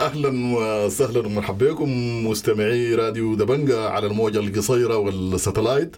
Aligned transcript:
أهلا 0.00 0.56
وسهلا 0.56 1.26
ومرحبا 1.26 1.72
بكم 1.72 1.90
مستمعي 2.26 2.94
راديو 2.94 3.34
دبنجا 3.34 3.78
على 3.78 4.06
الموجة 4.06 4.38
القصيرة 4.38 4.96
وال 4.96 5.14
satellite 5.14 5.96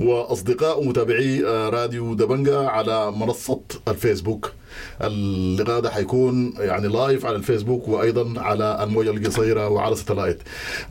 وأصدقاء 0.00 0.80
ومتابعي 0.80 1.40
راديو 1.68 2.14
دبنجا 2.14 2.58
على 2.58 3.12
منصة 3.12 3.60
الفيسبوك. 3.88 4.52
اللقاء 5.02 5.80
ده 5.80 5.90
حيكون 5.90 6.54
يعني 6.58 6.88
live 6.88 7.26
على 7.26 7.36
الفيسبوك 7.36 7.88
وأيضا 7.88 8.40
على 8.40 8.78
الموجه 8.82 9.10
القصيرة 9.10 9.68
وعلى 9.68 9.96
satellite 9.96 10.38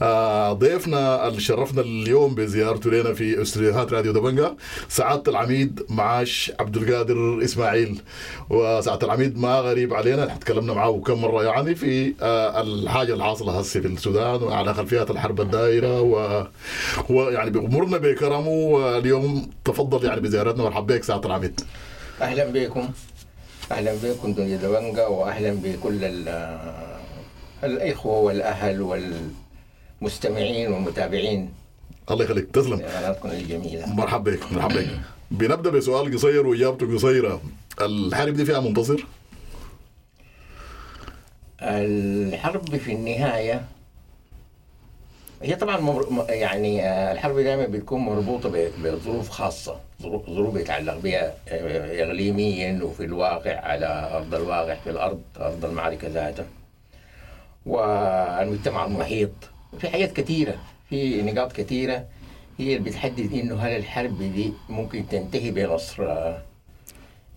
آه 0.02 0.54
ضيفنا 0.54 1.27
اللي 1.27 1.41
شرفنا 1.41 1.81
اليوم 1.81 2.35
بزيارته 2.35 2.89
لنا 2.91 3.13
في 3.13 3.41
استديوهات 3.41 3.93
راديو 3.93 4.11
دبنجا 4.13 4.55
سعادة 4.89 5.31
العميد 5.31 5.84
معاش 5.89 6.52
عبد 6.59 6.77
القادر 6.77 7.43
إسماعيل. 7.43 8.02
وسعادة 8.49 9.05
العميد 9.07 9.38
ما 9.38 9.59
غريب 9.59 9.93
علينا 9.93 10.27
إحنا 10.27 10.39
تكلمنا 10.39 10.73
معه 10.73 11.02
كم 11.05 11.21
مرة 11.21 11.43
يعني 11.43 11.75
في 11.75 12.13
آه 12.21 12.61
الحاجة 12.61 13.13
اللي 13.13 13.23
حاصله 13.23 13.59
هسه 13.59 13.79
في 13.81 13.88
السودان 13.88 14.43
وعلى 14.43 14.73
خلفيات 14.73 15.12
الحرب 15.12 15.41
الدائرة 15.41 16.02
و... 16.02 16.43
ويعني 17.09 17.49
بامرنا 17.52 17.98
بكرمه 17.98 18.48
واليوم 18.49 19.49
تفضل 19.65 20.05
يعني 20.05 20.21
بزيارتنا 20.21 20.63
مرحبا 20.63 20.95
بك 20.95 21.04
سعادة 21.04 21.27
العميد. 21.27 21.59
أهلا 22.21 22.45
بكم. 22.45 22.90
أهلا 23.72 23.94
بكم 24.03 24.34
دنيا 24.34 24.58
دوانجا 24.58 25.05
واهلا 25.08 25.52
بكل 25.63 26.04
ال- 26.04 26.98
الأخوة 27.63 28.17
والأهل 28.20 28.81
والمستمعين 30.02 30.71
والمتابعين. 30.71 31.54
الله 32.12 32.23
يخليك 32.26 32.52
تسلم. 32.52 32.80
لقناتكم 32.80 33.30
الجميلة. 33.30 33.85
مرحبا 33.94 34.31
بك 34.31 34.52
مرحبا 34.52 34.81
بك. 34.81 34.99
بنبدأ 35.31 35.70
بسؤال 35.70 36.13
قصير 36.13 36.48
وإجابته 36.48 36.95
قصيرة. 36.95 37.41
الحرب 37.81 38.34
دي 38.34 38.45
فيها 38.45 38.59
منتصر؟ 38.59 39.04
الحرب 41.62 42.77
في 42.77 42.91
النهاية 42.93 43.62
هي 45.43 45.55
طبعا 45.55 45.77
مر... 45.77 46.26
يعني 46.29 46.84
آه، 46.90 47.12
الحرب 47.12 47.40
دائما 47.40 47.65
بتكون 47.65 48.01
مربوطة 48.01 48.49
ب- 48.49 48.71
بظروف 48.84 49.29
خاصة. 49.29 49.79
ظروف 50.29 50.55
يتعلق 50.55 50.98
بها 50.98 51.34
آه، 51.48 52.04
اقليميا 52.05 52.84
وفي 52.84 53.04
الواقع 53.04 53.59
على 53.59 54.09
أرض 54.13 54.35
الواقع 54.35 54.76
في 54.76 54.90
الأرض 54.90 55.21
أرض 55.40 55.65
المعركة 55.65 56.07
ذاتها. 56.07 56.45
والمجتمع 57.65 58.85
المحيط 58.85 59.31
في 59.79 59.90
حاجات 59.90 60.12
كثيره 60.13 60.55
في 60.90 61.21
نقاط 61.21 61.51
كثيره 61.53 62.05
هي 62.59 62.75
اللي 62.75 62.90
بتحدد 62.90 63.34
إنه 63.34 63.55
هل 63.59 63.71
الحرب 63.77 64.18
دي 64.19 64.53
ممكن 64.69 65.07
تنتهي 65.07 65.51
بنصر 65.51 66.03
آه، 66.12 66.38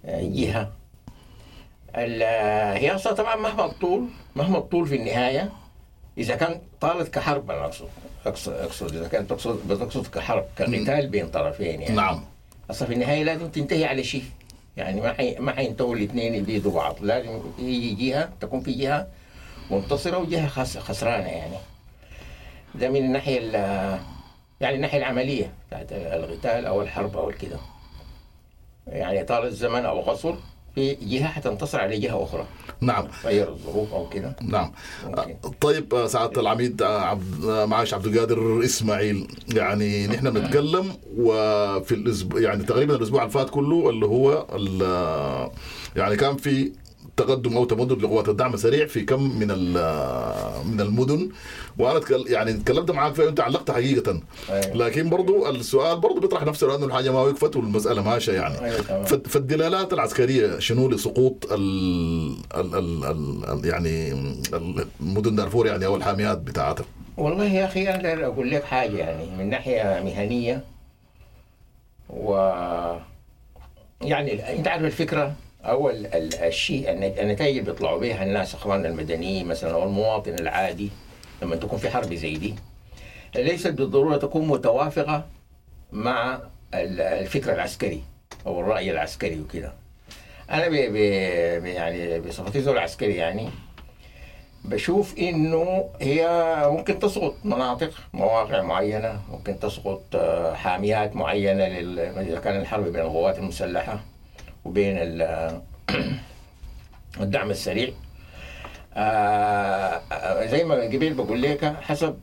جهة. 0.07 0.73
هي 2.75 2.95
أصلا 2.95 3.13
طبعا 3.13 3.37
مهما 3.37 3.69
تطول 3.69 4.05
مهما 4.37 4.61
تطول 4.61 4.87
في 4.87 4.97
النهاية 4.97 5.53
إذا 6.19 6.37
كان 6.37 6.61
طالت 6.81 7.15
كحرب 7.15 7.51
أنا 7.51 7.65
اقصد 8.27 8.53
اقصد 8.53 8.97
إذا 8.97 9.09
كانت 9.09 9.31
تقصد 9.31 9.69
بتقصد 9.69 10.07
كحرب 10.07 10.45
كقتال 10.59 11.09
بين 11.09 11.29
طرفين 11.29 11.83
يعني. 11.83 11.95
نعم. 11.95 12.25
أصلا 12.71 12.89
في 12.89 12.95
النهاية 12.95 13.23
لازم 13.23 13.49
تنتهي 13.49 13.85
على 13.85 14.05
شيء. 14.05 14.25
يعني 14.77 15.01
ما 15.01 15.13
حي... 15.13 15.37
ما 15.39 15.53
حينتهوا 15.53 15.95
الاثنين 15.95 16.35
يبيدوا 16.35 16.73
بعض. 16.73 16.97
لازم 17.01 17.41
يجي 17.59 17.95
جهة 17.95 18.31
تكون 18.41 18.61
في 18.61 18.73
جهة 18.73 19.07
منتصرة 19.71 20.19
وجهة 20.19 20.49
خس... 20.49 20.79
خسرانة 20.79 21.29
يعني. 21.29 21.57
ده 22.75 22.89
من 22.89 22.97
الناحية 22.97 23.39
ال... 23.39 23.55
يعني 24.61 24.77
الناحية 24.77 24.99
العملية 24.99 25.53
بتاعت 25.69 25.87
القتال 25.93 26.67
أو 26.67 26.83
الحرب 26.83 27.17
أو 27.17 27.31
الكده 27.31 27.59
يعني 28.87 29.25
طال 29.25 29.45
الزمن 29.47 29.85
أو 29.85 30.01
قصر 30.01 30.35
في 30.77 30.95
جهة 31.03 31.29
حتنتصر 31.29 31.81
على 31.81 31.99
جهة 31.99 32.23
أخرى. 32.23 32.47
نعم. 32.81 33.09
غير 33.25 33.49
الظروف 33.49 33.93
أو 33.93 34.09
كده. 34.09 34.37
نعم. 34.43 34.73
ممكن. 35.07 35.35
طيب 35.61 35.95
آه، 35.95 36.07
سعادة 36.07 36.41
العميد 36.41 36.83
آه، 36.83 37.01
عبد 37.01 37.45
آه، 37.45 37.65
معاش 37.65 37.95
عبد 37.95 38.07
القادر 38.07 38.65
إسماعيل. 38.65 39.29
يعني 39.55 40.07
نحن 40.07 40.31
بنتكلم 40.31 40.93
وفي 41.17 41.95
الأسبوع 41.95 42.41
يعني 42.41 42.65
تقريبا 42.65 42.97
الأسبوع 42.97 43.23
اللي 43.23 43.33
فات 43.33 43.51
كله 43.51 43.91
اللي 43.91 44.07
هو 44.07 44.47
يعني 45.97 46.17
كان 46.17 46.37
في 46.37 46.73
تقدم 47.17 47.57
أو 47.57 47.65
تمدد 47.65 48.03
لقوات 48.03 48.29
الدعم 48.29 48.55
السريع 48.55 48.87
في 48.87 49.01
كم 49.01 49.39
من 49.39 49.49
من 50.67 50.81
المدن. 50.81 51.31
وأنا 51.79 52.01
يعني 52.27 52.53
تكلمت 52.53 52.91
معاك 52.91 53.15
فيها 53.15 53.25
وأنت 53.25 53.41
علقت 53.41 53.71
حقيقة. 53.71 54.21
أيوة. 54.51 54.77
لكن 54.77 55.11
برضو 55.11 55.51
السؤال 55.51 56.01
برضو 56.01 56.21
بيطرح 56.21 56.43
نفسه 56.43 56.67
لأنه 56.67 56.87
الحاجة 56.87 57.13
ما 57.13 57.21
وقفت 57.21 57.57
والمسألة 57.57 58.03
ماشية 58.03 58.33
يعني. 58.33 58.65
أيوة 58.65 59.05
فالدلالات 59.05 59.93
العسكرية 59.93 60.59
شنو 60.59 60.89
لسقوط 60.89 61.53
ال 61.53 62.37
ال 62.57 62.75
ال 62.75 63.05
ال 63.45 63.67
يعني 63.67 64.13
المدن 65.01 65.37
دارفور 65.37 65.67
يعني 65.67 65.87
أو 65.87 65.97
الحاميات 65.97 66.39
بتاعتها؟ 66.39 66.85
والله 67.17 67.45
يا 67.45 67.65
أخي 67.65 67.89
أنا 67.89 68.27
أقول 68.27 68.51
لك 68.51 68.65
حاجة 68.65 68.97
يعني 68.97 69.27
من 69.39 69.51
ناحية 69.51 70.01
مهنية 70.05 70.65
و 72.11 72.35
يعني 74.03 74.59
أنت 74.59 74.69
عارف 74.69 74.85
الفكرة؟ 74.85 75.35
أو 75.69 75.91
ال- 75.91 76.15
ال- 76.15 76.35
الشيء 76.35 76.91
النت- 76.91 77.19
النتائج 77.19 77.59
اللي 77.59 77.71
بيطلعوا 77.73 78.01
بها 78.01 78.23
الناس 78.25 78.55
إخواننا 78.55 78.89
المدنيين 78.89 79.47
مثلا 79.49 79.73
أو 79.75 79.83
المواطن 79.83 80.35
العادي 80.35 80.91
لما 81.43 81.57
تكون 81.57 81.79
في 81.79 81.91
حرب 81.91 82.15
زي 82.15 82.37
دي 82.37 82.55
ليست 83.37 83.69
بالضرورة 83.69 84.17
تكون 84.17 84.47
متوافقة 84.49 85.25
مع 85.93 86.35
ال- 86.75 87.01
الفكر 87.01 87.53
العسكري 87.55 88.03
أو 88.47 88.61
الرأي 88.61 88.91
العسكري 88.91 89.41
وكده 89.41 89.73
أنا 90.51 90.69
ب 90.69 90.73
ب 90.73 90.93
ب- 91.63 91.67
يعني 91.67 92.21
بصفتي 92.21 92.61
زول 92.61 92.79
عسكري 92.79 93.15
يعني 93.15 93.49
بشوف 94.65 95.19
إنه 95.19 95.85
هي 96.01 96.27
ممكن 96.67 96.99
تسقط 96.99 97.35
مناطق 97.45 97.91
مواقع 98.13 98.63
معينة 98.63 99.21
ممكن 99.31 99.59
تسقط 99.61 100.03
آه، 100.15 100.55
حاميات 100.55 101.17
معينة. 101.17 101.65
إذا 102.21 102.41
كان 102.41 102.61
الحرب 102.61 102.85
بين 102.85 103.03
القوات 103.03 103.39
المسلحة 103.39 104.01
وبين 104.67 104.97
ال- 104.99 105.61
الدعم 107.21 107.51
السريع. 107.51 107.91
آه، 108.95 110.01
آه، 110.13 110.47
زي 110.47 110.65
ما 110.65 110.75
قبل 110.75 111.15
بقول 111.15 111.43
لك 111.43 111.65
حسب 111.81 112.19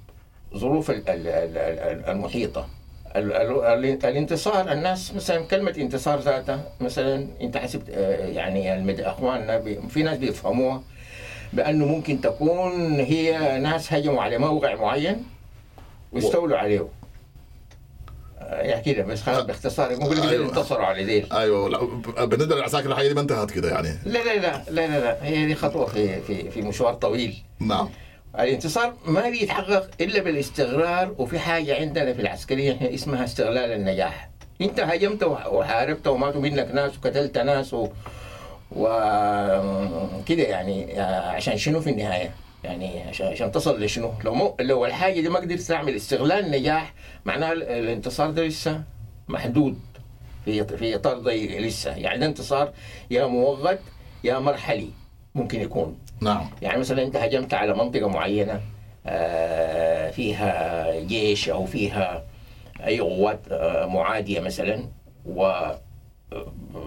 ظروف 0.56 0.90
ال- 0.92 1.10
ال- 1.10 1.28
ال- 1.28 1.58
ال- 1.58 2.06
المحيطة. 2.10 2.68
ال- 3.16 3.34
ال- 3.34 3.64
ال- 3.86 4.06
الانتصار 4.06 4.72
الناس 4.72 5.14
مثلا 5.14 5.46
كلمة 5.46 5.74
انتصار 5.78 6.20
ذاتها 6.20 6.64
مثلا 6.82 7.28
أنت 7.42 7.58
حسبت 7.58 7.90
آه، 7.90 8.26
يعني 8.28 8.74
المد... 8.74 9.00
أخواننا 9.00 9.58
بي... 9.58 9.80
في 9.90 10.04
ناس 10.04 10.18
بيفهموها 10.18 10.82
بأنه 11.54 11.86
ممكن 11.86 12.22
تكون 12.22 13.00
هي 13.00 13.58
ناس 13.60 13.94
هجموا 13.94 14.22
على 14.22 14.38
موقع 14.38 14.76
معين 14.76 15.24
واستولوا 16.12 16.58
عليه. 16.58 16.88
آه، 18.50 18.80
كده 18.82 19.04
بس 19.04 19.22
خلاص 19.22 19.44
باختصار 19.44 19.96
ممكن 19.96 20.18
أيوة. 20.18 20.30
أيوة. 20.32 20.46
انتصروا 20.50 20.86
على 20.86 21.04
ذيل 21.04 21.28
أيوه 21.34 21.70
لا، 21.70 22.26
بالنسبة 22.26 22.56
للعساكر 22.56 22.90
الحقيقة 22.90 23.08
دي 23.10 23.14
ما 23.16 23.22
انتهت 23.22 23.52
كده 23.52 23.70
يعني 23.70 23.88
لا 24.06 24.20
لا 24.20 24.36
لا 24.36 24.62
لا 24.70 24.88
لا, 24.88 25.00
لا. 25.00 25.18
هي 25.22 25.46
دي 25.46 25.56
خطوة 25.56 25.86
في 25.86 26.22
في 26.22 26.52
في 26.52 26.62
مشوار 26.62 26.94
طويل 26.94 27.38
نعم 27.60 27.90
الانتصار 28.40 28.94
ما 29.06 29.30
بيتحقق 29.30 29.90
إلا 30.02 30.22
بالاستقرار 30.24 31.16
وفي 31.18 31.40
حاجة 31.40 31.80
عندنا 31.80 32.14
في 32.14 32.22
العسكرية 32.22 32.74
إحنا 32.74 32.94
اسمها 32.94 33.24
استغلال 33.24 33.72
النجاح 33.72 34.30
أنت 34.62 34.80
هاجمت 34.80 35.24
وح- 35.24 35.48
وحاربت 35.54 36.08
وماتوا 36.08 36.42
منك 36.42 36.70
ناس 36.74 36.92
وقتلت 36.98 37.38
ناس 37.38 37.74
و... 37.74 37.88
وكده 38.72 40.44
يعني 40.44 41.02
عشان 41.02 41.58
شنو 41.58 41.82
في 41.82 41.90
النهاية 41.90 42.32
يعني 42.64 43.02
عشان 43.04 43.28
عشان 43.28 43.52
تصل 43.52 43.84
لشنو؟ 43.84 44.12
لو 44.26 44.34
مو 44.34 44.56
لو 44.60 44.86
الحاجة 44.86 45.22
دي 45.22 45.30
ما 45.30 45.40
قدرت 45.40 45.60
تعمل 45.62 45.96
استغلال 45.96 46.52
نجاح 46.52 46.94
معناها 47.26 47.54
ال- 47.54 47.64
الانتصار 47.64 48.32
ده 48.32 48.44
لسه 48.44 48.84
محدود 49.28 49.80
في 50.46 50.64
في 50.78 50.96
إطار 50.96 51.18
ضيق 51.20 51.60
لسه. 51.62 51.96
يعني 51.96 52.20
ده 52.20 52.26
انتصار 52.26 52.74
يا 53.12 53.26
مؤقت 53.26 53.80
يا 54.24 54.40
مرحلي 54.40 54.90
ممكن 55.36 55.62
يكون. 55.62 55.98
نعم. 56.22 56.50
يعني 56.62 56.80
مثلا 56.80 57.04
أنت 57.04 57.16
هجمت 57.16 57.54
على 57.54 57.74
منطقة 57.74 58.08
معينة 58.08 58.62
آه، 59.06 60.12
فيها 60.12 61.00
جيش 61.00 61.50
أو 61.50 61.66
فيها 61.66 62.24
أي 62.86 63.00
قوات 63.00 63.40
آه، 63.52 63.86
معادية 63.86 64.40
مثلا 64.40 64.84
و 65.26 65.46
آه، 65.46 65.78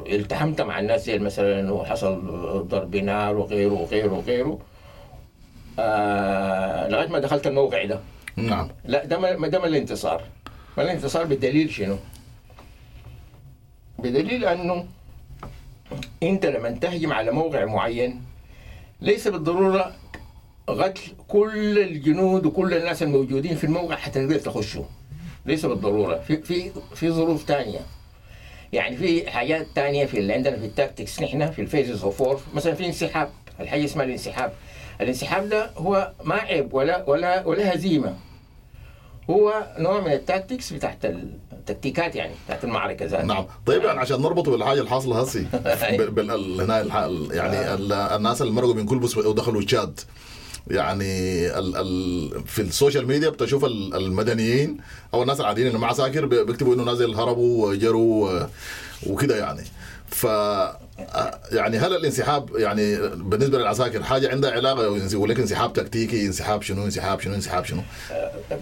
التحمت 0.06 0.60
مع 0.60 0.78
الناس 0.78 1.04
زي 1.06 1.18
مثلا 1.18 1.72
وحصل 1.72 2.20
ضرب 2.68 2.96
نار 2.96 3.36
وغيره 3.36 3.72
وغيره 3.72 4.12
وغيره 4.12 4.58
آه 5.78 6.88
لغاية 6.88 7.08
ما 7.08 7.18
دخلت 7.18 7.46
الموقع 7.46 7.84
ده. 7.84 8.00
نعم. 8.36 8.68
لا 8.84 9.04
ده 9.04 9.18
ما 9.18 9.48
ده 9.48 9.66
الانتصار. 9.66 10.22
ما 10.76 10.82
الانتصار 10.82 11.24
بالدليل 11.24 11.70
شنو؟ 11.70 11.96
بدليل 13.98 14.44
أنه 14.44 14.86
أنت 16.22 16.46
لما 16.46 16.70
تهجم 16.70 17.12
على 17.12 17.30
موقع 17.30 17.64
معين 17.64 18.22
ليس 19.00 19.28
بالضرورة 19.28 19.92
قتل 20.66 21.00
كل 21.28 21.78
الجنود 21.78 22.46
وكل 22.46 22.74
الناس 22.74 23.02
الموجودين 23.02 23.56
في 23.56 23.64
الموقع 23.64 23.96
حتى 23.96 24.26
تقدر 24.26 24.38
تخشوا 24.38 24.84
ليس 25.46 25.66
بالضرورة. 25.66 26.18
في 26.18 26.36
في 26.36 26.70
في 26.94 27.10
ظروف 27.10 27.44
ثانية 27.44 27.80
يعني 28.72 28.96
في 28.96 29.30
حاجات 29.30 29.66
تانية 29.74 30.06
في 30.06 30.18
اللي 30.18 30.32
عندنا 30.32 30.56
في 30.56 30.66
ال 30.66 30.72
tactics. 30.72 31.22
نحن 31.22 31.50
في 31.50 31.62
ال 31.62 31.68
phases 31.68 32.04
of 32.04 32.20
war 32.20 32.40
مثلا 32.54 32.74
في 32.74 32.86
انسحاب. 32.86 33.30
الحاجة 33.60 33.84
اسمها 33.84 34.04
الانسحاب. 34.04 34.52
الانسحاب 35.00 35.48
ده 35.48 35.70
هو 35.76 36.12
ما 36.24 36.34
عيب 36.34 36.74
ولا 36.74 37.04
ولا 37.10 37.46
ولا 37.46 37.74
هزيمة. 37.74 38.14
هو 39.30 39.66
نوع 39.78 40.00
من 40.00 40.12
ال 40.12 40.20
tactics 40.20 40.72
بتاعت 40.72 41.04
التكتيكات 41.52 42.16
يعني 42.16 42.32
بتاعت 42.46 42.64
المعركة 42.64 43.04
ذاتها. 43.06 43.24
نعم. 43.26 43.44
طيب 43.66 43.82
يعني 43.82 44.00
عشان 44.00 44.22
نربطه 44.22 44.50
بالحاجة 44.50 44.80
الحاصلة 44.80 45.20
هسي 45.20 45.46
بال- 45.98 46.10
بال- 46.10 46.30
ال- 46.30 46.60
هنا 46.60 46.80
يعني 47.34 47.74
ال- 47.74 47.92
الناس 47.92 48.42
اللي 48.42 48.52
مرقوا 48.52 48.74
من 48.74 48.86
كلبس 48.86 49.16
ودخلوا 49.16 49.62
تشاد. 49.62 50.00
يعني 50.70 51.46
ال 51.58 51.76
ال 51.76 52.46
في 52.46 52.62
ال 52.62 52.68
social 52.68 53.06
media 53.06 53.28
بتشوف 53.28 53.64
ال- 53.64 53.94
المدنيين 53.94 54.78
أو 55.14 55.22
الناس 55.22 55.40
العاديين 55.40 55.66
اللي 55.66 55.78
مع 55.78 55.92
عساكر 55.92 56.26
بيكتبوا 56.26 56.74
إنه 56.74 56.82
نازل 56.84 57.14
هربوا 57.14 57.68
وجروا 57.68 58.46
وكده 59.06 59.36
يعني. 59.36 59.62
ف 60.08 60.26
يعني 61.52 61.78
هل 61.78 61.96
الانسحاب 61.96 62.56
يعني 62.56 62.96
بالنسبة 63.08 63.58
للعساكر 63.58 64.02
حاجة 64.02 64.30
عندها 64.30 64.50
علاقة؟ 64.50 64.88
لك 65.28 65.40
انسحاب 65.40 65.72
تكتيكي 65.72 66.26
انسحاب 66.26 66.62
شنو 66.62 66.84
انسحاب 66.84 67.20
شنو 67.20 67.34
انسحاب 67.34 67.64
شنو؟ 67.64 67.80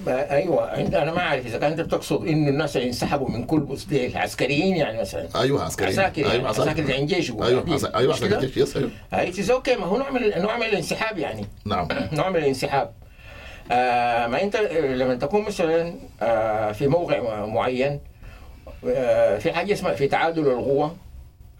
أيوه 0.08 0.74
أنا 0.74 1.12
ما 1.12 1.20
أعرف 1.20 1.46
إذا 1.46 1.58
كنت 1.58 1.80
بتقصد 1.80 2.26
إنه 2.26 2.48
الناس 2.48 2.76
اللي 2.76 2.88
انسحبوا 2.88 3.28
من 3.28 3.44
كلبس 3.44 3.84
دي 3.84 4.06
العسكريين 4.06 4.76
يعني 4.76 5.00
مثلا؟ 5.00 5.28
أيوه 5.36 5.64
عسكريين. 5.64 6.00
عساكر 6.00 6.20
يعني 6.20 6.32
أيوه 6.32 6.48
عساكر. 6.48 6.84
زي 6.84 6.98
الجيش 6.98 7.30
أيوه 7.30 7.64
أيوه؟ 7.94 8.14
عساكر 8.14 8.38
الجيش 8.38 8.56
yes 8.56 8.76
أيوه 8.76 8.90
it's 9.12 9.50
okay 9.50 9.76
ما 9.76 9.86
هو 9.86 9.96
نوع 9.96 10.10
من 10.10 10.42
نوع 10.42 10.56
من 10.56 10.66
الانسحاب 10.66 11.18
يعني. 11.18 11.46
نعم. 11.64 11.88
نوع 12.12 12.30
من 12.30 12.36
الانسحاب. 12.36 12.92
آه 13.72 14.26
ما 14.26 14.42
انت 14.42 14.56
لما 14.72 15.14
تكون 15.14 15.42
مثلا 15.44 15.94
آه 16.22 16.72
في 16.72 16.86
موقع 16.88 17.44
معين 17.46 18.00
آه 18.88 19.38
في 19.38 19.52
حاجة 19.52 19.72
اسمها 19.72 19.94
في 19.94 20.08
تعادل 20.08 20.46
القوة 20.46 20.96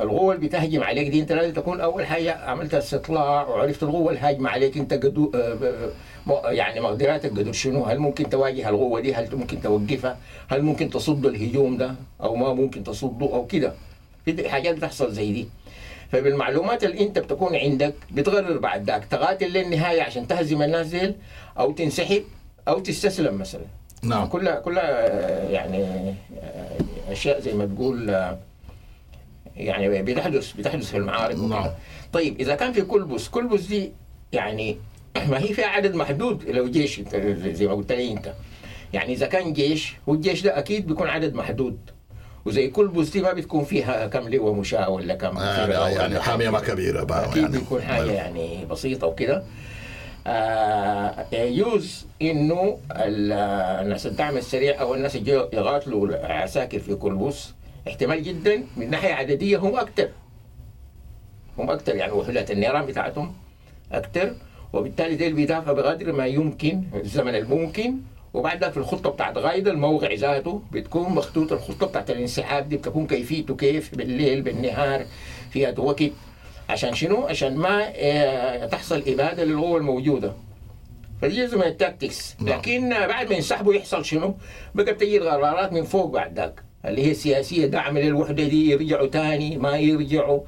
القوة 0.01 0.35
اللي 0.35 0.47
بتهجم 0.47 0.83
عليك. 0.83 1.09
دي 1.09 1.21
انت 1.21 1.33
لازم 1.33 1.53
تكون 1.55 1.81
أول 1.81 2.07
حاجة 2.07 2.35
عملت 2.37 2.75
استطلاع 2.75 3.49
وعرفت 3.49 3.83
القوة 3.83 4.13
الهاجمة 4.13 4.51
عليك 4.51 4.77
انت 4.79 4.93
قدو 4.95 5.33
آه، 5.35 5.91
م- 6.27 6.33
يعني 6.55 6.81
مقدراتك 6.81 7.31
قدر 7.31 7.53
شنو. 7.53 7.85
هل 7.85 7.99
ممكن 7.99 8.29
تواجه 8.31 8.69
القوة 8.69 9.01
دي؟ 9.01 9.15
هل 9.15 9.37
ممكن 9.37 9.61
توقفها؟ 9.63 10.19
هل 10.49 10.63
ممكن 10.63 10.91
تصد 10.91 11.27
الهجوم 11.27 11.77
ده 11.77 11.95
أو 12.23 12.35
ما 12.37 12.53
ممكن 12.55 12.85
تصده 12.85 13.27
أو 13.27 13.47
كده؟ 13.47 13.73
في 14.25 14.33
دي 14.33 14.49
حاجات 14.49 14.75
بتحصل 14.77 15.13
زي 15.13 15.33
دي. 15.33 15.49
فبالمعلومات 16.13 16.85
اللي 16.85 17.01
انت 17.01 17.19
بتكون 17.19 17.57
عندك 17.57 17.95
بتقرر 18.11 18.59
بعد 18.59 18.85
ذاك 18.91 19.05
تقاتل 19.05 19.47
للنهاية 19.53 20.03
عشان 20.03 20.27
تهزم 20.27 20.63
الناس 20.63 20.87
ديل 20.87 21.15
أو 21.59 21.73
تنسحب 21.73 22.23
أو 22.69 22.79
تستسلم 22.79 23.39
مثلا. 23.39 23.63
نعم. 24.03 24.27
كلها 24.27 24.55
كلها 24.61 24.83
آه، 25.09 25.49
يعني 25.51 25.79
آه، 25.85 27.13
أشياء 27.13 27.41
زي 27.41 27.53
ما 27.53 27.67
تقول 27.67 28.11
آه، 28.11 28.39
يعني 29.57 30.03
بتحدث 30.03 30.53
بتحدث 30.53 30.91
في 30.91 30.97
المعارك. 30.97 31.37
نعم. 31.39 31.71
طيب 32.13 32.41
إذا 32.41 32.55
كان 32.55 32.73
في 32.73 32.83
كلبس 32.83 33.29
كلبس 33.29 33.61
دي 33.61 33.93
يعني 34.33 34.77
ما 35.31 35.39
هي 35.43 35.55
فيها 35.55 35.67
عدد 35.67 35.95
محدود 35.95 36.45
لو 36.49 36.69
جيش 36.71 37.01
زي 37.37 37.67
ما 37.67 37.75
قلت 37.75 37.93
لي 37.93 38.13
انت. 38.13 38.33
يعني 38.93 39.13
إذا 39.13 39.27
كان 39.27 39.53
جيش 39.53 39.97
والجيش 40.07 40.43
ده 40.43 40.59
أكيد 40.59 40.87
بيكون 40.87 41.09
عدد 41.09 41.35
محدود. 41.35 41.79
وزي 42.45 42.69
كلبس 42.69 43.09
دي 43.09 43.23
ما 43.23 43.33
بتكون 43.33 43.65
فيها 43.65 44.07
كم 44.07 44.29
لواء 44.29 44.53
مشاة 44.53 44.89
ولا 44.91 45.15
كم 45.15 45.37
يعني, 45.37 45.67
فرقة 45.67 45.89
يعني 45.89 46.15
كم 46.15 46.21
حامية 46.21 46.51
ما 46.51 46.61
كبيرة 46.61 47.05
بقى 47.05 47.25
أكيد 47.25 47.43
يعني. 47.43 47.59
بيكون 47.59 47.83
حاجة 47.83 48.11
يعني 48.13 48.65
بسيطة 48.71 49.07
وكده. 49.07 49.43
آه 50.27 51.27
يجوز 51.33 52.07
إنه 52.23 52.79
ال- 52.93 53.33
الناس 53.85 54.07
الدعم 54.07 54.37
السريع 54.37 54.81
أو 54.81 54.95
الناس 54.95 55.15
يقاتلوا 55.15 56.07
العساكر 56.07 56.79
في 56.79 56.95
كلبوس 56.95 57.55
احتمال 57.89 58.23
جدا 58.23 58.65
من 58.77 58.91
ناحية 58.91 59.15
عددية 59.15 59.59
هم 59.59 59.77
أكثر 59.77 60.09
هم 61.59 61.71
أكثر 61.71 61.97
يعني 61.97 62.13
وحدات 62.13 62.51
النيران 62.51 62.87
بتاعتهم 62.87 63.35
أكثر 63.93 64.35
وبالتالي 64.73 65.15
ديل 65.17 65.33
بيدافعوا 65.33 65.77
بقدر 65.77 66.13
ما 66.13 66.27
يمكن 66.27 66.83
الزمن 66.95 67.35
الممكن. 67.35 67.97
وبعد 68.35 68.65
ذلك 68.65 68.73
في 68.73 68.77
الخطة 68.77 69.11
بتاعت 69.11 69.39
غايد 69.39 69.69
الموقع 69.69 70.13
ذاته 70.13 70.63
بتكون 70.73 71.15
مخطوط 71.15 71.53
الخطة 71.53 71.87
بتاعت 71.87 72.11
الانسحاب 72.11 72.69
دي 72.69 72.77
بتكون 72.77 73.07
كيفيته 73.07 73.57
كيف 73.57 73.95
بالليل 73.95 74.43
بالنهار 74.43 75.07
فيها 75.51 75.75
وقت 75.79 76.03
عشان 76.69 76.95
شنو؟ 76.95 77.27
عشان 77.27 77.57
ما 77.57 77.93
آه، 77.97 78.67
تحصل 78.67 79.03
إبادة 79.07 79.45
للقوة 79.45 79.79
الموجودة. 79.79 80.33
فدي 81.23 81.37
جزء 81.47 81.59
من 81.59 81.65
التاكتكس. 81.65 82.37
نعم. 82.41 82.59
لكن 82.59 82.91
بعد 82.91 83.29
ما 83.31 83.35
ينسحبوا 83.37 83.75
يحصل 83.75 84.05
شنو؟ 84.05 84.35
بقى 84.75 84.93
بتجي 84.93 85.19
القرارات 85.19 85.73
من 85.73 85.83
فوق 85.83 86.07
بعد 86.13 86.37
ذاك. 86.37 86.63
اللي 86.87 87.07
هي 87.07 87.15
سياسية 87.15 87.67
دعم 87.67 87.99
للوحدة 87.99 88.45
دي 88.45 88.71
يرجعوا 88.71 89.07
تاني 89.07 89.57
ما 89.59 89.77
يرجعوا 89.77 90.41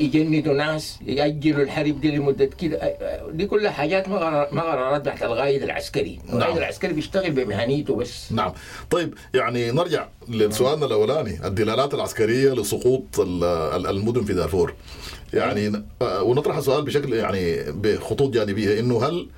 يجندوا 0.00 0.54
ناس 0.54 0.98
يأجلوا 1.06 1.62
الحرب 1.62 2.00
دي 2.00 2.16
لمدة 2.16 2.44
كده. 2.44 2.96
دي 3.32 3.46
كلها 3.46 3.70
حاجات 3.70 4.08
ما 4.08 4.18
قرار- 4.18 4.48
ما 4.52 4.62
قرارات 4.62 5.06
تحت 5.06 5.22
القائد 5.22 5.62
العسكري، 5.62 6.18
القائد 6.24 6.44
نعم. 6.48 6.58
العسكري 6.58 6.92
بيشتغل 6.92 7.30
بمهنيته 7.30 7.96
بس. 7.96 8.32
نعم. 8.32 8.52
طيب 8.90 9.14
يعني 9.34 9.70
نرجع 9.70 10.08
لسؤالنا 10.28 10.86
الأولاني 10.86 11.46
الدلالات 11.46 11.94
العسكرية 11.94 12.52
لسقوط 12.52 13.20
ال- 13.20 13.44
ال- 13.44 13.86
المدن 13.86 14.24
في 14.24 14.32
دارفور. 14.32 14.74
يعني 15.34 15.82
آه، 16.02 16.22
ونطرح 16.22 16.56
السؤال 16.56 16.84
بشكل 16.84 17.12
يعني 17.12 17.56
بخطوط 17.72 18.30
جانبية 18.34 18.80
إنه 18.80 19.04
هل 19.04 19.28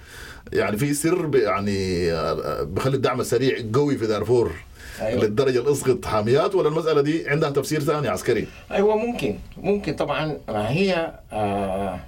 يعني 0.53 0.77
في 0.77 0.95
سر 0.95 1.31
يعني 1.35 2.13
آه، 2.13 2.63
بخلي 2.63 2.97
الدعم 2.97 3.21
السريع 3.21 3.59
قوي 3.75 3.97
في 3.97 4.07
دارفور؟ 4.07 4.53
أيوة. 5.01 5.25
للدرجة 5.25 5.73
اسقط 5.73 6.05
حاميات 6.05 6.55
ولا 6.55 6.69
المسألة 6.69 7.01
دي 7.01 7.29
عندها 7.29 7.51
تفسير 7.51 7.81
ثاني 7.81 8.09
عسكري؟ 8.09 8.47
أيوه 8.71 8.97
ممكن 8.97 9.39
ممكن 9.57 9.95
طبعا 9.95 10.37
ما 10.49 10.71
هي 10.71 11.13
آه 11.33 12.01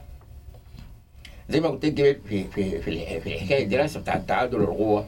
زي 1.50 1.60
ما 1.60 1.69
قلت 1.69 1.84
لك 1.84 2.20
في 2.28 2.44
في 2.44 2.81
في 2.82 3.20
في 3.20 3.34
الحكاية 3.34 3.64
الدراسة 3.64 4.00
بتاعت 4.00 4.28
تعادل 4.28 4.60
القوة 4.60 5.06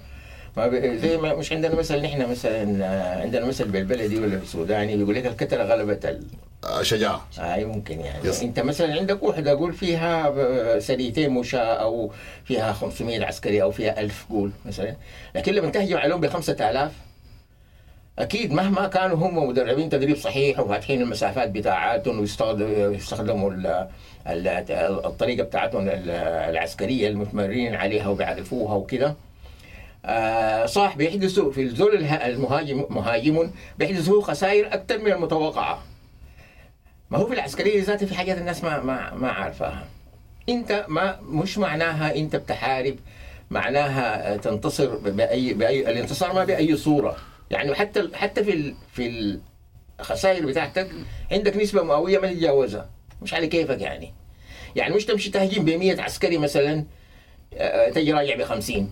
ما 0.56 0.96
زي 0.96 1.16
ما 1.16 1.34
مش 1.34 1.52
عندنا 1.52 1.74
مثلا 1.74 2.00
نحن 2.02 2.30
مثلا 2.30 2.84
آه، 2.84 3.22
عندنا 3.22 3.46
مثل 3.46 3.64
بالبلدي 3.68 4.18
ولا 4.18 4.36
بالسوداني 4.36 4.96
بيقول 4.96 5.14
لك 5.14 5.26
الكتله 5.26 5.64
غلبت 5.64 6.06
ال... 6.06 6.22
آه، 6.64 6.82
شجاعة 6.82 7.26
أي 7.38 7.64
ممكن 7.64 8.00
يعني 8.00 8.28
يس. 8.28 8.42
أنت 8.42 8.60
مثلا 8.60 8.94
عندك 8.94 9.22
وحده 9.22 9.50
قول 9.50 9.72
فيها 9.72 10.78
سريتين 10.80 11.30
مشاة 11.30 11.58
أو 11.74 12.10
فيها 12.44 12.72
500 12.72 13.24
عسكري 13.24 13.62
أو 13.62 13.70
فيها 13.70 14.00
1000 14.00 14.26
قول 14.30 14.50
مثلا 14.66 14.96
لكن 15.34 15.52
لما 15.54 15.70
تهجم 15.70 15.96
عليهم 15.96 16.20
ب 16.20 16.26
5000 16.26 16.92
أكيد 18.18 18.52
مهما 18.52 18.88
كانوا 18.88 19.16
هم 19.16 19.48
مدربين 19.48 19.88
تدريب 19.90 20.16
صحيح 20.16 20.60
وفاتحين 20.60 21.02
المسافات 21.02 21.48
بتاعاتهم 21.50 22.20
ويستخدموا 22.20 22.92
يستخدموا 22.94 23.50
ال- 23.50 23.88
ال- 24.26 24.48
الطريقة 25.06 25.44
بتاعتهم 25.44 25.88
ال- 25.88 26.10
العسكرية 26.50 27.08
المتمرين 27.08 27.74
عليها 27.74 28.08
وبيعرفوها 28.08 28.74
وكده. 28.74 29.14
آه 30.04 30.66
صح 30.66 30.96
بيحدثوا 30.96 31.52
في 31.52 31.62
الزول 31.62 31.96
المهاجم 32.04 32.84
مهاجم 32.90 33.50
بيحدثوا 33.78 34.22
خسائر 34.22 34.66
أكثر 34.66 34.98
من 34.98 35.12
المتوقعة. 35.12 35.82
ما 37.10 37.18
هو 37.18 37.26
في 37.26 37.34
العسكرية 37.34 37.82
ذاتها 37.84 38.06
في 38.06 38.14
حاجات 38.14 38.38
الناس 38.38 38.64
ما 38.64 38.80
ما 38.80 39.14
ما 39.14 39.28
عارفاها. 39.28 39.84
أنت 40.48 40.84
ما 40.88 41.18
مش 41.22 41.58
معناها 41.58 42.16
أنت 42.16 42.36
بتحارب 42.36 42.96
معناها 43.50 44.36
تنتصر 44.36 44.96
باي 44.96 45.54
باي 45.54 45.90
الانتصار 45.90 46.32
ما 46.32 46.44
بأي 46.44 46.76
صورة. 46.76 47.16
يعني 47.52 47.74
حتى 47.74 48.10
حتى 48.14 48.44
في 48.44 48.52
ال... 48.52 48.74
في 48.92 49.38
الخسائر 50.00 50.46
بتاعتك 50.46 50.88
عندك 51.32 51.56
نسبة 51.56 51.82
مئوية 51.82 52.18
ما 52.18 52.32
تتجاوزها 52.32 52.90
مش 53.22 53.34
على 53.34 53.46
كيفك 53.46 53.80
يعني. 53.80 54.14
يعني 54.76 54.94
مش 54.94 55.04
تمشي 55.04 55.30
تهجم 55.30 55.64
ب 55.64 55.70
100 55.70 56.02
عسكري 56.02 56.38
مثلا 56.38 56.84
آه، 57.54 57.90
تجي 57.90 58.12
راجع 58.12 58.36
ب 58.36 58.42
50 58.42 58.90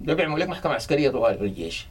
ده 0.00 0.14
بيعمل 0.14 0.40
لك 0.40 0.48
محكمة 0.48 0.72
عسكرية 0.72 1.10
طوال 1.10 1.38
في 1.38 1.44
الجيش 1.44 1.86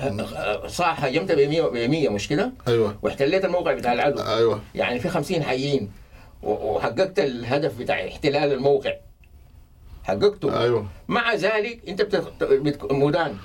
آه، 0.00 0.66
صح 0.66 1.04
هجمت 1.04 1.32
ب 1.32 1.38
100 1.38 1.62
ب 1.62 1.76
100 1.76 2.08
مش 2.08 2.28
كده؟ 2.28 2.52
أيوه. 2.68 2.98
واحتليت 3.02 3.44
الموقع 3.44 3.72
بتاع 3.72 3.92
العدو. 3.92 4.22
أيوه. 4.22 4.62
يعني 4.74 5.00
في 5.00 5.08
50 5.08 5.42
حيين 5.42 5.90
وحققت 6.42 7.18
الهدف 7.18 7.78
بتاع 7.78 8.08
احتلال 8.08 8.52
الموقع. 8.52 8.92
حققته. 10.04 10.62
أيوه. 10.62 10.86
مع 11.08 11.34
ذلك 11.34 11.80
أنت 11.88 12.02
بت... 12.02 12.16
بت... 12.44 12.92
مدان. 12.92 13.36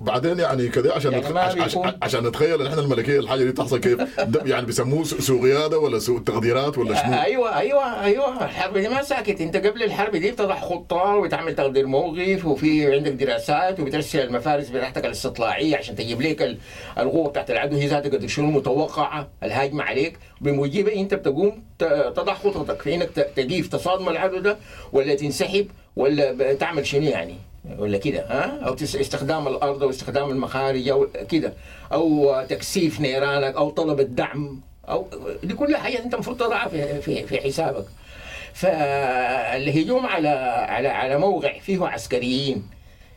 بعدين 0.00 0.38
يعني 0.38 0.68
كده 0.68 0.94
عشان 0.94 1.12
يعني 1.12 1.24
نتخ... 1.28 1.54
بيكون- 1.54 1.92
عشان, 2.02 2.26
نتخيل 2.26 2.60
ان 2.60 2.66
إحنا 2.66 2.80
الملكية 2.80 3.18
الحاجة 3.18 3.44
دي 3.44 3.52
تحصل 3.52 3.78
كيف. 3.80 4.00
يعني 4.44 4.66
بيسموه 4.66 5.04
سوء 5.04 5.42
قيادة 5.42 5.78
ولا 5.78 5.98
سوء 5.98 6.20
تقديرات 6.20 6.78
ولا 6.78 6.94
شنو؟ 7.02 7.14
أيوه 7.22 7.58
أيوه 7.58 8.02
أيوه. 8.04 8.44
الحرب 8.44 8.78
دي 8.78 8.88
ما 8.88 9.02
ساكت. 9.02 9.40
أنت 9.40 9.56
قبل 9.56 9.82
الحرب 9.82 10.16
دي 10.16 10.30
بتضع 10.30 10.60
خطة 10.60 10.96
وبتعمل 11.16 11.54
تقدير 11.54 11.86
موقف 11.86 12.44
وفي 12.46 12.94
عندك 12.94 13.12
دراسات 13.12 13.80
وبترسل 13.80 14.20
المفارس 14.20 14.68
بتاعتك 14.68 15.04
الاستطلاعية 15.04 15.76
عشان 15.76 15.96
تجيب 15.96 16.22
لك 16.22 16.42
ال- 16.42 16.58
القوة 16.98 17.28
بتاعت 17.28 17.50
العدو. 17.50 17.76
هي 17.76 17.86
ذاتها 17.86 18.10
قد 18.10 18.26
شنو 18.26 18.46
متوقعة. 18.50 19.28
الهاجمة 19.42 19.82
عليك. 19.84 20.18
بموجبها 20.40 20.94
أنت 20.94 21.14
بتقوم 21.14 21.62
تضع 22.16 22.34
خططك. 22.34 22.82
في 22.82 22.94
إنك 22.94 23.10
ت- 23.10 23.30
تقيف 23.36 23.68
تصادم 23.68 24.08
العدو 24.08 24.38
ده 24.38 24.56
ولا 24.92 25.14
تنسحب 25.14 25.66
ولا 25.96 26.32
ب- 26.32 26.58
تعمل 26.58 26.86
شنو 26.86 27.02
يعني؟ 27.02 27.34
ولا 27.78 27.98
كده 27.98 28.20
ها؟ 28.28 28.60
أو 28.66 28.74
استخدام 28.74 29.48
الأرض 29.48 29.82
أو 29.82 29.90
استخدام 29.90 30.30
المخارج 30.30 30.88
أو 30.88 31.06
كده 31.30 31.52
أو 31.92 32.34
تكثيف 32.48 33.00
نيرانك 33.00 33.54
أو 33.56 33.70
طلب 33.70 34.00
الدعم 34.00 34.60
أو 34.88 35.06
دي 35.42 35.54
كلها 35.54 35.78
حاجات 35.78 36.00
أنت 36.00 36.14
المفروض 36.14 36.36
تضعها 36.36 36.68
في 36.68 37.00
في 37.02 37.26
في 37.26 37.40
حسابك. 37.40 37.84
فالهجوم 38.54 40.06
على 40.06 40.28
على 40.68 40.88
على 40.88 41.18
موقع 41.18 41.58
فيه 41.58 41.86
عسكريين 41.86 42.62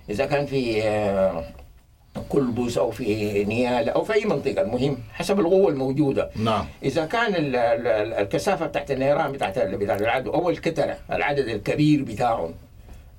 إذا 0.10 0.26
كان 0.26 0.46
في 0.46 0.82
كلبس 2.30 2.78
أو 2.78 2.92
في 2.92 3.44
نيالا 3.44 3.92
أو 3.92 4.04
في 4.04 4.14
أي 4.14 4.26
منطقة 4.26 4.62
المهم 4.62 4.98
حسب 5.14 5.40
القوة 5.40 5.70
الموجودة. 5.72 6.30
نعم. 6.36 6.66
إذا 6.84 7.06
كان 7.06 7.36
ال- 7.36 7.56
ال- 7.56 7.88
ال- 7.88 8.14
الكثافة 8.14 8.66
بتاعت 8.66 8.92
النيران 8.92 9.32
بتاعت 9.32 9.60
بتاعت 9.60 10.02
العدو 10.02 10.32
أو 10.34 10.50
الكتلة 10.50 10.98
العدد 11.12 11.48
الكبير 11.48 12.04
بتاعهم 12.04 12.54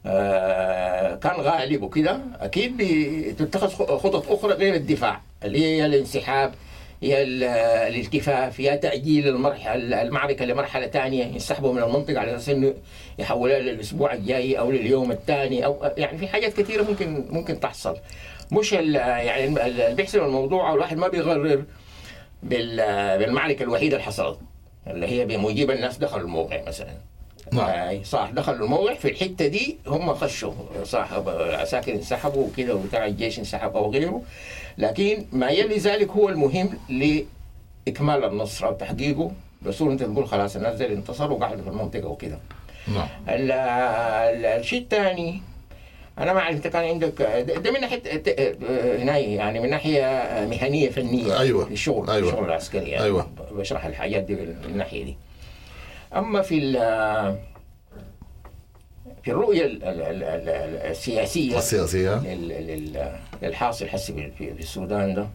آه، 0.07 1.15
كان 1.15 1.33
غالب 1.41 1.83
وكده 1.83 2.19
أكيد 2.41 2.77
بتتخذ 2.79 3.69
خطط 3.99 4.33
أخرى 4.33 4.53
غير 4.53 4.75
الدفاع 4.75 5.21
اللي 5.45 5.59
هي 5.65 5.87
الانسحاب 5.87 6.53
هي 7.03 7.23
ال- 7.23 7.45
الالتفاف 7.95 8.61
هي 8.61 8.79
تأجيل 8.79 9.29
المرحله 9.29 10.03
المعركة 10.03 10.45
لمرحلة 10.45 10.87
ثانية 10.87 11.25
ينسحبوا 11.25 11.73
من 11.73 11.83
المنطقة 11.83 12.19
على 12.21 12.37
أساس 12.37 12.49
إنه 12.49 12.75
يحولها 13.19 13.59
للأسبوع 13.59 14.13
الجاي 14.13 14.59
أو 14.59 14.71
لليوم 14.71 15.13
الثاني 15.13 15.65
أو 15.65 15.77
يعني 15.97 16.19
في 16.19 16.29
حاجات 16.29 16.53
كثيره 16.61 16.83
ممكن 16.83 17.25
ممكن 17.31 17.61
تحصل. 17.61 17.97
مش 18.53 18.73
يعني 18.73 19.45
ال- 19.45 19.59
اللي 19.59 19.95
بيحسب 19.95 20.23
الموضوع 20.23 20.73
الواحد 20.75 20.97
ما 20.97 21.09
بيغرر 21.09 21.65
بال- 22.43 23.19
بالمعركة 23.19 23.63
الوحيدة 23.63 23.97
اللي 23.97 24.07
حصلت 24.07 24.39
اللي 24.87 25.07
هي 25.07 25.25
بموجب 25.25 25.71
الناس 25.71 25.99
دخلوا 25.99 26.25
الموقع 26.25 26.63
مثلا. 26.67 26.95
نعم. 27.53 28.03
صح 28.05 28.31
دخلوا 28.31 28.65
الموقع 28.67 28.95
في 28.95 29.09
الحتة 29.11 29.47
دي 29.47 29.77
هم 29.87 30.15
خشوا 30.15 30.53
صح 30.85 31.09
العساكر 31.13 31.93
انسحبوا 31.93 32.47
وكده 32.47 32.75
وبتاع 32.75 33.07
الجيش 33.07 33.39
انسحب 33.39 33.77
أو 33.77 33.91
غيره. 33.91 34.23
لكن 34.79 35.25
ما 35.33 35.49
يلي 35.51 35.77
ذلك 35.79 36.11
هو 36.11 36.29
المهم 36.29 36.79
لإكمال 36.89 38.25
النصر 38.25 38.67
أو 38.67 38.73
تحقيقه. 38.73 39.31
بصورة 39.63 39.93
أنت 39.93 40.03
تقول 40.03 40.27
خلاص 40.29 40.57
الناس 40.57 40.75
دي 40.75 40.87
انتصروا 40.87 41.39
وقعدوا 41.39 41.63
في 41.65 41.69
المنطقة 41.71 42.07
وكده. 42.09 42.39
نعم. 42.95 43.09
ال- 43.29 43.51
ال- 43.53 44.47
الشيء 44.47 44.81
الثاني 44.83 45.43
أنا 46.19 46.33
ما 46.33 46.51
انت 46.51 46.67
كان 46.67 46.85
عندك 46.85 47.23
ده 47.65 47.71
من 47.73 47.81
ناحية 47.81 48.03
هنا 49.03 49.19
يعني 49.19 49.61
من 49.61 49.71
ناحية 49.71 50.01
مهنية 50.51 50.91
فنية 50.91 51.39
أيوة. 51.39 51.65
في 51.65 51.73
الشغل 51.73 52.11
أيوة. 52.11 52.29
الشغل 52.29 52.45
العسكري 52.45 52.91
يعني 52.91 53.05
أيوة. 53.05 53.31
بشرح 53.53 53.85
الحاجات 53.87 54.23
دي 54.23 54.35
من 54.35 54.57
الناحيه 54.65 55.05
دي 55.05 55.17
أما 56.17 56.43
في 56.43 56.59
ال- 56.59 57.39
في 59.23 59.31
الرؤية 59.31 59.65
ال- 59.67 59.85
ال- 59.85 60.03
ال- 60.03 60.23
ال- 60.23 60.91
السياسية 60.91 61.59
السياسية 61.59 62.15
لل- 62.35 63.17
للحاصل 63.43 63.89
حسي 63.89 64.31
في, 64.39 64.51
السودان 64.51 65.15
ده 65.15 65.27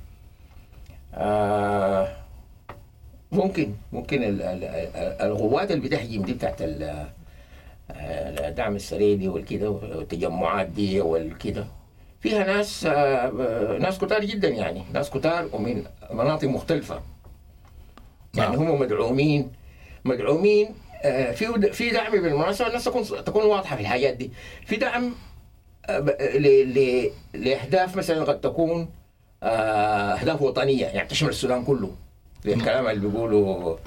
آه 1.13 2.07
ممكن 3.31 3.73
ممكن 3.93 4.23
ال- 4.23 4.41
ال- 4.41 4.63
ال- 4.63 5.21
القوات 5.31 5.71
اللي 5.71 5.87
بتهجم 5.87 6.21
دي 6.23 6.33
بتاعت 6.33 6.61
ال- 6.61 7.05
الدعم 7.91 8.75
السريدي 8.75 9.27
والكده 9.27 9.69
والتجمعات 9.69 10.67
دي 10.67 11.01
والكده. 11.01 11.65
فيها 12.21 12.43
ناس 12.43 12.85
آه، 12.85 13.77
ناس 13.81 13.97
كتار 13.97 14.25
جدا 14.25 14.47
يعني 14.47 14.83
ناس 14.93 15.09
كتار 15.09 15.49
ومن 15.53 15.83
مناطق 16.13 16.47
مختلفة. 16.47 17.01
يعني 18.35 18.55
نعم. 18.57 18.67
هم 18.67 18.79
مدعومين 18.81 19.51
مدعومين 20.05 20.67
آه، 21.03 21.31
في 21.31 21.71
في 21.71 21.89
دعم 21.89 22.11
بالمناسبة. 22.11 22.67
الناس 22.67 22.83
تكون 22.83 23.03
تكون 23.25 23.45
واضحة 23.45 23.75
في 23.75 23.81
الحاجات 23.81 24.13
دي. 24.13 24.31
في 24.65 24.75
دعم 24.75 25.11
آه، 25.89 25.99
ب- 25.99 26.17
ل- 26.35 26.73
ل- 26.79 27.11
لأهداف 27.33 27.95
مثلا 27.95 28.23
قد 28.23 28.41
تكون 28.41 28.89
آه، 29.43 30.13
أهداف 30.13 30.41
وطنية 30.41 30.85
يعني 30.85 31.07
تشمل 31.09 31.29
السودان 31.29 31.63
كله. 31.65 31.91
زي 32.45 32.53
الكلام 32.53 32.87
اللي 32.87 33.07
بيقولوا 33.07 33.47
آه، 33.71 33.77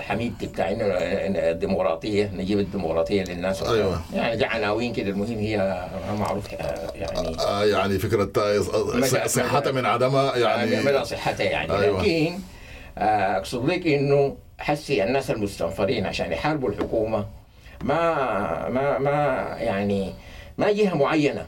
حميد 0.00 0.34
بتاع 0.42 0.70
انه 0.70 0.84
إن 0.94 1.36
الديمقراطية 1.36 2.30
نجيب 2.34 2.58
الديمقراطية 2.58 3.22
للناس 3.24 3.62
أيوة. 3.62 4.00
يعني 4.14 4.36
دي 4.36 4.44
عناوين 4.44 4.92
كده 4.92 5.10
المهم 5.10 5.38
هي 5.38 5.86
معروف 6.18 6.54
آه، 6.54 6.90
يعني 6.94 7.36
آه 7.40 7.64
يعني 7.64 7.98
فكرة 7.98 8.30
آه، 8.42 8.60
مدى- 9.00 9.26
صحتها 9.26 9.72
من 9.72 9.86
عدمها 9.86 10.36
يعني 10.36 10.76
مدى 10.82 11.04
صحتها 11.04 11.44
يعني 11.44 11.78
أيوة. 11.78 12.02
لكن 12.02 12.38
آه، 12.98 13.36
أقصد 13.36 13.68
لك 13.68 13.86
إنه 13.86 14.36
حسي 14.58 15.04
الناس 15.04 15.30
المستنفرين 15.30 16.06
عشان 16.06 16.32
يحاربوا 16.32 16.68
الحكومة 16.68 17.26
ما 17.84 18.68
ما 18.68 18.98
ما 18.98 19.12
يعني 19.60 20.14
ما 20.58 20.72
جهة 20.72 20.94
معينة 20.94 21.46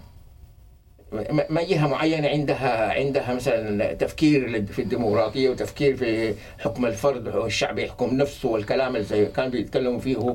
ما 1.50 1.62
جهة 1.62 1.86
معينة 1.88 2.28
عندها 2.28 2.92
عندها 2.92 3.34
مثلا 3.34 3.92
تفكير 3.92 4.66
في 4.66 4.82
الديمقراطية 4.82 5.50
وتفكير 5.50 5.96
في 5.96 6.34
حكم 6.58 6.86
الفرد 6.86 7.28
والشعب 7.28 7.78
يحكم 7.78 8.14
نفسه 8.14 8.48
والكلام 8.48 8.96
اللي 8.96 9.26
كان 9.26 9.50
بيتكلموا 9.50 10.00
فيه 10.00 10.34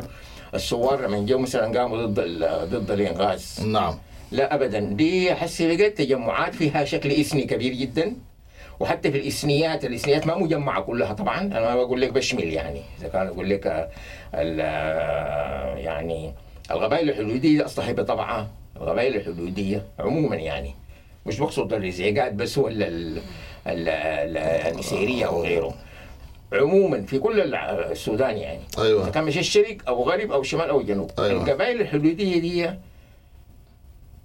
الثوار 0.54 1.02
لما 1.02 1.20
جو 1.20 1.38
مثلا 1.38 1.80
قاموا 1.80 2.06
ضد 2.06 2.20
ضد 2.72 2.92
الإنغاز. 2.92 3.62
نعم. 3.68 3.98
لا 4.32 4.56
ابدا. 4.56 4.80
دي 4.80 5.36
حسي 5.36 5.76
لقيت 5.76 5.98
تجمعات 5.98 6.56
فيها 6.56 6.86
شكل 6.86 7.12
إثني 7.12 7.42
كبير 7.42 7.74
جدا. 7.74 8.14
وحتى 8.80 9.12
في 9.12 9.18
الاثنيات 9.18 9.86
الإثنيات 9.86 10.28
ما 10.28 10.38
مجمعة 10.38 10.82
كلها 10.82 11.14
طبعا. 11.14 11.40
أنا 11.40 11.60
ما 11.60 11.76
بقول 11.76 12.02
لك 12.02 12.12
بشمل 12.12 12.54
يعني. 12.54 12.82
إذا 13.00 13.08
كان 13.08 13.28
أقول 13.28 13.50
لك 13.50 13.90
يعني 15.78 16.34
القبائل 16.72 17.10
الحدودية 17.10 17.66
أصلا 17.66 17.88
هي 17.88 17.94
بطبعها 17.94 18.48
القبائل 18.82 19.16
الحدودية 19.16 19.86
عموما 20.00 20.36
يعني. 20.36 20.76
مش 21.26 21.40
بقصد 21.40 21.74
الرزيقات 21.74 22.34
بس 22.34 22.58
ولا 22.58 22.88
ال- 22.88 23.18
ال- 23.68 23.90
ال- 23.90 24.38
النسيريه 24.74 25.26
أو 25.26 25.42
غيره. 25.44 25.74
عموما 26.54 27.02
في 27.02 27.20
كل 27.20 27.56
السودان 27.56 28.38
يعني. 28.38 28.60
إذا 28.78 29.10
كان 29.10 29.24
مش 29.24 29.38
الشرق 29.38 29.78
أو 29.88 30.04
غرب 30.04 30.32
أو 30.32 30.44
شمال 30.44 30.70
أو 30.70 30.82
جنوب. 30.82 31.12
أيوة. 31.20 31.44
القبائل 31.44 31.82
الحدودية 31.82 32.40
دي 32.40 32.70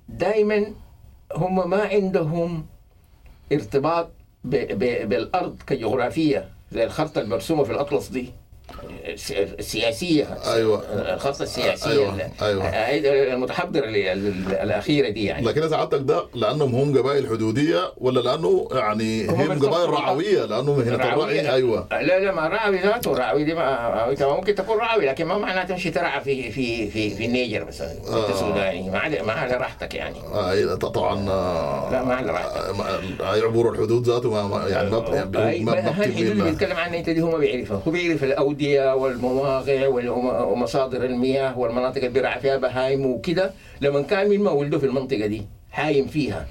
دائما 0.08 0.66
هم 1.34 1.70
ما 1.70 1.82
عندهم 1.82 2.66
ارتباط 3.52 4.10
ب 4.44 4.56
ب 4.56 5.08
بالأرض 5.08 5.56
كجغرافية 5.66 6.48
زي 6.72 6.84
الخرطة 6.84 7.20
المرسومة 7.20 7.64
في 7.64 7.72
الأطلس 7.72 8.08
دي. 8.08 8.32
السياسيه 9.58 10.38
أيوة. 10.54 10.82
الخرطه 11.14 11.42
السياسيه 11.42 11.90
أيوة. 11.90 12.14
ال- 12.14 12.30
أيوة. 12.42 12.64
هاي 12.68 13.32
المتحضره 13.34 13.84
اللي- 13.84 14.12
ال- 14.12 14.52
الاخيره 14.54 15.08
دي 15.08 15.24
يعني 15.24 15.46
لكن 15.46 15.62
إذا 15.62 15.76
عندك 15.76 15.98
ده 16.00 16.24
لأنهم 16.34 16.74
هم 16.74 16.98
قبائل 16.98 17.26
حدودية 17.28 17.92
ولا 17.98 18.20
لأنه 18.20 18.68
يعني 18.72 19.26
هم 19.28 19.34
هم. 19.52 19.66
قبائل 19.66 19.90
رعوية 19.90 20.44
لأنه 20.44 20.76
مهنه 20.76 20.94
الرعي 20.94 21.50
أيوه 21.52 21.86
لا 21.90 22.18
لا 22.18 22.32
ما 22.32 22.48
راعي 22.48 22.78
ذاته 22.82 23.12
راعي 23.14 23.44
دي 23.44 23.54
ما 23.54 24.14
ممكن 24.20 24.54
تكون 24.54 24.78
راعي 24.78 25.06
لكن 25.06 25.24
ما 25.24 25.38
معناته 25.38 25.68
تمشي 25.68 25.90
ترعى 25.90 26.20
في 26.20 26.50
في 26.52 26.90
في 26.90 27.10
في 27.10 27.26
النيجر 27.26 27.64
مثلا 27.64 27.92
انت 27.92 28.08
آه. 28.08 28.36
سوداني 28.40 28.90
ما 28.90 28.98
على 28.98 29.22
ما 29.22 29.32
على 29.32 29.54
راحتك 29.54 29.94
يعني 29.94 30.16
آه 30.34 30.74
طبعا 30.74 31.28
آه، 31.30 31.92
لا، 31.92 32.04
ما 32.04 32.14
على 32.14 32.30
راحتك. 32.32 32.56
آه، 33.20 33.42
عبور 33.46 33.72
الحدود 33.72 34.06
ذاته 34.08 34.30
ما 34.48 34.68
يعني 34.68 34.90
ما 34.90 34.98
ما 35.60 35.78
الحدود 35.78 36.16
اللي. 36.16 36.44
بيتكلم 36.44 36.76
عنها 36.76 36.98
أنت 36.98 37.10
دي 37.10 37.20
هم 37.20 37.38
بيعرفها 37.38 37.80
هو 37.88 37.90
بيعرف 37.90 38.24
الاوديه 38.60 38.94
والمواقع 38.94 39.88
والم- 39.88 40.48
ومصادر 40.52 41.04
المياه 41.04 41.58
والمناطق 41.58 41.96
اللي 41.96 42.08
بيرعى 42.08 42.40
فيها 42.40 42.56
بهايم 42.56 43.06
وكده. 43.06 43.50
لما 43.80 44.02
كان 44.02 44.28
من 44.28 44.40
ما 44.40 44.50
ولده 44.50 44.78
في 44.78 44.86
المنطقة 44.86 45.26
دي 45.26 45.42
حايم 45.70 46.06
فيها. 46.06 46.46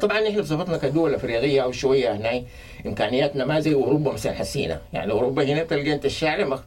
طبعا 0.00 0.28
إحنا 0.28 0.40
بصفتنا 0.40 0.76
كدول 0.76 1.14
أفريقية 1.14 1.62
أو 1.62 1.72
شوية 1.72 2.12
هنا 2.16 2.42
إمكانياتنا 2.86 3.44
ما 3.44 3.60
زي 3.60 3.74
أوروبا 3.74 4.12
مثلا 4.12 4.32
حسينا. 4.32 4.80
يعني 4.92 5.12
أوروبا 5.12 5.44
هنا 5.44 5.62
تلقى 5.64 5.92
أنت 5.92 6.04
الشارع 6.04 6.58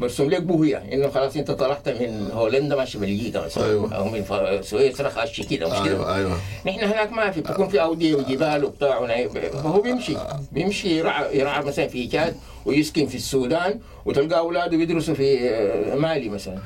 مرسوم 0.00 0.30
لك 0.30 0.42
بوهية 0.42 0.82
إنه 0.92 1.08
خلاص 1.08 1.36
أنت 1.36 1.50
طلعت 1.50 1.88
من 1.88 2.30
هولندا 2.32 2.76
ماشي 2.76 2.98
بلجيكا 2.98 3.44
مثلا 3.44 3.66
أيوة. 3.66 3.94
أو 3.94 4.04
من 4.04 4.24
سويسرا 4.62 5.08
خاشي 5.08 5.44
كده 5.44 5.66
مش 5.66 5.88
كده؟ 5.88 5.96
أيوه 5.96 6.16
أيوه. 6.16 6.38
نحن 6.66 6.84
هناك 6.84 7.12
ما 7.12 7.30
في 7.30 7.40
بتكون 7.40 7.68
في 7.68 7.82
أودية 7.82 8.14
وجبال 8.14 8.64
وبتاع 8.64 9.06
فهو 9.52 9.80
بيمشي 9.80 10.16
بيمشي 10.52 10.98
يرعى 10.98 11.38
يرعى 11.38 11.64
مثلا 11.64 11.88
في 11.88 12.06
تشاد 12.06 12.36
ويسكن 12.66 13.06
في 13.06 13.14
السودان 13.14 13.80
وتلقى 14.04 14.38
أولاده 14.38 14.76
بيدرسوا 14.76 15.14
في 15.14 15.50
آه، 15.50 15.94
مالي 15.94 16.28
مثلا. 16.28 16.58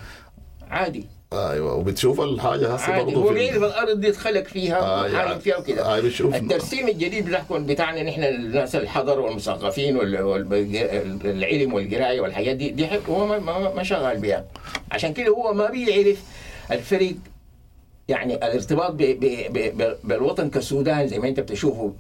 عادي. 0.71 1.18
أيوه 1.33 1.75
وبتشوف 1.75 2.21
الحاجة 2.21 2.75
هسه 2.75 3.05
برضه 3.05 3.17
هو 3.21 3.29
في 3.29 3.35
بيعرف 3.35 3.63
الأرض 3.63 4.01
دي 4.01 4.09
اتخلق 4.09 4.43
فيها 4.45 4.79
آه، 4.81 5.01
وحايم 5.01 5.15
يعني- 5.15 5.41
فيها 5.41 5.57
وكده 5.57 5.97
آه، 5.97 6.01
بتشوف- 6.01 6.35
الترسيم 6.35 6.89
الجديد 6.89 7.27
بتاعكم 7.29 7.67
بتاعنا 7.67 8.03
نحن 8.03 8.25
الناس 8.25 8.77
الحضر 8.77 9.21
والمثقفين 9.21 9.97
والعلم 9.97 11.73
والقراية 11.75 12.21
والحاجات 12.21 12.57
دي 12.57 12.71
دي 12.71 12.89
هو 13.09 13.27
ما, 13.27 13.39
ما, 13.39 13.75
ما 13.75 13.83
شغال 13.83 14.17
بها 14.19 14.45
عشان 14.93 15.13
كده 15.13 15.29
هو 15.29 15.53
ما 15.55 15.71
بيعرف 15.71 16.23
الفرق 16.73 17.13
يعني 18.09 18.35
الارتباط 18.35 18.91
ب 18.93 18.97
ب 19.03 19.21
ب 19.53 19.83
ب 19.83 19.97
بالوطن 20.05 20.51
كسودان 20.51 21.09
زي 21.09 21.19
ما 21.19 21.29
انت 21.29 21.41
بتشوفه 21.41 21.93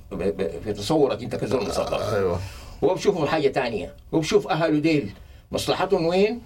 في 0.64 0.72
تصورك 0.72 1.22
انت 1.22 1.36
كزول 1.36 1.64
مثقف. 1.66 2.14
أيوه. 2.14 2.40
هو 2.84 2.94
بشوفه 2.94 3.26
حاجة 3.26 3.48
تانية. 3.48 3.94
هو 4.14 4.18
بشوف 4.20 4.48
أهله 4.48 4.78
ديل 4.78 5.10
مصلحتهم 5.52 6.06
وين؟ 6.06 6.40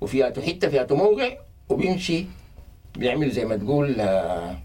وفياته 0.00 0.42
حتة 0.42 0.68
فياته 0.68 0.94
موقع 0.96 1.30
وبيمشي 1.68 2.26
بيعمل 2.98 3.30
زي 3.30 3.44
ما 3.44 3.56
تقول 3.56 4.00
آه، 4.00 4.58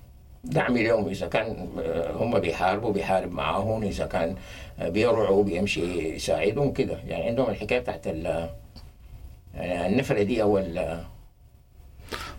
دعم 0.44 0.78
لهم. 0.78 1.08
إذا 1.10 1.28
كان 1.28 1.68
آه، 1.80 2.12
هم 2.18 2.40
بيحاربوا 2.40 2.92
بيحارب 2.94 3.32
معاهم. 3.32 3.84
إذا 3.84 4.06
كان 4.06 4.36
آه، 4.80 4.90
بيرعوا 4.90 5.44
بيمشي 5.44 5.82
يساعدهم 6.16 6.74
كده. 6.74 6.98
يعني 7.08 7.24
عندهم 7.24 7.50
الحكاية 7.50 7.80
بتاعت 7.80 8.06
يعني 9.54 9.88
النفرة 9.94 10.24
دي 10.24 10.42
اول 10.42 10.98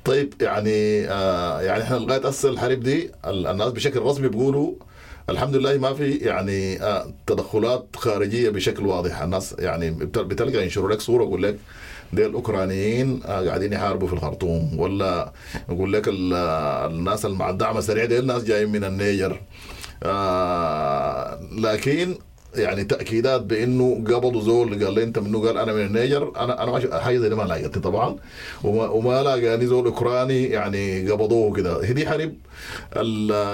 طيب 0.05 0.35
يعني 0.43 1.09
آه 1.11 1.63
يعني 1.63 1.83
إحنا 1.83 1.97
لغاية 1.97 2.29
هسه 2.29 2.49
الحرب 2.49 2.81
دي 2.81 3.11
ال- 3.27 3.47
الناس 3.47 3.73
بشكل 3.73 4.01
رسمي 4.01 4.29
بيقولوا 4.29 4.73
الحمد 5.31 5.57
لله 5.57 5.79
ما 5.79 5.95
في 5.95 6.13
يعني 6.15 6.83
آه 6.83 7.07
تدخلات 7.27 7.87
خارجية 7.97 8.51
بشكل 8.51 8.87
واضح. 8.87 9.21
الناس 9.23 9.55
يعني 9.59 9.91
بت- 9.91 10.19
بتلقى 10.19 10.63
ينشروا 10.63 10.91
لك 10.93 11.01
صورة 11.01 11.23
يقول 11.25 11.43
لك 11.43 11.59
دي 12.15 12.27
الاوكرانيين 12.27 13.21
آه 13.27 13.47
قاعدين 13.49 13.73
يحاربوا 13.73 14.09
في 14.09 14.13
الخرطوم 14.15 14.81
ولا 14.81 15.33
يقول 15.69 15.93
لك 15.93 16.09
ال- 16.09 16.35
الناس 16.93 17.25
اللي 17.25 17.37
مع 17.37 17.51
الدعم 17.51 17.79
السريع 17.79 18.05
دي 18.05 18.19
الناس 18.19 18.45
جايين 18.45 18.69
من 18.73 18.85
النيجر. 18.85 19.41
آه 20.03 21.41
لكن 21.53 22.15
يعني 22.57 22.85
تأكيدات 22.85 23.41
بإنه 23.41 24.05
قبضوا 24.07 24.43
زول 24.43 24.85
قال 24.85 24.95
لي 24.95 25.03
أنت 25.03 25.19
منه 25.19 25.47
قال 25.47 25.59
أنا 25.59 25.73
من 25.73 25.87
النيجر. 25.87 26.33
أنا 26.37 26.63
أنا 26.63 26.71
ما 26.71 27.01
حاجة 27.01 27.19
زي 27.19 27.29
ما 27.29 27.43
لاقيتني 27.43 27.83
طبعا. 27.83 28.17
وما, 28.65 28.89
وما 28.89 29.23
لاقاني 29.23 29.67
زول 29.67 29.87
أوكراني 29.87 30.45
يعني 30.45 31.11
قبضوه 31.11 31.53
كده. 31.53 31.85
هي 31.85 31.93
دي 31.93 32.07
حرب 32.09 32.35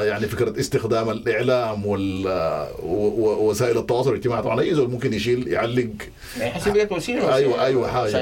يعني 0.02 0.26
فكرة 0.26 0.60
استخدام 0.60 1.10
الإعلام 1.10 1.86
وال 1.86 2.26
ووسائل 2.82 3.78
التواصل 3.78 4.10
الاجتماعي. 4.10 4.42
طبعا 4.42 4.60
أي 4.60 4.74
زول 4.74 4.90
ممكن 4.90 5.12
يشيل 5.12 5.48
يعلق. 5.48 5.90
وسيلة 6.92 7.34
أيوه 7.34 7.64
أيوه 7.64 7.88
حاجة. 7.88 8.16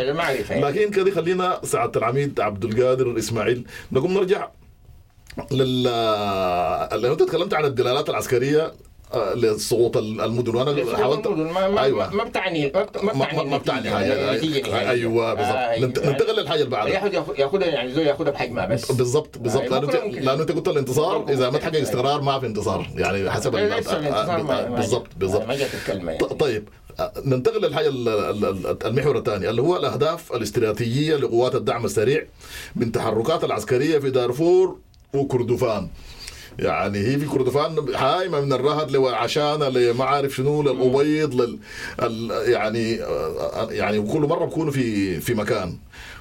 لكن 0.50 0.90
كده 0.90 1.10
خلينا 1.10 1.60
سعاده 1.64 2.00
العميد 2.00 2.40
عبد 2.40 2.64
القادر 2.64 3.18
إسماعيل. 3.18 3.64
نقوم 3.92 4.14
نرجع 4.14 4.48
لل 5.50 5.82
لو 7.02 7.12
أنت 7.12 7.22
تكلمت 7.22 7.54
عن 7.54 7.64
الدلالات 7.64 8.10
العسكرية. 8.10 8.72
آه، 9.14 9.34
لسقوط 9.34 9.96
المدن. 9.96 10.54
وأنا 10.54 10.96
حاولت 10.96 11.26
ما 11.28 11.68
ما 11.68 11.82
أيوة. 11.82 12.14
ما 12.14 12.24
بتعني 12.24 12.72
ما 12.74 12.82
بت- 12.82 13.04
ما 13.04 13.12
بتعني 13.12 13.50
ما, 13.50 13.56
بتعني 13.58 13.90
حاجة. 13.90 14.06
نهائية. 14.26 14.90
أيوه 14.90 15.34
بالضبط. 15.34 15.54
آه، 15.56 15.60
يعني 15.60 15.86
ننتقل 15.86 16.36
للحاجة 16.40 16.58
اللي 16.58 16.70
بعدها. 16.70 16.92
ياخذ 16.94 17.14
ياخذها 17.40 17.66
يعني 17.66 17.92
زول 17.92 18.06
ياخذها 18.06 18.30
بحجمها 18.30 18.66
بس. 18.66 18.92
بالضبط 18.92 19.38
بالضبط. 19.38 19.72
آه، 19.72 19.80
لأنه 20.08 20.42
أنت 20.42 20.52
قلت 20.52 20.68
الانتصار 20.68 21.24
إذا 21.28 21.50
ما. 21.50 21.58
تحقق 21.58 21.76
استقرار 21.80 22.20
ما 22.22 22.40
في 22.40 22.46
انتصار. 22.46 22.86
يعني 22.96 23.30
حسب 23.30 23.54
ما- 23.56 24.62
بالضبط. 24.76 25.06
بالضبط. 25.16 25.46
ما 25.48 25.56
جات 25.56 25.74
الكلمة 25.74 26.12
يعني. 26.12 26.26
طيب. 26.28 26.68
ننتقل 27.24 27.60
للحاجة 27.62 27.88
ال- 27.88 28.08
ال- 28.08 28.44
ال- 28.44 28.86
المحور 28.86 29.18
الثاني 29.18 29.50
اللي 29.50 29.62
هو 29.62 29.76
الأهداف 29.76 30.32
الاستراتيجية 30.32 31.16
لقوات 31.16 31.54
الدعم 31.54 31.84
السريع 31.84 32.26
من 32.76 32.92
تحركات 32.92 33.44
العسكرية 33.44 33.98
في 33.98 34.10
دارفور 34.10 34.76
وكردفان. 35.14 35.88
يعني 36.58 36.98
هي 36.98 37.18
في 37.18 37.26
كردفان 37.26 37.96
حايمه 37.96 38.40
من 38.40 38.52
الرهد 38.52 38.90
لعشانه 38.90 39.68
لما 39.68 40.04
عارف 40.04 40.34
شنو 40.34 40.62
للأبيض 40.62 41.34
لل 41.34 41.58
يعني 42.30 42.92
يعني 43.70 44.00
كل 44.12 44.20
مرة 44.20 44.44
بكونوا 44.44 44.72
في 44.72 45.20
في 45.20 45.34
مكان. 45.34 45.78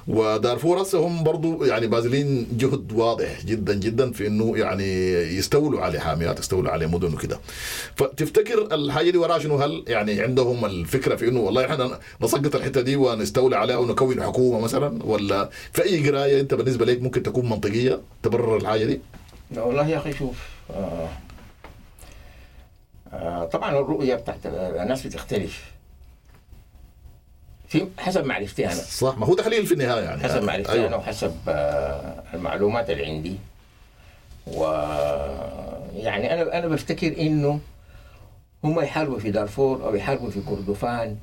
ودارفور 0.08 0.82
هسه 0.82 0.98
هم 1.06 1.24
برضو 1.24 1.64
يعني 1.64 1.86
باذلين 1.86 2.46
جهد 2.58 2.92
واضح 2.92 3.44
جدا 3.44 3.74
جدا 3.74 4.12
في 4.12 4.26
إنه 4.26 4.58
يعني 4.58 5.12
يستولوا 5.12 5.80
على 5.80 6.00
حاميات 6.00 6.38
يستولوا 6.38 6.70
على 6.70 6.86
مدن 6.86 7.14
وكده. 7.14 7.40
فتفتكر 7.96 8.74
الحاجة 8.74 9.10
دي 9.10 9.18
وراها 9.18 9.38
شنو؟ 9.38 9.56
هل 9.56 9.84
يعني 9.86 10.20
عندهم 10.20 10.64
الفكرة 10.64 11.16
في 11.16 11.28
إنه 11.28 11.40
والله 11.40 11.64
إحنا 11.64 11.98
نسقط 12.22 12.54
الحتة 12.56 12.80
دي 12.80 12.96
ونستولي 12.96 13.56
عليها 13.56 13.76
ونكون 13.76 14.22
حكومة 14.22 14.60
مثلا؟ 14.60 14.98
ولا 15.04 15.50
في 15.72 15.82
أي 15.82 16.08
قراية 16.10 16.40
أنت 16.40 16.54
بالنسبة 16.54 16.84
لك 16.84 17.02
ممكن 17.02 17.22
تكون 17.22 17.48
منطقية 17.48 18.00
تبرر 18.22 18.56
الحاجة 18.56 18.84
دي؟ 18.84 19.00
لا 19.50 19.62
والله 19.62 19.88
يا 19.88 19.98
أخي 19.98 20.12
شوف 20.12 20.48
آه 20.70 21.08
آه 23.12 23.44
طبعا 23.44 23.70
الرؤية 23.70 24.14
بتاعت 24.14 24.38
الناس 24.46 25.06
بتختلف. 25.06 25.72
في 27.68 27.86
حسب 27.98 28.24
معرفتي 28.24 28.66
أنا. 28.66 28.74
صح 28.74 29.18
ما 29.18 29.26
هو 29.26 29.34
تحليل 29.34 29.66
في 29.66 29.74
النهاية 29.74 30.00
يعني. 30.04 30.22
حسب 30.22 30.42
معرفتي 30.42 30.72
أيوة. 30.72 30.86
أنا 30.88 30.96
وحسب 30.96 31.36
آه 31.48 32.22
المعلومات 32.34 32.90
اللي 32.90 33.06
عندي. 33.06 33.36
و 34.46 34.64
يعني 35.94 36.34
أنا 36.34 36.58
أنا 36.58 36.66
بفتكر 36.66 37.20
إنه 37.20 37.60
هم 38.64 38.80
يحاربوا 38.80 39.18
في 39.18 39.30
دارفور 39.30 39.84
أو 39.84 39.94
يحاربوا 39.94 40.30
في 40.30 40.40
كردفان 40.40 41.16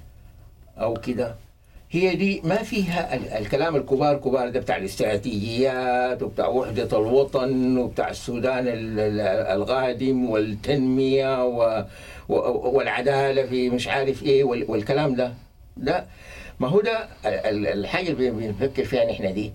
أو 0.77 0.93
كده. 0.93 1.35
هي 1.91 2.15
دي 2.15 2.41
ما 2.43 2.55
فيها 2.55 3.15
ال- 3.15 3.27
الكلام 3.29 3.75
الكبار 3.75 4.17
كبار 4.17 4.49
ده 4.49 4.59
بتاع 4.59 4.77
الاستراتيجيات 4.77 6.23
وبتاع 6.23 6.47
وحدة 6.47 6.97
الوطن 6.99 7.77
وبتاع 7.77 8.09
السودان 8.09 8.67
ال- 8.67 8.99
ال- 8.99 9.19
القادم 9.61 10.29
والتنمية 10.29 11.43
والعدالة 12.29 13.45
في 13.45 13.69
مش 13.69 13.87
عارف 13.87 14.23
إيه 14.23 14.43
وال- 14.43 14.71
والكلام 14.71 15.15
ده. 15.15 15.33
ده 15.77 16.05
ما 16.59 16.67
هو 16.67 16.81
ده 16.81 17.07
ال- 17.25 17.45
ال- 17.45 17.67
الحاجة 17.67 18.09
اللي 18.09 18.31
بنفكر 18.31 18.85
فيها 18.85 19.05
نحن 19.11 19.33
دي. 19.33 19.51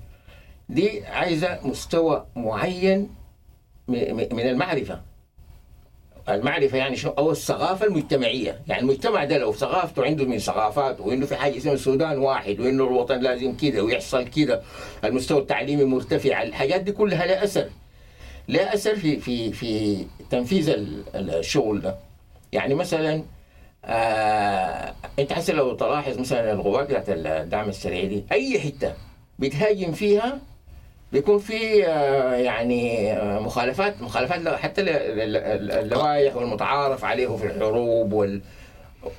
دي 0.69 1.07
عايزة 1.07 1.59
مستوى 1.64 2.27
معين 2.37 3.09
من 3.88 4.40
المعرفة. 4.40 5.01
المعرفة 6.28 6.78
يعني 6.78 6.96
شنو 6.96 7.11
أو 7.18 7.30
الثقافة 7.30 7.87
المجتمعية. 7.87 8.61
يعني 8.68 8.83
المجتمع 8.83 9.24
ده 9.24 9.38
لو 9.38 9.52
ثقافته 9.52 10.04
عنده 10.04 10.24
من 10.24 10.38
ثقافات 10.38 11.00
وإنه 11.00 11.26
في 11.26 11.37
حاجة 11.37 11.56
اسمها 11.56 11.74
السودان 11.74 12.18
واحد 12.18 12.61
وإنه 12.61 12.85
الوطن 12.85 13.20
لازم 13.20 13.56
كده 13.56 13.83
ويحصل 13.85 14.28
كده 14.28 14.62
المستوى 15.04 15.40
التعليمي 15.40 15.85
مرتفع 15.85 16.42
الحاجات 16.42 16.80
دي 16.80 16.92
كلها 16.92 17.26
لها 17.26 17.44
أثر. 17.44 17.68
لها 18.48 18.74
أثر 18.74 18.96
في 18.96 19.16
في 19.20 19.52
في 19.52 19.96
تنفيذ 20.30 20.68
ال- 20.70 21.02
ال- 21.14 21.35
الشغل 21.35 21.80
ده. 21.80 21.96
يعني 22.52 22.74
مثلا 22.74 23.22
آه 23.85 24.94
أنت 25.18 25.33
حسن 25.33 25.54
لو 25.54 25.74
تلاحظ 25.74 26.18
مثلا 26.18 26.52
القوات 26.52 26.87
بتاعت 26.88 27.04
الدعم 27.09 27.68
السريع 27.68 28.04
دي 28.04 28.24
أي 28.33 28.61
حتة 28.61 28.92
بتهاجم 29.38 29.92
فيها 29.92 30.38
بيكون 31.12 31.38
في 31.38 31.87
آه، 31.87 32.35
يعني 32.35 33.12
آه، 33.12 33.38
مخالفات 33.40 34.03
مخالفات 34.03 34.49
حتى 34.49 34.81
اللوائح 34.81 36.37
والمتعارف 36.37 37.05
عليه 37.05 37.37
في 37.37 37.46
الحروب 37.46 38.12
وال 38.12 38.40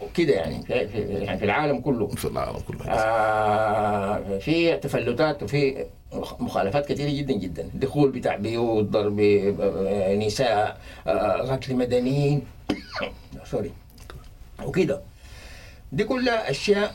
وكده 0.02 0.34
يعني 0.34 0.64
يعني 0.70 1.38
في 1.38 1.46
العالم 1.46 1.80
كله. 1.82 2.08
في 2.08 2.26
العالم 2.26 2.60
كله. 2.68 2.86
آه 2.92 4.38
في 4.40 4.78
تفلتات 4.78 5.44
وفي 5.44 5.86
مخ- 6.14 6.42
مخالفات 6.42 6.86
كثيرة 6.86 7.10
جدا 7.10 7.34
جدا. 7.34 7.70
دخول 7.74 8.12
بتاع 8.12 8.36
بيوت 8.36 8.86
ضرب 8.86 9.20
آه، 9.20 10.16
نساء 10.16 10.78
آه، 11.08 11.52
قتل 11.54 11.76
مدنيين 11.76 12.42
sorry 13.46 13.72
وكده. 14.66 15.02
دي 15.92 16.04
كلها 16.04 16.52
أشياء 16.52 16.94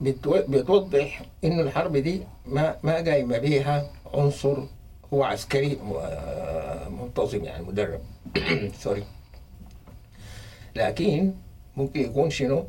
بتو- 0.00 0.48
بتوضح 0.48 1.22
إنه 1.44 1.62
الحرب 1.62 1.96
دي 1.96 2.22
ما 2.46 2.76
ما 2.82 2.94
قايمة 2.94 3.38
بيها 3.38 3.90
عنصر 4.14 4.56
هو 5.14 5.24
عسكري 5.24 5.78
آه، 5.96 6.88
منتظم 6.88 7.44
يعني 7.44 7.64
مدرب. 7.64 8.00
sorry 8.82 9.04
لكن 10.76 11.32
ممكن 11.76 12.00
يكون 12.00 12.30
شنو؟ 12.30 12.64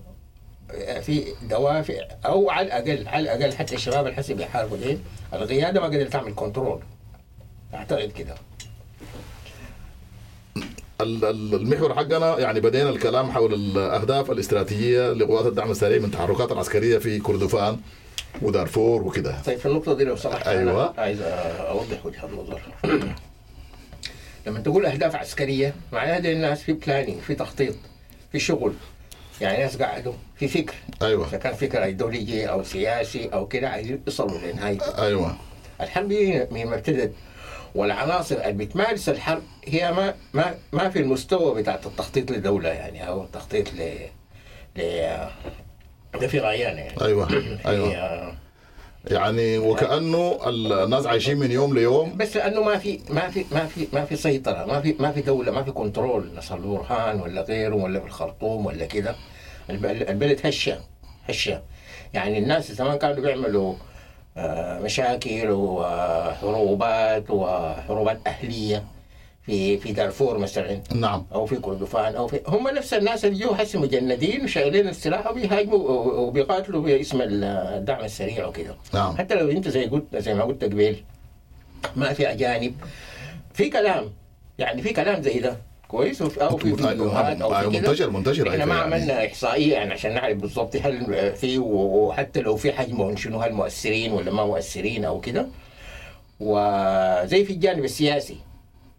في 1.01 1.25
دوافع 1.49 1.93
أو 2.25 2.49
على 2.49 2.67
الأقل 2.67 3.07
على 3.07 3.33
الأقل 3.33 3.53
حتى 3.53 3.75
الشباب 3.75 4.05
اللي 4.05 4.17
هسي 4.17 4.39
يحاربوا 4.39 4.77
ديل 4.77 4.99
القيادة 5.33 5.79
ما 5.81 5.85
قدرت 5.87 6.11
تعمل 6.13 6.33
control 6.35 6.79
أعتقد 7.73 8.11
كده. 8.11 8.35
ال- 11.01 11.25
ال- 11.25 11.55
المحور 11.55 11.93
حقنا 11.95 12.39
يعني 12.39 12.59
بدينا 12.59 12.89
الكلام 12.89 13.31
حول 13.31 13.53
الأهداف 13.53 14.31
الاستراتيجية 14.31 15.13
لقوات 15.13 15.45
الدعم 15.45 15.71
السريع 15.71 15.99
من 15.99 16.11
تحركات 16.11 16.51
العسكرية 16.51 16.97
في 16.97 17.19
كردفان. 17.19 17.77
ودارفور 18.41 19.03
وكده. 19.03 19.41
طيب 19.45 19.59
في 19.59 19.65
النقطة 19.65 19.93
دي 19.93 20.03
لو 20.03 20.15
سمحت 20.15 20.47
أيوة. 20.47 20.91
أنا 20.91 20.93
عايز 20.97 21.21
أوضح 21.21 22.05
وجهة 22.05 22.27
نظر 22.27 22.61
لما 24.47 24.59
تقول 24.59 24.85
أهداف 24.85 25.15
عسكرية 25.15 25.75
معناها 25.91 26.17
الناس 26.17 26.63
في 26.63 26.73
planning 26.73 27.19
في 27.19 27.35
تخطيط 27.35 27.75
في 28.31 28.39
شغل. 28.39 28.73
يعني 29.41 29.63
ناس 29.63 29.77
قاعدوا 29.77 30.13
في 30.35 30.47
فكر. 30.47 30.73
أيوه. 31.01 31.27
إذا 31.27 31.37
كان 31.37 31.53
فكر 31.53 31.83
ايديولوجي 31.83 32.49
أو 32.49 32.63
سياسي 32.63 33.29
أو 33.33 33.47
كده 33.47 33.69
عايزين 33.69 34.01
يصلوا 34.07 34.37
لنهايته. 34.37 35.03
أيوه. 35.05 35.35
الحرب 35.81 36.07
دي 36.07 36.45
ما 36.51 36.75
ابتدت 36.75 37.13
والعناصر 37.75 38.35
اللي 38.35 38.65
بتمارس 38.65 39.09
الحرب 39.09 39.43
هي 39.65 39.91
ما 39.91 40.15
ما 40.33 40.55
ما 40.73 40.89
في 40.89 40.99
المستوى 40.99 41.61
بتاع 41.61 41.75
التخطيط 41.75 42.31
لدولة 42.31 42.69
يعني 42.69 43.07
أو 43.07 43.23
التخطيط 43.23 43.73
ل 43.73 43.97
ل 44.77 44.81
ده 46.21 46.27
في 46.27 46.39
غايان 46.39 46.77
يعني. 46.77 47.01
أيوه 47.01 47.27
أيوه. 47.65 47.87
هي- 47.87 48.31
يعني 49.07 49.57
وكأنه 49.57 50.39
الناس 50.83 51.05
عايشين 51.05 51.37
من 51.37 51.51
يوم 51.51 51.73
ليوم. 51.73 52.17
بس 52.17 52.37
لأنه 52.37 52.61
ما 52.63 52.77
في 52.77 52.99
ما 53.09 53.29
في 53.29 53.45
ما 53.51 53.65
في 53.65 53.87
ما 53.93 54.05
في 54.05 54.15
سيطرة 54.15 54.65
ما 54.65 54.81
في 54.81 54.95
ما 54.99 55.11
في 55.11 55.21
دولة 55.21 55.51
ما 55.51 55.63
في 55.63 55.71
كنترول 55.71 56.31
نصر 56.37 56.55
البرهان 56.55 57.21
ولا 57.21 57.41
غيره 57.41 57.75
ولا 57.75 57.99
في 57.99 58.05
الخرطوم 58.05 58.65
ولا 58.65 58.85
كده. 58.85 59.15
الب- 59.69 59.85
البلد 59.85 60.39
هشة 60.45 60.77
هشة. 61.29 61.61
يعني 62.13 62.37
الناس 62.37 62.71
زمان 62.71 62.97
كانوا 62.97 63.15
بيعملوا 63.15 63.73
آه، 64.37 64.79
مشاكل 64.79 65.49
وحروبات 65.51 67.29
وحروبات 67.29 68.19
أهلية. 68.27 68.83
في 69.51 69.77
في 69.77 69.91
دارفور 69.91 70.37
مثلا. 70.37 70.81
نعم. 70.95 71.25
أو 71.33 71.45
في 71.45 71.55
كردفان 71.55 72.15
أو 72.15 72.27
في 72.27 72.39
هم 72.47 72.67
نفس 72.67 72.93
الناس 72.93 73.25
اللي 73.25 73.39
جو 73.39 73.49
هسه 73.51 73.79
مجندين 73.79 74.43
وشايلين 74.43 74.87
السلاح 74.87 75.31
وبيهاجموا 75.31 75.77
وبيقاتلوا 76.19 76.81
باسم 76.81 77.19
الدعم 77.21 78.05
السريع 78.05 78.47
وكده. 78.47 78.75
نعم. 78.93 79.17
حتى 79.17 79.35
لو 79.35 79.51
أنت 79.51 79.67
زي 79.67 79.85
قلت 79.85 80.15
زي 80.15 80.33
ما 80.33 80.43
قلت 80.43 80.63
قبل 80.63 80.95
ما 81.95 82.13
في 82.13 82.31
أجانب. 82.31 82.73
في 83.53 83.69
كلام. 83.69 84.09
يعني 84.59 84.81
في 84.81 84.93
كلام 84.93 85.21
زي 85.21 85.39
ده. 85.39 85.57
كويس؟ 85.87 86.21
أو 86.21 86.57
في 86.57 86.75
فيديوهات 86.75 87.41
أو 87.41 87.53
في 87.53 87.67
منتشر 87.67 88.09
منتشر 88.09 88.49
إحنا 88.49 88.65
ما 88.65 88.75
يعني. 88.75 88.95
عملنا 88.95 89.25
إحصائية 89.25 89.73
يعني 89.73 89.93
عشان 89.93 90.13
نعرف 90.13 90.37
بالضبط 90.37 90.75
هل 90.75 90.95
في 91.35 91.57
وحتى 91.59 92.41
لو 92.41 92.55
في 92.55 92.71
حجمهم 92.71 93.15
شنو 93.15 93.39
هل 93.39 93.53
مؤثرين 93.53 94.11
ولا 94.11 94.31
ما 94.31 94.45
مؤثرين 94.45 95.05
أو 95.05 95.19
كده. 95.19 95.47
وزي 96.39 97.45
في 97.45 97.53
الجانب 97.53 97.83
السياسي. 97.83 98.37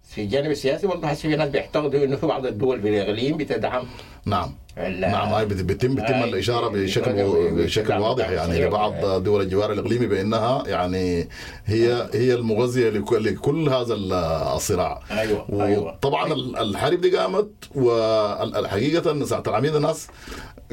في 0.09 0.23
الجانب 0.23 0.51
السياسي 0.51 0.87
برضه 0.87 1.09
حسي 1.09 1.29
في 1.29 1.37
ناس 1.37 1.49
بيعتقدوا 1.51 2.05
إنه 2.05 2.17
في 2.17 2.27
بعض 2.27 2.47
الدول 2.47 2.83
في 2.83 2.89
الإقليم 2.89 3.37
بتدعم. 3.37 3.85
نعم. 4.25 4.55
نعم 4.77 5.29
هاي 5.33 5.45
بت- 5.47 5.63
بتتم 5.63 5.95
بتتم 5.95 6.15
هاي- 6.15 6.29
الإشارة 6.31 6.69
بشكل 6.69 7.13
بشكل 7.53 7.93
واضح. 7.93 8.31
يعني 8.31 8.53
هاي- 8.53 8.67
لبعض 8.67 9.23
دول 9.23 9.41
الجوار 9.43 9.73
الإقليمي 9.73 10.07
بأنها 10.07 10.63
يعني 10.67 11.29
هي 11.67 12.09
هي 12.15 12.35
المغذية 12.35 12.89
لك- 12.91 13.13
لكل 13.13 13.69
هذا 13.69 13.95
الصراع. 13.95 15.03
أيوه 15.11 15.47
وطبعا 15.89 16.33
ال- 16.33 16.57
الحرب 16.57 17.01
دي 17.01 17.17
قامت 17.17 17.51
والحقيقة 17.75 19.25
سعادة 19.25 19.43
العميد 19.47 19.75
الناس 19.77 20.07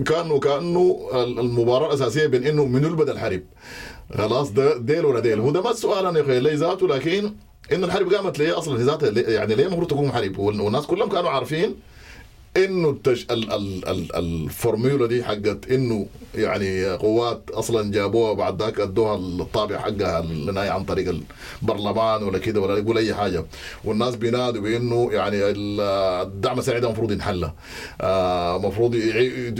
كانوا 0.06 0.40
كانه 0.40 1.00
المباراة 1.14 1.88
الأساسية 1.88 2.28
بين 2.28 2.48
انه 2.48 2.66
منو 2.66 2.88
اللي 2.88 2.98
بدا 2.98 3.12
الحرب 3.12 3.42
خلاص 4.18 4.52
ده 4.52 4.78
ديل 4.78 5.06
ولا 5.06 5.20
ديل. 5.20 5.40
هو 5.40 5.52
ده 5.52 5.62
ما 5.62 5.72
السؤال 5.72 6.06
أنا 6.06 6.20
يا 6.20 6.24
أخي 6.24 6.56
ذاته 6.56 6.88
لكن 6.88 7.32
إنه 7.74 7.86
الحرب 7.88 8.14
قامت 8.14 8.40
ليه 8.40 8.58
أصلا؟ 8.58 8.78
ذاتها 8.78 9.32
يعني 9.32 9.56
ليه 9.56 9.66
المفروض 9.66 9.88
تكون 9.88 10.12
حرب؟ 10.12 10.38
والناس 10.40 10.86
كلهم 10.86 11.10
كانوا 11.10 11.30
عارفين 11.30 11.76
إنه 12.58 12.90
التج... 12.90 13.24
ال... 13.32 13.52
ال... 13.52 13.88
ال... 13.90 14.16
الفورمولا 14.16 15.08
دي 15.08 15.24
حقت 15.24 15.72
إنه 15.72 16.08
يعني 16.36 16.86
قوات 16.92 17.42
أصلا 17.52 17.92
جابوها 17.92 18.34
بعد 18.34 18.62
ذاك 18.62 18.80
أدوها 18.80 19.16
الطابع 19.16 19.78
حقها 19.80 20.22
لنا 20.22 20.62
عن 20.62 20.84
طريق 20.84 21.16
البرلمان 21.62 22.24
ولا 22.24 22.38
كده 22.38 22.62
ولا 22.62 22.78
يقول 22.78 22.98
أي 22.98 23.14
حاجة. 23.14 23.46
والناس 23.84 24.16
بينادوا 24.16 24.62
بإنه 24.62 25.10
يعني 25.14 25.36
ال- 25.38 25.82
الدعم 26.28 26.60
السريع 26.60 26.80
ده 26.80 26.88
المفروض 26.88 27.12
ينحل 27.12 27.50
المفروض 28.02 28.96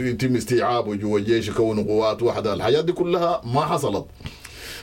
يتم 0.00 0.36
استيعابه 0.36 0.94
جوا 0.94 1.18
الجيش 1.18 1.48
يكونوا 1.48 1.84
قوات 1.84 2.22
واحدة. 2.22 2.54
الحاجات 2.54 2.84
دي 2.84 2.92
كلها 2.92 3.40
ما 3.44 3.60
حصلت. 3.60 4.04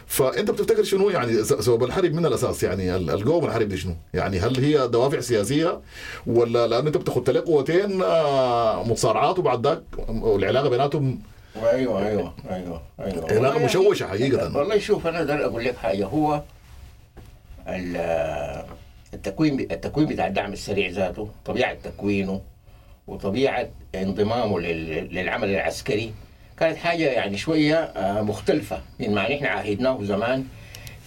فأنت 0.08 0.52
بتفتكر 0.52 0.84
شنو؟ 0.84 1.10
يعني 1.10 1.44
سبب 1.44 1.84
الحرب 1.84 2.14
من 2.14 2.26
الأساس؟ 2.26 2.64
يعني 2.64 2.96
ال- 2.96 3.10
القوه 3.10 3.42
من 3.42 3.48
الحرب 3.48 3.68
دي 3.68 3.78
شنو؟ 3.78 3.94
يعني 4.14 4.40
هل 4.40 4.60
هي 4.66 4.88
دوافع 4.88 5.20
سياسية 5.20 5.80
ولا 6.28 6.68
لأن 6.68 6.86
أنت 6.88 6.98
بتاخد 6.98 7.30
لك 7.30 7.44
قوتين 7.44 8.02
آه، 8.02 8.84
متصارعات 8.84 9.40
وبعد 9.40 9.68
ذاك 9.68 9.82
والعلاقه 10.10 10.70
بيناتهم؟ 10.70 11.20
أيوه 11.56 12.08
أيوه 12.08 12.34
أيوه 12.50 12.82
أيوه. 13.00 13.28
علاقه 13.32 13.66
مشوشة 13.66 14.08
حقيقة. 14.08 14.58
والله 14.58 14.78
شوف 14.80 15.08
أنا 15.08 15.18
أقدر 15.18 15.46
أقول 15.46 15.66
لك 15.66 15.78
حاجة. 15.78 16.06
هو 16.06 16.42
ال- 17.68 18.66
التكوين 19.14 19.60
التكوين 19.60 20.08
بتاع 20.08 20.28
الدعم 20.28 20.54
السريع 20.54 20.90
ذاته 20.90 21.30
طبيعة 21.46 21.74
تكوينه 21.74 22.42
وطبيعة 23.08 23.68
انضمامه 23.96 24.60
لل- 24.60 25.16
للعمل 25.16 25.50
العسكري 25.50 26.14
كانت 26.60 26.78
حاجة 26.78 27.04
يعني 27.12 27.38
شوية 27.38 27.76
آه، 27.76 28.22
مختلفة 28.22 28.82
من 29.00 29.14
ما 29.16 29.32
نحن 29.34 29.46
عاهدناه 29.46 30.04
زمان 30.04 30.44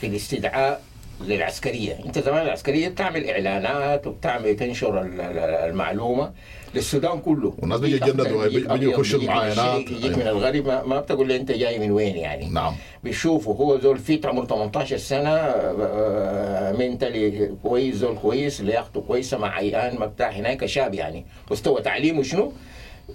في 0.00 0.06
الاستدعاء 0.06 0.82
للعسكرية، 1.26 1.98
أنت 2.06 2.18
زمان 2.18 2.42
العسكرية 2.42 2.88
بتعمل 2.88 3.30
إعلانات 3.30 4.06
وبتعمل 4.06 4.56
تنشر 4.56 5.00
ال- 5.02 5.20
ال- 5.20 5.38
المعلومة 5.38 6.32
للسودان 6.74 7.18
كله. 7.20 7.54
والناس 7.58 7.80
بيجي 7.80 7.96
يتجندوا، 7.96 8.46
بيجي- 8.48 8.84
يخشوا 8.90 9.20
المعاينات. 9.20 9.80
يجيك 9.90 10.18
من 10.18 10.22
أيوة. 10.26 10.30
الغرب 10.50 10.86
ما, 10.88 11.00
بتقول 11.00 11.28
لي 11.28 11.36
أنت 11.36 11.52
جاي 11.52 11.78
من 11.78 11.90
وين 11.90 12.16
يعني. 12.16 12.48
نعم. 12.48 12.74
بيشوفوا 13.04 13.54
هو 13.54 13.78
زول 13.80 13.98
فيت 13.98 14.26
عمره 14.26 14.44
18 14.46 14.96
سنة 14.96 15.30
آه، 15.30 16.72
منتلي 16.72 17.50
كويس 17.62 17.94
زول 17.94 18.16
كويس 18.22 18.60
لياقته 18.60 19.00
كويسة 19.00 19.38
مع 19.38 19.54
عيان 19.54 19.98
ما 19.98 20.06
بتاع 20.06 20.30
هناك 20.30 20.66
شاب 20.66 20.94
يعني. 20.94 21.24
مستوى 21.50 21.82
تعليمه 21.82 22.22
شنو؟ 22.22 22.52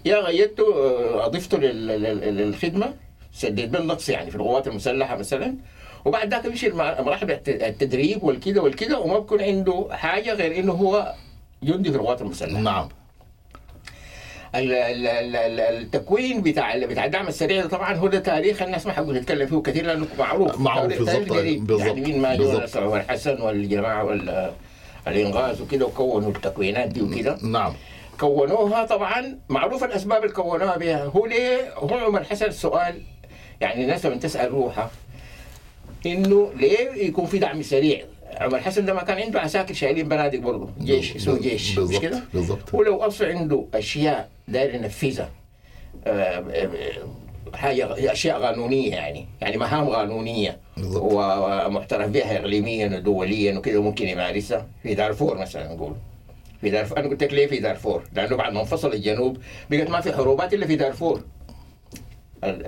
يا 0.05 0.17
غيرته 0.19 0.63
آه، 0.75 1.25
اضفته 1.25 1.57
لل- 1.57 1.87
لل- 1.87 2.37
للخدمة 2.37 2.93
سديت 3.33 3.69
بالنقص 3.69 4.09
يعني 4.09 4.29
في 4.31 4.35
القوات 4.37 4.67
المسلحة 4.67 5.15
مثلا. 5.17 5.55
وبعد 6.05 6.31
ذاك 6.33 6.43
بيمشي 6.47 6.69
مراحل 6.69 7.31
الت- 7.31 7.49
التدريب 7.49 8.23
والكده 8.23 8.61
والكده 8.61 8.99
وما 8.99 9.19
بكون 9.19 9.41
عنده 9.41 9.87
حاجة 9.91 10.33
غير 10.33 10.59
إنه 10.59 10.73
هو 10.73 11.13
جندي 11.63 11.91
في 11.91 11.97
القوات 11.97 12.21
المسلحة. 12.21 12.59
نعم. 12.61 12.89
ال- 14.55 14.71
ال- 14.71 15.07
ال- 15.07 15.35
ال- 15.35 15.59
التكوين 15.59 16.41
بتاع 16.41 16.77
بتاع 16.77 17.05
الدعم 17.05 17.27
السريع 17.27 17.61
ده 17.61 17.67
طبعا 17.69 17.93
هو 17.95 18.07
ده 18.07 18.19
تاريخ 18.19 18.61
الناس 18.61 18.85
ما 18.85 18.91
حقول 18.93 19.15
نتكلم 19.17 19.47
فيه 19.47 19.57
كثير 19.61 19.85
لأنه 19.85 20.07
معروف. 20.19 20.59
معروف 20.59 20.93
قريب. 21.29 21.67
بالضبط، 21.67 21.87
يعني 21.87 22.01
مين 22.01 22.21
ما 22.21 22.35
والحسن 22.85 23.41
والجماعة 23.41 24.03
وال 24.03 24.51
الإنغاز 25.07 25.61
وكده 25.61 25.85
وكونوا 25.85 26.29
التكوينات 26.31 26.87
دي 26.89 27.01
وكده. 27.01 27.37
نعم. 27.43 27.73
كونوها 28.19 28.85
طبعا 28.85 29.39
معروف 29.49 29.83
الأسباب 29.83 30.23
اللي 30.23 30.33
كونوها 30.33 30.77
بها 30.77 31.05
هو 31.05 31.25
ليه؟ 31.25 31.73
هو 31.75 31.97
عمر 31.97 32.23
حسن 32.23 32.45
السؤال 32.45 33.01
يعني 33.61 33.83
الناس 33.83 34.05
لما 34.05 34.15
تسأل 34.15 34.51
روحها 34.51 34.91
إنه 36.05 36.51
ليه 36.55 36.89
يكون 37.07 37.25
في 37.25 37.37
دعم 37.39 37.61
سريع؟ 37.61 38.05
عمر 38.37 38.59
حسن 38.59 38.85
ده 38.85 38.93
ما 38.93 39.03
كان 39.03 39.17
عنده 39.21 39.39
عساكر 39.41 39.73
شايلين 39.73 40.07
بنادق 40.09 40.39
برضه 40.39 40.69
جيش 40.81 41.15
اسمه 41.15 41.39
جيش 41.39 41.79
مش 41.79 41.99
كده؟ 41.99 42.23
بالضبط 42.33 42.73
ولو 42.73 43.01
أصلا 43.01 43.37
عنده 43.37 43.65
أشياء 43.73 44.29
داير 44.47 44.75
ينفذها 44.75 45.29
آه، 46.07 46.09
آه، 46.51 46.69
حاجة 47.53 48.11
أشياء 48.11 48.41
قانونية 48.41 48.91
يعني 48.91 49.25
يعني 49.41 49.57
مهام 49.57 49.89
قانونية 49.89 50.57
بالضبط. 50.77 51.03
ومعترف 51.11 52.09
بها 52.09 52.37
اقليميا 52.39 52.97
ودوليا 52.97 53.57
وكذا 53.57 53.79
ممكن 53.79 54.07
يمارسها 54.07 54.67
في 54.83 54.93
دارفور 54.95 55.37
مثلا 55.37 55.73
نقول. 55.73 55.95
في 56.61 56.69
دارفور. 56.69 56.97
أنا 56.99 57.07
قلت 57.07 57.23
لك 57.23 57.33
ليه 57.33 57.47
في 57.47 57.59
دارفور؟ 57.59 58.03
لأنه 58.13 58.35
بعد 58.35 58.53
ما 58.53 58.59
انفصل 58.59 58.93
الجنوب 58.93 59.37
بقت 59.69 59.89
ما 59.89 60.01
في 60.01 60.13
حروبات 60.13 60.53
إلا 60.53 60.67
في 60.67 60.75
دارفور. 60.75 61.21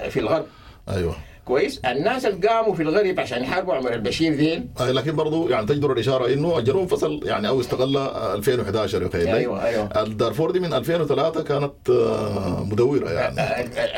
في 0.09 0.19
الغرب. 0.19 0.45
أيوه. 0.89 1.15
كويس؟ 1.45 1.79
الناس 1.85 2.25
اللي 2.25 2.47
قاموا 2.47 2.73
في 2.75 2.83
الغرب 2.83 3.19
عشان 3.19 3.43
يحاربوا 3.43 3.73
عمر 3.73 3.93
البشير 3.93 4.35
ديل 4.35 4.67
آه، 4.79 4.91
لكن 4.91 5.15
برضو 5.15 5.49
يعني 5.49 5.65
تجدر 5.65 5.91
الإشارة 5.91 6.33
إنه 6.33 6.57
الجنوب 6.57 6.81
انفصل 6.81 7.19
يعني 7.23 7.47
أو 7.47 7.59
استغل 7.59 7.97
آه، 7.97 8.35
2011 8.35 9.01
يا 9.01 9.07
أخي. 9.07 9.33
أيوه 9.33 9.65
أيوه. 9.65 9.89
الدارفور 10.01 10.51
دي 10.51 10.59
من 10.59 10.73
2003 10.73 11.43
كانت 11.43 11.89
آه، 11.89 12.63
مدوره 12.63 13.09
يعني. 13.11 13.35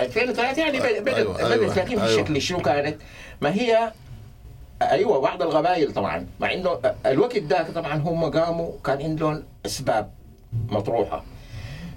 2003 0.03 0.59
يعني 0.61 0.79
بدأت 0.79 0.85
أيوة، 0.85 1.01
بدأت 1.01 1.51
أيوة، 1.51 1.75
لكن 1.75 1.99
أيوة. 1.99 2.39
شنو 2.39 2.59
كانت؟ 2.59 2.97
ما 3.41 3.53
هي 3.53 3.91
أيوه 4.81 5.19
بعض 5.21 5.41
القبائل 5.41 5.93
طبعا. 5.93 6.27
ما 6.39 6.47
عنده 6.47 6.79
الوقت 7.05 7.37
ذاك 7.37 7.71
طبعا 7.71 7.95
هم 7.95 8.25
قاموا 8.25 8.71
كان 8.85 9.01
عندهم 9.01 9.43
أسباب 9.65 10.11
مطروحة. 10.69 11.23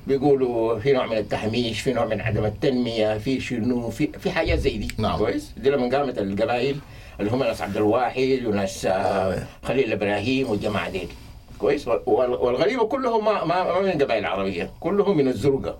بيقولوا 0.07 0.79
في 0.79 0.93
نوع 0.93 1.07
من 1.07 1.17
التهميش 1.17 1.81
في 1.81 1.93
نوع 1.93 2.05
من 2.05 2.21
عدم 2.21 2.45
التنمية 2.45 3.19
في 3.19 3.41
شنو 3.41 3.91
في 3.91 4.07
في 4.07 4.31
حاجات 4.31 4.59
زي 4.59 4.77
دي. 4.79 4.89
نعم. 4.99 5.19
كويس؟ 5.19 5.53
دي 5.57 5.71
لما 5.71 5.97
قامت 5.99 6.19
القبائل 6.19 6.77
اللي 7.21 7.31
هم 7.31 7.43
ناس 7.43 7.63
عبد 7.63 7.77
الواحد 7.77 8.43
وناس 8.47 8.87
آه، 8.87 9.43
خليل 9.63 9.93
إبراهيم 9.93 10.51
والجماعة 10.51 10.91
دي 10.91 11.09
كويس؟ 11.59 11.89
وال- 11.89 12.31
والغريبه 12.31 12.85
كلهم 12.87 13.25
ما 13.25 13.45
ما 13.45 13.81
من 13.81 13.91
قبائل 14.03 14.27
عربيه 14.27 14.71
كلهم 14.81 15.17
من 15.17 15.29
الزرقاء. 15.29 15.79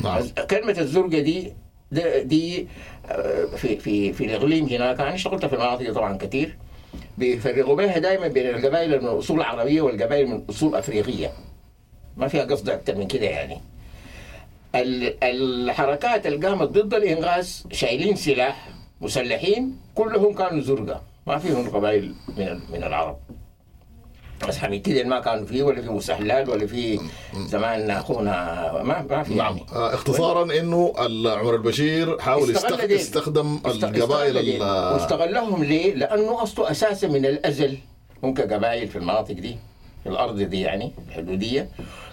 نعم. 0.00 0.22
كلمة 0.50 0.78
الزرقة 0.78 1.18
دي 1.20 1.52
دي, 2.22 2.68
آه، 3.10 3.44
في 3.44 3.76
في 3.76 4.12
في 4.12 4.24
الإقليم 4.24 4.66
هناك 4.66 5.00
أنا 5.00 5.14
اشتغلت 5.14 5.46
في 5.46 5.52
المناطق 5.54 5.92
طبعا 5.92 6.16
كثير 6.16 6.56
بيفرقوا 7.18 7.76
بينها 7.76 7.98
دائما 7.98 8.28
بين 8.28 8.46
القبائل 8.48 9.00
من 9.02 9.08
أصول 9.08 9.42
عربية 9.42 9.82
والقبائل 9.82 10.26
من 10.26 10.44
أصول 10.50 10.74
أفريقية. 10.74 11.32
ما 12.16 12.28
فيها 12.28 12.44
قصد 12.44 12.68
أكثر 12.70 12.94
من 12.94 13.06
كده 13.06 13.26
يعني. 13.26 13.58
ال- 14.74 15.24
الحركات 15.24 16.26
اللي 16.26 16.46
قامت 16.46 16.68
ضد 16.68 16.94
الإنغاز 16.94 17.64
شايلين 17.72 18.16
سلاح 18.16 18.68
مسلحين 19.00 19.76
كلهم 19.94 20.34
كانوا 20.34 20.60
زرقاء. 20.60 21.02
ما 21.26 21.38
فيهم 21.38 21.70
قبائل 21.70 22.14
من 22.38 22.60
من 22.72 22.84
العرب. 22.84 23.16
بس 24.48 24.58
حميد 24.58 24.82
كده 24.86 25.04
ما 25.04 25.20
كانوا 25.20 25.46
فيه 25.46 25.62
ولا 25.62 25.82
في 25.82 25.88
مسهلال 25.88 26.50
ولا 26.50 26.66
في 26.66 27.00
زمان 27.46 27.90
أخونا 27.90 28.32
ما 28.84 29.06
ما 29.10 29.22
في. 29.22 29.34
نعم. 29.34 29.56
يعني. 29.56 29.94
اختصارا 29.94 30.58
إنه 30.60 30.92
عمر 31.26 31.54
البشير 31.54 32.18
حاول 32.18 32.50
استغل 32.50 32.78
يستخ- 32.78 32.84
ديل. 32.84 32.96
يستخدم 32.96 33.58
است- 33.66 33.84
القبائل 33.84 34.62
واستغلهم 34.62 35.64
ليه؟ 35.64 35.94
لأنه 35.94 36.42
اصله 36.42 36.70
أساسا 36.70 37.08
من 37.08 37.26
الأزل. 37.26 37.76
هم 38.22 38.34
كقبائل 38.34 38.88
في 38.88 38.96
المناطق 38.96 39.34
دي 39.34 39.56
في 40.02 40.08
الأرض 40.08 40.40
دي 40.40 40.60
يعني 40.60 40.92
الحدودية. 41.08 41.68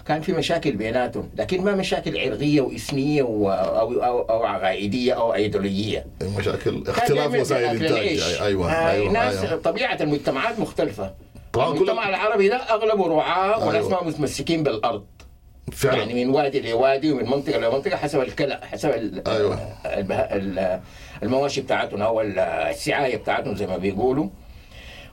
كان 0.06 0.20
في 0.20 0.32
مشاكل 0.32 0.72
بيناتهم 0.72 1.30
لكن 1.38 1.64
ما 1.64 1.74
مشاكل 1.74 2.18
عرقيه 2.18 2.60
وإسمية 2.60 3.22
و- 3.22 3.50
أو 3.50 3.92
أو 4.04 4.20
أو 4.22 4.42
عقائدية 4.44 5.12
أو 5.12 5.34
أيديولوجية. 5.34 6.06
مشاكل 6.38 6.82
اختلاف 6.88 7.34
وسائل 7.40 7.64
الانتاج. 7.76 8.20
أيوه 8.42 8.90
أيوه 8.90 9.12
ناس 9.12 9.36
أيوه. 9.36 9.56
طبيعة 9.56 9.98
المجتمعات 10.00 10.58
مختلفة. 10.60 11.10
المجتمع 11.56 12.08
العربي 12.08 12.48
ده 12.48 12.56
اغلبه 12.56 13.08
رعاة 13.08 13.66
وناس 13.68 13.84
أيوة. 13.86 14.02
ما 14.02 14.08
متمسكين 14.08 14.62
بالأرض. 14.62 15.04
فعلا. 15.72 15.96
يعني 15.98 16.24
من 16.24 16.30
وادي 16.34 16.60
لوادي 16.70 17.12
ومن 17.12 17.24
منطقة 17.30 17.58
لمنطقة 17.58 17.96
حسب 17.96 18.20
الكلا 18.20 18.66
حسب 18.66 18.90
ال- 18.90 19.28
أيوة. 19.28 19.54
ال- 19.84 20.80
المواشي 21.22 21.60
بتاعتهم 21.60 22.02
أو 22.02 22.20
ال- 22.20 22.38
السعاية 22.38 23.16
بتاعتهم 23.16 23.54
زي 23.56 23.66
ما 23.66 23.76
بيقولوا. 23.76 24.28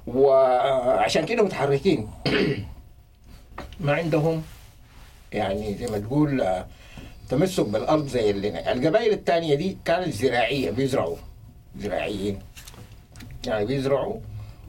وعشان 0.07 1.25
كده 1.25 1.43
متحركين. 1.43 2.07
ما 3.79 3.93
عندهم 3.93 4.43
يعني 5.33 5.75
زي 5.77 5.87
ما 5.87 5.97
تقول 5.99 6.63
تمسك 7.29 7.65
بالأرض 7.65 8.07
زي 8.07 8.29
اللي 8.29 8.71
القبائل 8.71 9.13
الثانية 9.13 9.55
دي 9.55 9.77
كانت 9.85 10.13
زراعية 10.13 10.71
بيزرعوا. 10.71 11.15
زراعيين. 11.79 12.39
يعني 13.47 13.65
بيزرعوا. 13.65 14.15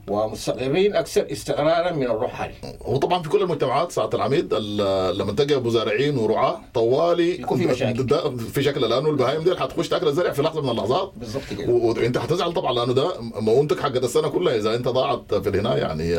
ومستقرين 0.09 0.95
أكثر 0.95 1.27
استقرارا 1.31 1.91
من 1.91 2.03
الرحل 2.03 2.51
وطبعا 2.85 3.23
في 3.23 3.29
كل 3.29 3.41
المجتمعات 3.41 3.91
ساعة 3.91 4.09
العميد 4.13 4.49
ال- 4.53 5.17
لما 5.17 5.31
تلقى 5.31 5.61
مزارعين 5.61 6.17
ورعاة 6.17 6.59
طوالي 6.73 7.41
يكون 7.41 7.57
في 7.57 7.65
مشاكل. 7.67 8.39
في 8.53 8.63
شكل 8.63 8.81
لأنه 8.81 9.09
البهايم 9.09 9.43
دي 9.43 9.55
حتخش 9.59 9.89
تأكل 9.89 10.07
الزرع 10.07 10.31
في 10.31 10.41
لحظة 10.41 10.61
من 10.61 10.69
اللحظات. 10.69 11.11
بالضبط 11.17 11.43
كده. 11.59 11.73
وأنت 11.73 12.17
حتزعل 12.17 12.53
طبعا 12.53 12.73
لأنه 12.73 12.93
ده 12.93 13.13
مؤونتك 13.21 13.79
حقت 13.79 14.03
السنة 14.03 14.27
كلها. 14.27 14.55
إذا 14.55 14.75
أنت 14.75 14.87
ضاعت 14.87 15.35
في 15.35 15.49
النهايه 15.49 15.81
يعني 15.81 16.13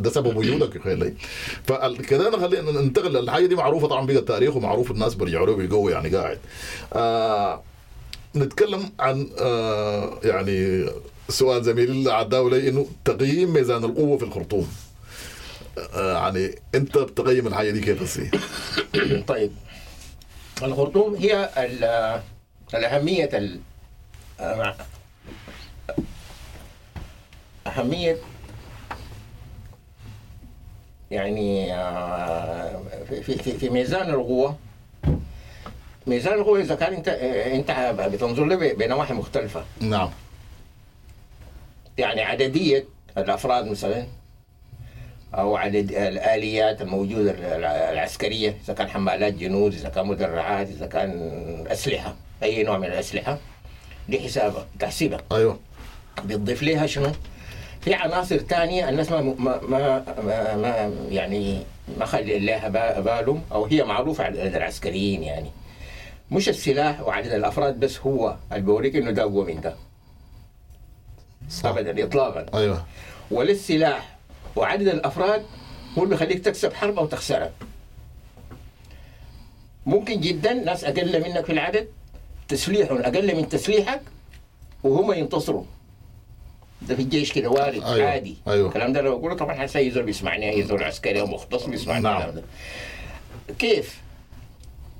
ده 0.00 0.10
سبب 0.10 0.36
وجودك 0.36 0.76
يا 0.76 0.80
خيلي 0.80 1.14
فكذا 1.64 2.30
خلينا 2.30 2.70
ننتقل 2.70 3.16
الحاجة 3.16 3.46
دي 3.46 3.54
معروفة 3.54 3.88
طبعا 3.88 4.06
بقى 4.06 4.16
التاريخ 4.16 4.56
ومعروف 4.56 4.90
الناس 4.90 5.14
بيرجعوا 5.14 5.46
له 5.46 5.56
بيقوي 5.56 5.92
يعني 5.92 6.08
قاعد. 6.16 6.38
آه 6.92 7.62
نتكلم 8.36 8.90
عن 9.00 9.28
آه 9.40 10.10
يعني 10.24 10.86
سؤال 11.28 11.64
زميلي 11.64 12.12
عداوي 12.12 12.50
لي 12.50 12.68
إنه 12.68 12.86
تقييم 13.04 13.52
ميزان 13.52 13.84
القوة 13.84 14.18
في 14.18 14.24
الخرطوم. 14.24 14.68
آه 15.94 16.12
يعني 16.14 16.54
أنت 16.74 16.98
بتقيم 16.98 17.46
الحاجة 17.46 17.70
دي 17.70 17.80
كيف 17.80 18.02
هسي؟ 18.02 18.30
طيب. 19.28 19.52
الخرطوم 20.62 21.14
هي 21.14 21.50
ال- 21.56 22.20
الأهمية 22.74 23.30
ال- 23.32 23.60
أهمية 27.66 28.16
يعني 31.10 31.74
آه، 31.74 32.82
في, 33.08 33.22
في, 33.22 33.38
في- 33.42 33.58
في 33.58 33.70
ميزان 33.70 34.10
القوة. 34.10 34.56
ميزان 36.06 36.34
القوة 36.34 36.60
إذا 36.60 36.74
كان 36.74 36.92
أنت 36.94 37.08
أنت 37.08 37.94
بتنظر 38.14 38.44
له 38.44 38.72
بنواحي 38.72 39.14
مختلفة. 39.14 39.64
نعم. 39.80 40.10
يعني 41.98 42.22
عددية 42.22 42.84
الأفراد 43.18 43.66
مثلا 43.66 44.06
أو 45.34 45.56
عدد 45.56 45.90
الآليات 45.92 46.82
الموجودة 46.82 47.34
العسكرية 47.92 48.56
إذا 48.64 48.74
كان 48.74 48.88
حمالات 48.88 49.34
جنود 49.34 49.74
إذا 49.74 49.88
كان 49.88 50.06
مدرعات 50.06 50.68
إذا 50.68 50.86
كان 50.86 51.10
أسلحة 51.68 52.14
أي 52.42 52.62
نوع 52.62 52.78
من 52.78 52.84
الأسلحة 52.84 53.38
دي 54.08 54.20
حسابها 54.20 54.66
تحسيبها 54.78 55.20
أيوه. 55.32 55.58
بتضيف 56.24 56.62
لها 56.62 56.86
شنو؟ 56.86 57.12
في 57.80 57.94
عناصر 57.94 58.38
تانية 58.38 58.88
الناس 58.88 59.10
ما 59.12 59.20
ما 59.20 59.60
ما, 59.68 60.04
ما, 60.56 60.92
يعني 61.10 61.62
ما 61.98 62.04
خلي 62.04 62.38
لها 62.38 62.68
با- 62.68 63.00
بالهم 63.00 63.42
أو 63.52 63.64
هي 63.64 63.84
معروفة 63.84 64.24
عند 64.24 64.36
العسكريين 64.36 65.22
يعني. 65.22 65.50
مش 66.30 66.48
السلاح 66.48 67.00
وعدد 67.00 67.32
الأفراد 67.32 67.80
بس 67.80 67.98
هو 68.00 68.36
اللي 68.52 68.62
بيوريك 68.62 68.96
إنه 68.96 69.10
ده 69.10 69.22
أقوى 69.22 69.54
من 69.54 69.60
ده. 69.60 69.74
صح. 71.50 71.66
أبدا 71.68 72.04
إطلاقا. 72.04 72.46
أيوه. 72.58 72.84
ولا 73.30 73.50
السلاح 73.50 74.16
وعدد 74.56 74.88
الأفراد 74.88 75.42
هو 75.98 76.04
اللي 76.04 76.14
بيخليك 76.14 76.44
تكسب 76.44 76.72
حرب 76.72 76.98
أو 76.98 77.06
تخسرها. 77.06 77.50
ممكن 79.86 80.20
جدا 80.20 80.52
ناس 80.54 80.84
أقل 80.84 81.22
منك 81.24 81.44
في 81.44 81.52
العدد 81.52 81.88
تسليحهم 82.48 82.98
أقل 82.98 83.36
من 83.36 83.48
تسليحك 83.48 84.00
وهم 84.84 85.12
ينتصروا. 85.12 85.64
ده 86.82 86.94
في 86.96 87.02
الجيش 87.02 87.32
كده 87.32 87.48
وارد 87.50 87.82
أيوة، 87.84 88.08
عادي. 88.10 88.36
أيوة. 88.48 88.68
الكلام 88.68 88.92
ده 88.92 89.00
لو 89.00 89.18
بقوله 89.18 89.34
طبعا 89.36 89.54
حتى 89.54 89.78
يزول 89.80 90.02
بيسمعني 90.02 90.50
اي 90.50 90.62
زول 90.62 90.82
عسكري 90.84 91.20
أو 91.20 91.26
مختص 91.26 91.64
بيسمعني. 91.66 92.00
نعم. 92.04 92.16
الكلام 92.16 92.34
ده. 92.34 92.42
كيف؟ 93.58 94.00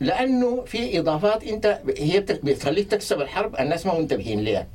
لأنه 0.00 0.64
في 0.66 0.98
إضافات 0.98 1.44
أنت 1.44 1.80
هي 1.98 2.20
بت- 2.20 2.44
بتخليك 2.44 2.90
تكسب 2.90 3.20
الحرب 3.20 3.56
الناس 3.60 3.86
ما 3.86 3.98
منتبهين 3.98 4.44
لها 4.44 4.66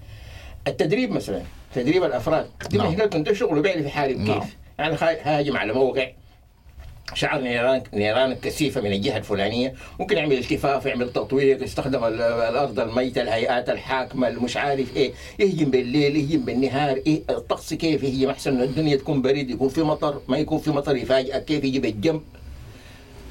التدريب 0.68 1.12
مثلا. 1.12 1.42
تدريب 1.76 2.04
الأفراد. 2.04 2.50
دي 2.70 2.78
نعم. 2.78 2.88
مهنتهم 2.88 3.24
ده 3.24 3.34
شغله 3.34 3.62
بيعرف 3.62 3.86
يحارب 3.86 4.18
نعم. 4.18 4.40
كيف 4.40 4.56
يعني 4.80 4.98
خا- 4.98 5.28
هاجم 5.28 5.58
على 5.58 5.74
موقع 5.74 6.08
شعر 7.14 7.42
نيران 7.42 7.84
نيران 7.94 8.32
الكثيفة 8.32 8.82
من 8.82 8.92
الجهة 8.92 9.18
الفلانية 9.18 9.74
ممكن 10.00 10.18
يعمل 10.18 10.38
التفاف 10.38 10.86
يعمل 10.86 11.14
تطوير 11.14 11.64
يستخدم 11.64 12.04
ال- 12.04 12.22
الأرض 12.22 12.80
الميتة 12.80 13.22
الهيئات 13.22 13.70
الحاكمة 13.70 14.28
المش 14.28 14.58
عارف 14.58 14.96
إيه. 14.96 15.12
يهجم 15.40 15.72
بالليل 15.72 16.16
يهجم 16.16 16.46
بالنهار 16.46 16.96
إيه 17.08 17.22
الطقس 17.30 17.74
كيف 17.74 18.04
يهجم؟ 18.04 18.30
أحسن 18.30 18.62
الدنيا 18.62 18.96
تكون 18.96 19.22
بريد 19.22 19.50
يكون 19.50 19.70
في 19.70 19.82
مطر 19.82 20.22
ما 20.28 20.38
يكون 20.38 20.60
في 20.60 20.70
مطر 20.72 20.96
يفاجئك 20.96 21.46
كيف 21.46 21.64
يجي 21.64 21.80
بالجنب 21.80 22.22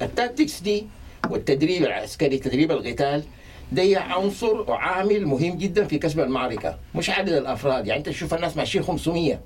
ال 0.01 0.09
tactics 0.09 0.61
دي 0.61 0.85
والتدريب 1.29 1.83
العسكري 1.83 2.37
تدريب 2.37 2.71
القتال 2.71 3.23
ده 3.71 3.99
عنصر 4.01 4.61
وعامل 4.71 5.25
مهم 5.25 5.57
جدا 5.57 5.85
في 5.85 5.97
كسب 5.97 6.19
المعركة 6.19 6.77
مش 6.95 7.09
عدد 7.09 7.33
الأفراد. 7.33 7.87
يعني 7.87 7.99
أنت 7.99 8.09
تشوف 8.09 8.33
الناس 8.33 8.57
ماشيين 8.57 8.83
500 8.83 9.39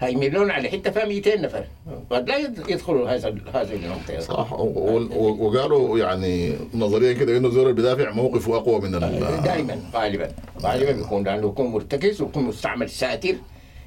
هاي 0.00 0.14
مليون 0.16 0.50
على 0.50 0.68
حتة 0.68 0.90
فيها 0.90 1.04
200 1.04 1.36
نفر. 1.40 1.64
قد 2.10 2.28
لا 2.28 2.36
يد- 2.36 2.64
يدخلوا 2.68 3.10
هذا 3.10 3.28
هذه 3.54 3.72
المنطقة 3.74 4.20
صح. 4.20 4.52
وقالوا 4.52 5.98
يعني 5.98 6.54
نظريا 6.74 7.12
كده 7.12 7.36
إنه 7.36 7.48
زول 7.48 7.62
اللي 7.62 7.72
بيدافع 7.74 8.10
موقفه 8.10 8.56
أقوى 8.56 8.80
من 8.80 8.94
ال 8.94 9.00
دائما 9.44 9.78
غالبا. 9.94 10.28
غالبا 10.62 10.92
بيكون 10.92 11.24
لأنه 11.24 11.46
يكون 11.48 11.66
مرتكز 11.66 12.22
ويكون 12.22 12.42
مستعمل 12.44 12.90
ساتر. 12.90 13.34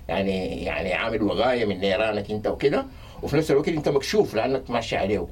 يعني 0.09 0.63
يعني 0.63 0.93
عامل 0.93 1.23
وقايه 1.23 1.65
من 1.65 1.79
نيرانك 1.79 2.31
أنت 2.31 2.47
وكده. 2.47 2.85
وفي 3.23 3.37
نفس 3.37 3.51
الوقت 3.51 3.67
أنت 3.67 3.89
مكشوف 3.89 4.33
لأنك 4.35 4.69
ماشي 4.69 4.97
عليه. 4.97 5.27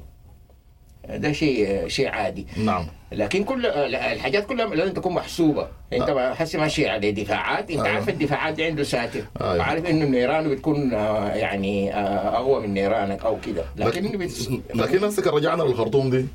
ده 1.08 1.32
شيء 1.32 1.88
شيء 1.88 2.08
عادي. 2.08 2.46
نعم. 2.64 2.86
لكن 3.12 3.44
كل 3.44 3.66
الحاجات 3.66 4.46
كلها 4.46 4.66
لازم 4.66 4.92
تكون 4.92 5.12
محسوبة. 5.12 5.66
انت 5.92 6.32
حسي 6.36 6.58
ماشي 6.58 6.88
على 6.88 7.12
دفاعات 7.12 7.70
انت 7.70 7.80
أيوة. 7.80 7.88
عارف 7.88 8.08
الدفاعات 8.08 8.54
دي 8.54 8.64
عنده 8.64 8.82
ساتر. 8.82 9.22
أيوة. 9.40 9.56
وعارف 9.58 9.86
انه 9.86 10.04
نيرانه 10.04 10.48
بتكون 10.48 10.94
آه، 10.94 11.28
يعني 11.34 11.94
آه، 11.94 12.36
أقوى 12.36 12.60
من 12.60 12.74
نيرانك 12.74 13.24
أو 13.24 13.38
كده. 13.46 13.64
لكن 13.76 14.04
لكن 14.04 14.18
بت... 14.18 14.50
لكن 14.80 15.04
هسه 15.04 15.30
رجعنا 15.30 15.62
للخرطوم 15.62 16.10
دي. 16.10 16.26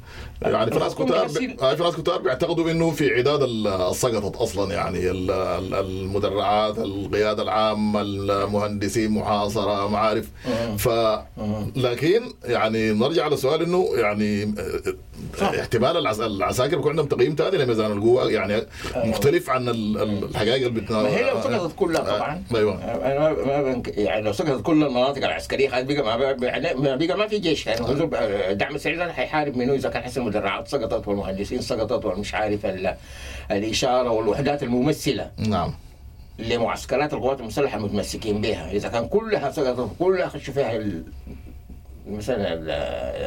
يعني 0.41 0.71
في 0.71 0.79
ناس 0.79 0.95
كتار 0.95 1.25
آه، 1.61 1.75
في 1.75 1.83
ناس 1.83 1.95
كتار 1.95 2.17
بيعتقدوا 2.21 2.71
انه 2.71 2.91
في 2.91 3.13
عداد 3.13 3.43
السقطت 3.43 4.35
أصلا. 4.35 4.73
يعني 4.73 5.11
ال- 5.11 5.31
ال- 5.31 5.73
المدرعات 5.73 6.77
القيادة 6.77 7.43
العامة 7.43 8.01
المهندسين 8.01 9.11
محاصرة 9.11 9.87
ما 9.89 9.97
عارف. 9.97 10.29
ف 10.77 10.89
لكن 11.75 12.21
يعني 12.45 12.91
نرجع 12.91 13.27
لسؤال 13.27 13.61
إنه 13.61 13.89
يعني 13.95 14.43
آه،. 15.41 15.59
احتمال 15.61 15.97
العس- 15.97 16.19
العساكر 16.65 16.75
بيكون 16.77 16.91
عندهم 16.91 17.05
تقييم 17.07 17.35
ثاني 17.35 17.57
لميزان 17.57 17.91
القوه 17.91 18.31
يعني 18.31 18.61
مختلف 18.95 19.49
عن 19.49 19.69
ال- 19.69 20.23
الحقائق 20.23 20.53
اللي 20.67 20.81
بت... 20.81 20.91
ما 20.91 21.09
هي 21.09 21.23
لو 21.23 21.41
سقطت 21.41 21.75
كلها 21.75 22.01
طبعا. 22.01 22.43
أيوه. 22.55 22.83
أنا 22.83 23.29
ما 23.45 23.61
بنك... 23.63 23.97
يعني 23.97 24.21
لو 24.21 24.31
سقطت 24.33 24.61
كل 24.65 24.83
المناطق 24.83 25.17
العسكرية 25.25 25.69
خلاص 25.69 25.83
بقى 25.83 26.17
ما 26.17 26.33
بقى, 26.33 27.17
ما 27.17 27.27
في 27.27 27.39
جيش. 27.39 27.67
يعني 27.67 27.81
هو 27.81 27.93
دعم 28.51 28.75
السريع 28.75 29.05
ده 29.05 29.13
حيحارب 29.13 29.57
منه 29.57 29.73
إذا 29.73 29.89
كان 29.89 30.03
حسن 30.03 30.21
المدرعات. 30.21 30.67
سقطت 30.67 31.07
والمهندسين 31.07 31.61
سقطت 31.61 32.05
والمش 32.05 32.33
عارف 32.35 32.65
ال... 32.65 32.95
الإشارة 33.51 34.09
والوحدات 34.09 34.63
الممثلة 34.63 35.31
نعم. 35.37 35.73
لمعسكرات 36.39 37.13
القوات 37.13 37.39
المسلحة 37.39 37.77
المتمسكين 37.77 38.41
بها. 38.41 38.71
إذا 38.71 38.89
كان 38.89 39.07
كلها 39.07 39.51
سقطت 39.51 39.89
كلها 39.99 40.27
خشوا 40.27 40.53
فيها 40.53 40.75
ال... 40.75 41.03
مثلا 42.07 42.53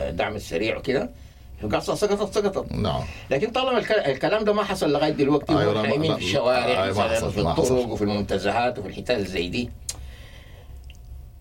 الدعم 0.08 0.36
السريع 0.36 0.76
وكده 0.78 1.10
القصة 1.64 1.94
سقطت 1.94 2.34
سقطت. 2.34 2.72
نعم. 2.72 3.02
لكن 3.30 3.50
طالما 3.50 3.78
الك- 3.78 4.06
الكلام 4.06 4.44
ده 4.44 4.52
ما 4.52 4.62
حصل 4.64 4.92
لغاية 4.92 5.10
دلوقتي 5.10 5.58
أيوة، 5.58 5.82
نايمين 5.82 6.16
في 6.16 6.24
الشوارع 6.24 6.84
أيوة، 6.84 6.92
في 7.30 7.40
الطرق. 7.40 7.88
وفي 7.88 8.02
المنتزهات 8.04 8.78
وفي 8.78 8.88
الحتات 8.88 9.18
زي 9.26 9.48
دي 9.48 9.70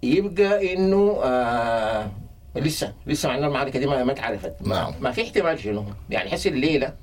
يبقى 0.04 0.74
إنه 0.74 1.20
آه 1.24 2.12
لسه 2.56 2.94
لسه 3.08 3.30
معناه 3.30 3.48
المعركة 3.48 3.80
دي 3.80 3.86
ما 3.86 4.04
ما 4.04 4.12
اتعرفت. 4.12 4.54
نعم. 4.62 4.94
ما 5.02 5.12
في 5.12 5.24
احتمال 5.24 5.60
شنو؟ 5.60 5.86
يعني 6.10 6.30
حس 6.30 6.48
الليلة 6.48 6.94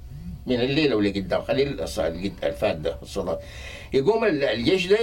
من 0.47 0.61
الليلة 0.61 0.97
واللي 0.97 1.11
قدام 1.21 1.43
خلي 1.43 1.63
الفات 2.43 2.77
ده 2.77 2.97
الصدى. 3.03 3.37
يقوم 3.95 4.25
ال- 4.25 4.45
الجيش 4.45 4.87
ده 4.87 4.99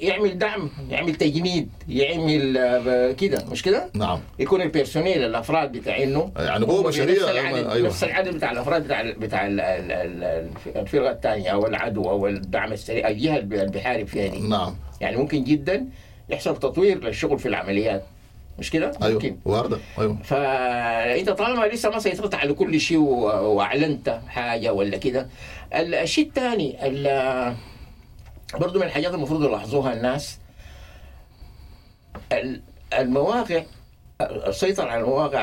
يعمل 0.00 0.38
دعم 0.38 0.70
يعمل 0.90 1.14
تجنيد 1.14 1.68
يعمل 1.88 2.56
آه، 2.58 3.12
كده 3.12 3.44
مش 3.50 3.62
كده؟ 3.62 3.90
نعم. 3.94 4.20
يكون 4.38 4.62
البيرسونيل 4.62 5.22
الأفراد 5.24 5.72
بتاعينه 5.72 6.32
يعني 6.36 6.66
نفس 6.66 6.98
العدد 6.98 7.66
أيوة. 7.70 7.86
نفس 7.88 8.04
العدد 8.04 8.34
بتاع 8.34 8.50
الأفراد 8.52 8.84
بتاع 8.84 9.00
ال 9.00 9.12
بتاع 9.12 9.46
ال 9.46 9.60
ال 9.60 9.92
ال 9.92 10.48
الفرقة 10.76 11.10
الثانية 11.10 11.50
أو 11.50 11.66
العدو 11.66 12.04
أو 12.10 12.26
الدعم 12.26 12.72
السريع 12.72 13.08
الجهه 13.08 13.36
اللي 13.38 13.66
بيحارب 13.66 14.06
فيها 14.06 14.26
دي 14.26 14.40
نعم. 14.48 14.74
يعني 15.00 15.16
ممكن 15.16 15.44
جدا 15.44 15.86
يحصل 16.28 16.56
تطوير 16.58 17.04
للشغل 17.04 17.38
في 17.38 17.48
العمليات. 17.48 18.04
مش 18.58 18.70
كده؟ 18.70 18.92
أيوه. 19.02 19.12
ممكن. 19.14 19.36
وارده. 19.44 19.78
أيوه. 19.98 20.16
فانت 20.24 21.30
طالما 21.30 21.64
لسه 21.66 21.90
ما 21.90 21.98
سيطرت 21.98 22.34
على 22.34 22.52
كل 22.52 22.80
شيء 22.80 22.98
وأعلنت 22.98 24.20
حاجة 24.28 24.72
ولا 24.72 24.96
كده 24.96 25.28
ال- 25.74 25.94
الشيء 25.94 26.26
الثاني 26.26 26.86
ال- 26.86 27.54
برضو 28.54 28.78
من 28.78 28.86
الحاجات 28.86 29.14
المفروض 29.14 29.44
يلاحظوها 29.44 29.92
الناس. 29.92 30.38
ال- 32.32 32.62
المواقع 32.98 33.62
السيطرة 34.20 34.90
على 34.90 35.00
المواقع 35.00 35.38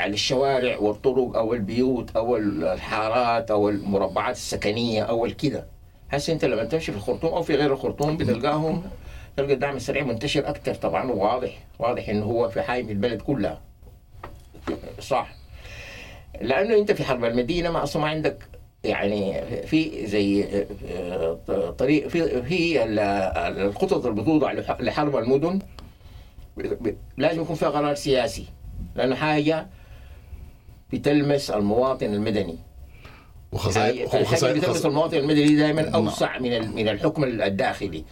على 0.00 0.12
الشوارع 0.14 0.78
والطرق 0.78 1.36
أو 1.36 1.54
البيوت 1.54 2.16
أو 2.16 2.36
الحارات 2.36 3.50
أو 3.50 3.68
المربعات 3.68 4.36
السكنية 4.36 5.02
أو 5.02 5.26
الكده 5.26 5.66
هسه 6.10 6.32
أنت 6.32 6.44
لما 6.44 6.64
تمشي 6.64 6.92
في 6.92 6.98
الخرطوم 6.98 7.34
أو 7.34 7.42
في 7.42 7.54
غير 7.54 7.72
الخرطوم 7.72 8.16
بتلقاهم 8.16 8.82
تلقى 9.36 9.52
الدعم 9.52 9.76
السريع 9.76 10.04
منتشر 10.04 10.48
أكثر 10.48 10.74
طبعا 10.74 11.10
وواضح 11.10 11.58
واضح 11.78 12.08
إنه 12.08 12.24
هو 12.24 12.48
في 12.48 12.62
حاجم 12.62 12.88
البلد 12.88 13.22
كلها. 13.22 13.60
صح. 15.00 15.28
لأنه 16.40 16.74
أنت 16.78 16.92
في 16.92 17.04
حرب 17.04 17.24
المدينة 17.24 17.70
ما 17.70 17.82
أصلا 17.82 18.02
ما 18.02 18.08
عندك 18.08 18.36
يعني 18.84 19.42
في 19.66 20.06
زي 20.06 20.44
آه، 21.48 21.70
طريق 21.78 22.08
في 22.08 22.42
في 22.42 22.84
ال- 22.84 22.98
الخطط 23.68 24.06
اللي 24.06 24.22
بتوضع 24.22 24.52
لح- 24.54 24.80
لحرب 24.80 25.16
المدن. 25.16 25.58
لازم 27.16 27.40
يكون 27.42 27.56
فيها 27.56 27.68
قرار 27.68 27.94
سياسي 27.94 28.44
لأنه 28.96 29.14
حاجة 29.14 29.66
بتلمس 30.92 31.50
المواطن 31.50 32.06
المدني. 32.14 32.58
وخسائر 33.52 34.50
اللي 34.50 34.60
بتلمس 34.60 34.86
المواطن 34.86 35.16
المدني 35.16 35.56
دائما 35.56 35.82
نعم. 35.82 35.94
أوسع 35.94 36.38
من 36.38 36.74
من 36.74 36.88
الحكم 36.88 37.24
الداخلي. 37.24 38.04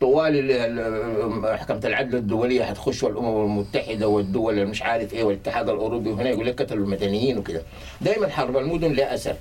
طوال 0.00 0.38
ال- 0.38 0.50
ال- 0.80 1.28
محكمة 1.28 1.80
العدل 1.84 2.16
الدولية 2.18 2.64
حتخش 2.64 3.02
والأمم 3.02 3.44
المتحدة 3.44 4.08
والدول 4.08 4.66
مش 4.66 4.82
عارف 4.82 5.12
إيه 5.14 5.24
والاتحاد 5.24 5.68
الأوروبي 5.68 6.10
وهنا 6.10 6.30
يقول 6.30 6.46
لك 6.46 6.62
قتلوا 6.62 6.84
المدنيين 6.84 7.38
وكده. 7.38 7.62
دائما 8.00 8.28
حرب 8.28 8.56
المدن 8.56 8.92
لها 8.92 9.14
أثر. 9.14 9.36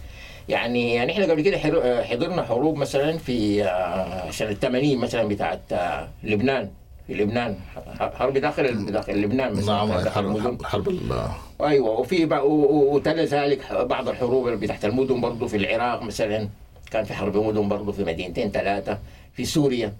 يعني 0.49 0.93
يعني 0.93 1.11
إحنا 1.11 1.25
قبل 1.25 1.41
كده 1.41 1.57
حر- 1.57 2.03
حضرنا 2.03 2.43
حروب 2.43 2.75
مثلا 2.77 3.17
في 3.17 3.63
آه، 3.63 4.31
سنة 4.31 4.53
80 4.53 4.97
مثلا 4.97 5.23
بتاعت 5.27 5.59
آه، 5.71 6.07
لبنان. 6.23 6.69
في 7.07 7.13
لبنان. 7.13 7.55
حرب 7.99 8.37
داخل 8.37 8.85
داخل 8.91 9.21
لبنان 9.21 9.53
مثلا. 9.53 9.73
نعم 9.75 10.09
حرب 10.09 10.63
حرب 10.65 10.89
ال- 10.89 11.27
أيوه 11.61 11.89
وفي 11.89 12.25
وتلا 12.25 13.25
ذلك 13.25 13.73
بعض 13.73 14.09
الحروب 14.09 14.47
اللي 14.47 14.67
تحت 14.67 14.85
المدن 14.85 15.21
برضه 15.21 15.47
في 15.47 15.57
العراق 15.57 16.01
مثلا. 16.03 16.49
كان 16.91 17.03
في 17.03 17.13
حرب 17.13 17.37
مدن 17.37 17.67
برضه 17.69 17.91
في 17.91 18.03
مدينتين 18.03 18.51
ثلاثة 18.51 18.97
في 19.33 19.45
سوريا. 19.45 19.93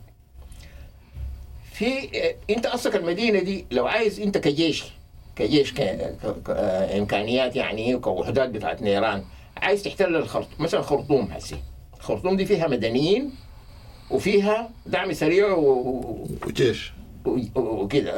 في 1.74 2.10
أنت 2.50 2.66
اصلك 2.66 2.96
المدينة 2.96 3.40
دي 3.40 3.66
لو 3.72 3.88
عايز 3.88 4.20
أنت 4.20 4.38
كجيش 4.38 4.84
كجيش 5.36 5.74
ك... 5.74 5.78
ك... 5.82 6.18
ك... 6.46 6.50
إمكانيات 6.98 7.56
يعني 7.56 7.96
وكوحدات 7.96 8.50
بتاعت 8.50 8.82
نيران 8.82 9.24
عايز 9.62 9.84
تحتل 9.84 10.16
الخرطوم 10.16 10.54
مثلا 10.60 10.82
خرطوم 10.82 11.32
هسي. 11.32 11.58
الخرطوم 11.98 12.38
دي 12.38 12.46
فيها 12.46 12.68
مدنيين 12.68 13.32
وفيها 14.12 14.70
دعم 14.86 15.14
سريع 15.14 15.48
و... 15.54 16.28
وجيش. 16.48 16.94
وكده. 17.56 18.12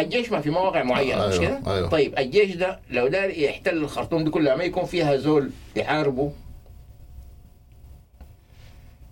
الجيش 0.00 0.32
ما 0.32 0.40
في 0.40 0.50
مواقع 0.50 0.82
معينة 0.82 1.26
مش 1.26 1.32
أيوة، 1.40 1.60
كده؟ 1.60 1.74
أيوة. 1.74 1.88
طيب 1.88 2.18
الجيش 2.18 2.56
ده 2.56 2.80
لو 2.90 3.08
دار 3.08 3.30
يحتل 3.30 3.76
الخرطوم 3.76 4.24
دي 4.24 4.30
كلها 4.30 4.56
ما 4.56 4.64
يكون 4.64 4.84
فيها 4.84 5.16
زول 5.16 5.50
يحاربوا 5.76 6.30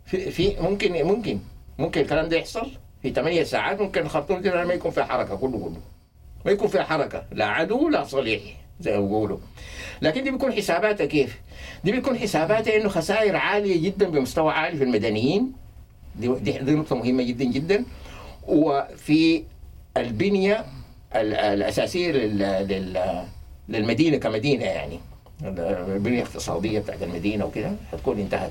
في 0.07 0.31
في 0.31 0.57
ممكن 0.61 1.05
ممكن 1.07 1.39
ممكن 1.79 2.01
الكلام 2.01 2.29
ده 2.29 2.37
يحصل؟ 2.37 2.71
في 3.03 3.11
8 3.11 3.43
ساعات 3.43 3.81
ممكن 3.81 4.01
الخرطوم 4.03 4.41
دي 4.41 4.51
ما 4.51 4.75
يكون 4.75 4.91
فيها 4.91 5.05
حركة 5.05 5.37
كله 5.37 5.59
كله. 5.59 5.81
ما 6.45 6.51
يكون 6.53 6.69
فيها 6.69 6.83
حركة 6.83 7.25
لا 7.33 7.47
عدو 7.47 7.89
لا 7.89 8.05
صليح. 8.05 8.43
زي 8.81 8.99
ما 8.99 9.07
بيقولوا. 9.07 9.39
لكن 10.03 10.25
دي 10.25 10.31
بيكون 10.31 10.53
حساباتها 10.53 11.07
كيف؟ 11.07 11.39
دي 11.85 11.93
بيكون 11.93 12.19
حساباتها 12.19 12.77
إنه 12.77 12.89
خسائر 12.89 13.37
عالية 13.37 13.83
جدا 13.83 14.09
بمستوى 14.09 14.53
عالي 14.53 14.79
في 14.79 14.85
المدنيين. 14.85 15.53
دي 16.17 16.29
دي, 16.29 16.53
دي 16.59 16.73
نقطة 16.75 16.97
مهمة 16.97 17.23
جدا 17.23 17.45
جدا. 17.45 17.85
وفي 18.49 19.43
البنية 19.97 20.65
ال- 21.15 21.35
الأساسية 21.35 22.13
لل 22.13 22.39
لل 22.39 23.25
للمدينة 23.69 24.17
كمدينة 24.17 24.65
يعني. 24.65 25.01
البنية 25.45 26.21
الاقتصادية 26.23 26.79
بتاعت 26.81 27.03
المدينة 27.03 27.45
وكده 27.45 27.73
حتكون 27.93 28.19
انتهت. 28.19 28.51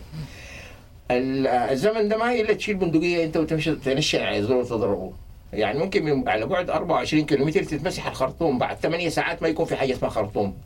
ال- 1.11 1.47
الزمن 1.47 2.07
ده 2.09 2.17
ما 2.17 2.33
إلا 2.33 2.53
تشيل 2.53 2.75
بندقية 2.75 3.23
أنت 3.25 3.37
وتمشي 3.37 3.75
تنشن 3.75 4.19
على 4.23 4.43
زول 4.43 4.57
وتضربه. 4.57 5.11
يعني 5.53 5.79
ممكن 5.79 6.03
من 6.05 6.29
على 6.29 6.45
بعد 6.45 6.69
24 6.69 7.25
كيلومتر 7.25 7.63
تتمسح 7.63 8.07
الخرطوم 8.07 8.57
بعد 8.57 8.77
8 8.77 9.09
ساعات 9.09 9.41
ما 9.41 9.47
يكون 9.47 9.65
في 9.65 9.75
حاجة 9.75 9.93
اسمها 9.93 10.09
خرطوم. 10.09 10.57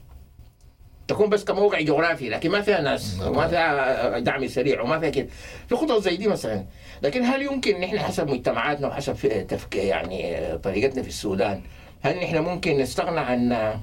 تكون 1.07 1.29
بس 1.29 1.43
كموقع 1.43 1.81
جغرافي 1.81 2.29
لكن 2.29 2.51
ما 2.51 2.61
فيها 2.61 2.81
ناس 2.81 3.19
نعم. 3.19 3.31
وما 3.31 3.47
فيها 3.47 4.19
دعم 4.19 4.47
سريع 4.47 4.81
وما 4.81 4.99
فيها 4.99 5.09
كده. 5.09 5.27
في 5.69 5.75
خطط 5.75 6.01
زي 6.01 6.17
دي 6.17 6.27
مثلا. 6.27 6.65
لكن 7.01 7.23
هل 7.23 7.41
يمكن 7.41 7.79
نحن 7.81 7.99
حسب 7.99 8.29
مجتمعاتنا 8.29 8.87
وحسب 8.87 9.13
في- 9.13 9.43
تفك 9.43 9.75
يعني 9.75 10.37
طريقتنا 10.57 11.01
في 11.03 11.09
السودان 11.09 11.61
هل 12.01 12.17
نحن 12.17 12.37
ممكن 12.37 12.77
نستغنى 12.77 13.19
عن 13.19 13.73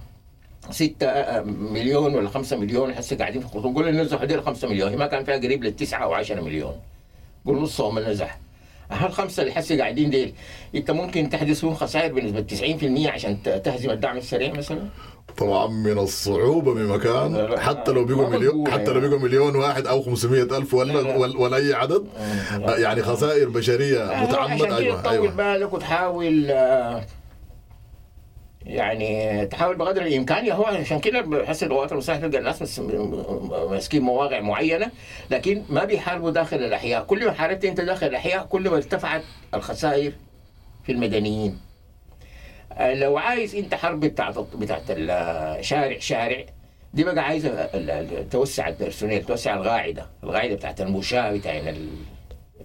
ستة 0.70 1.42
مليون 1.44 2.14
ولا 2.14 2.28
خمسة 2.28 2.56
مليون؟ 2.56 2.90
هسه 2.92 3.16
قاعدين 3.16 3.40
في 3.40 3.46
الخطوط 3.46 3.74
قول 3.76 3.94
ننزح 3.94 4.20
هذول 4.22 4.42
خمسة 4.42 4.68
مليون 4.68 4.90
هي 4.90 4.96
ما 4.96 5.06
كان 5.06 5.24
فيها 5.24 5.36
قريب 5.36 5.64
للتسعة 5.64 6.02
أو 6.04 6.14
عشرة 6.14 6.40
مليون. 6.40 6.74
قول 7.46 7.62
نصهم 7.62 7.98
النزح 7.98 8.38
هالخمسة 8.90 9.42
اللي 9.42 9.52
هسه 9.56 9.78
قاعدين 9.78 10.10
ديل. 10.10 10.32
أنت 10.74 10.90
ممكن 10.90 11.30
تحدث 11.30 11.60
فيهم 11.60 11.74
خسائر 11.74 12.12
بنسبة 12.12 12.40
90% 13.06 13.10
عشان 13.14 13.42
تهزم 13.42 13.90
الدعم 13.90 14.16
السريع 14.16 14.52
مثلا؟ 14.52 14.88
طبعا 15.36 15.66
من 15.66 15.98
الصعوبة 15.98 16.74
بمكان. 16.74 17.58
حتى 17.58 17.92
لو 17.92 18.06
ما 18.06 18.28
مليون 18.28 18.70
حتى 18.70 18.84
لو 18.84 18.94
يعني. 18.94 19.08
بقوا 19.08 19.18
مليون 19.18 19.56
واحد 19.56 19.86
أو 19.86 20.02
500 20.02 20.42
ألف 20.42 20.72
لا، 20.72 20.78
ولا 20.78 20.92
لا. 20.92 21.16
ولا, 21.16 21.56
أي 21.56 21.74
عدد 21.74 22.06
يعني 22.78 23.02
خسائر 23.02 23.48
بشرية 23.48 24.00
عشان 24.02 24.28
متعمد 24.28 24.64
كده 24.66 24.76
أيوه 24.76 25.00
تطول 25.00 25.12
أيوه. 25.12 25.30
بالك 25.30 25.72
وتحاول 25.72 26.46
آه، 26.50 27.04
يعني 28.74 29.46
تحاول 29.46 29.76
بقدر 29.76 30.02
الإمكان 30.02 30.50
هو 30.50 30.64
عشان 30.64 31.00
كده 31.00 31.20
بحس 31.20 31.62
القوات 31.62 31.92
المسلحه 31.92 32.18
تلقى 32.18 32.38
الناس 32.38 32.80
ماسكين 33.70 34.02
مواقع 34.02 34.40
معينة 34.40 34.90
لكن 35.30 35.62
ما 35.68 35.84
بيحاربوا 35.84 36.30
داخل 36.30 36.56
الأحياء، 36.56 37.04
كل 37.04 37.26
ما 37.26 37.32
حاربت 37.32 37.64
أنت 37.64 37.80
داخل 37.80 38.06
الأحياء 38.06 38.46
كل 38.46 38.70
ما 38.70 38.76
ارتفعت 38.76 39.22
الخسائر 39.54 40.12
في 40.86 40.92
المدنيين. 40.92 41.58
آه، 42.72 42.94
لو 42.94 43.18
عايز 43.18 43.54
أنت 43.54 43.74
حرب 43.74 44.00
بتاعت 44.00 44.38
بتاعت 44.38 44.82
الشارع 44.88 45.98
شارع 45.98 46.44
دي 46.94 47.04
بقى 47.04 47.24
عايزة 47.24 47.66
توسع 48.30 48.68
ال 48.68 48.74
personnel 48.74 49.24
توسع 49.24 49.54
القاعدة، 49.54 50.06
القاعدة 50.24 50.54
بتاعت 50.54 50.80
المشاة 50.80 51.32
بتاع 51.32 51.56
ال- 51.58 51.88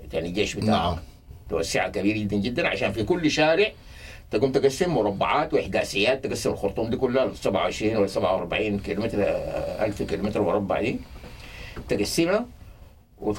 بتاع 0.07 0.19
الجيش 0.19 0.53
بتاعك. 0.53 0.69
نعم 0.69 0.97
توسعها 1.49 1.89
كبير 1.89 2.17
جدا 2.17 2.37
جدا 2.37 2.67
عشان 2.67 2.91
في 2.91 3.03
كل 3.03 3.31
شارع 3.31 3.67
تقوم 4.31 4.51
تقسم 4.51 4.93
مربعات 4.93 5.53
وإحداثيات 5.53 6.23
تقسم 6.27 6.49
الخرطوم 6.51 6.89
دي 6.89 6.97
كلها 6.97 7.33
27 7.33 7.95
ولا 7.97 8.07
47 8.07 8.79
كيلومتر 8.79 9.17
آه، 9.23 9.85
1000 9.85 10.01
كيلومتر 10.03 10.41
مربع 10.41 10.81
دي 10.81 10.99
تقسمها 11.89 12.45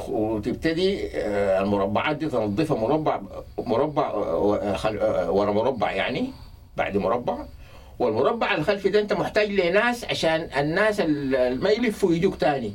وتبتدي 0.09 1.09
آه، 1.15 1.61
المربعات 1.63 2.17
دي 2.17 2.29
تنظفها 2.29 2.77
مربع 2.77 3.21
مربع 3.59 4.03
آه، 4.11 4.57
آه، 4.57 4.77
آه، 4.87 5.31
ورا 5.31 5.53
مربع 5.53 5.93
يعني 5.93 6.31
بعد 6.77 6.97
مربع 6.97 7.39
والمربع 7.99 8.55
الخلفي 8.55 8.89
ده 8.89 9.01
انت 9.01 9.13
محتاج 9.13 9.51
لناس 9.51 10.05
عشان 10.05 10.49
الناس 10.59 11.01
ما 11.61 11.71
يلفوا 11.71 12.13
يجوك 12.13 12.37
تاني 12.37 12.73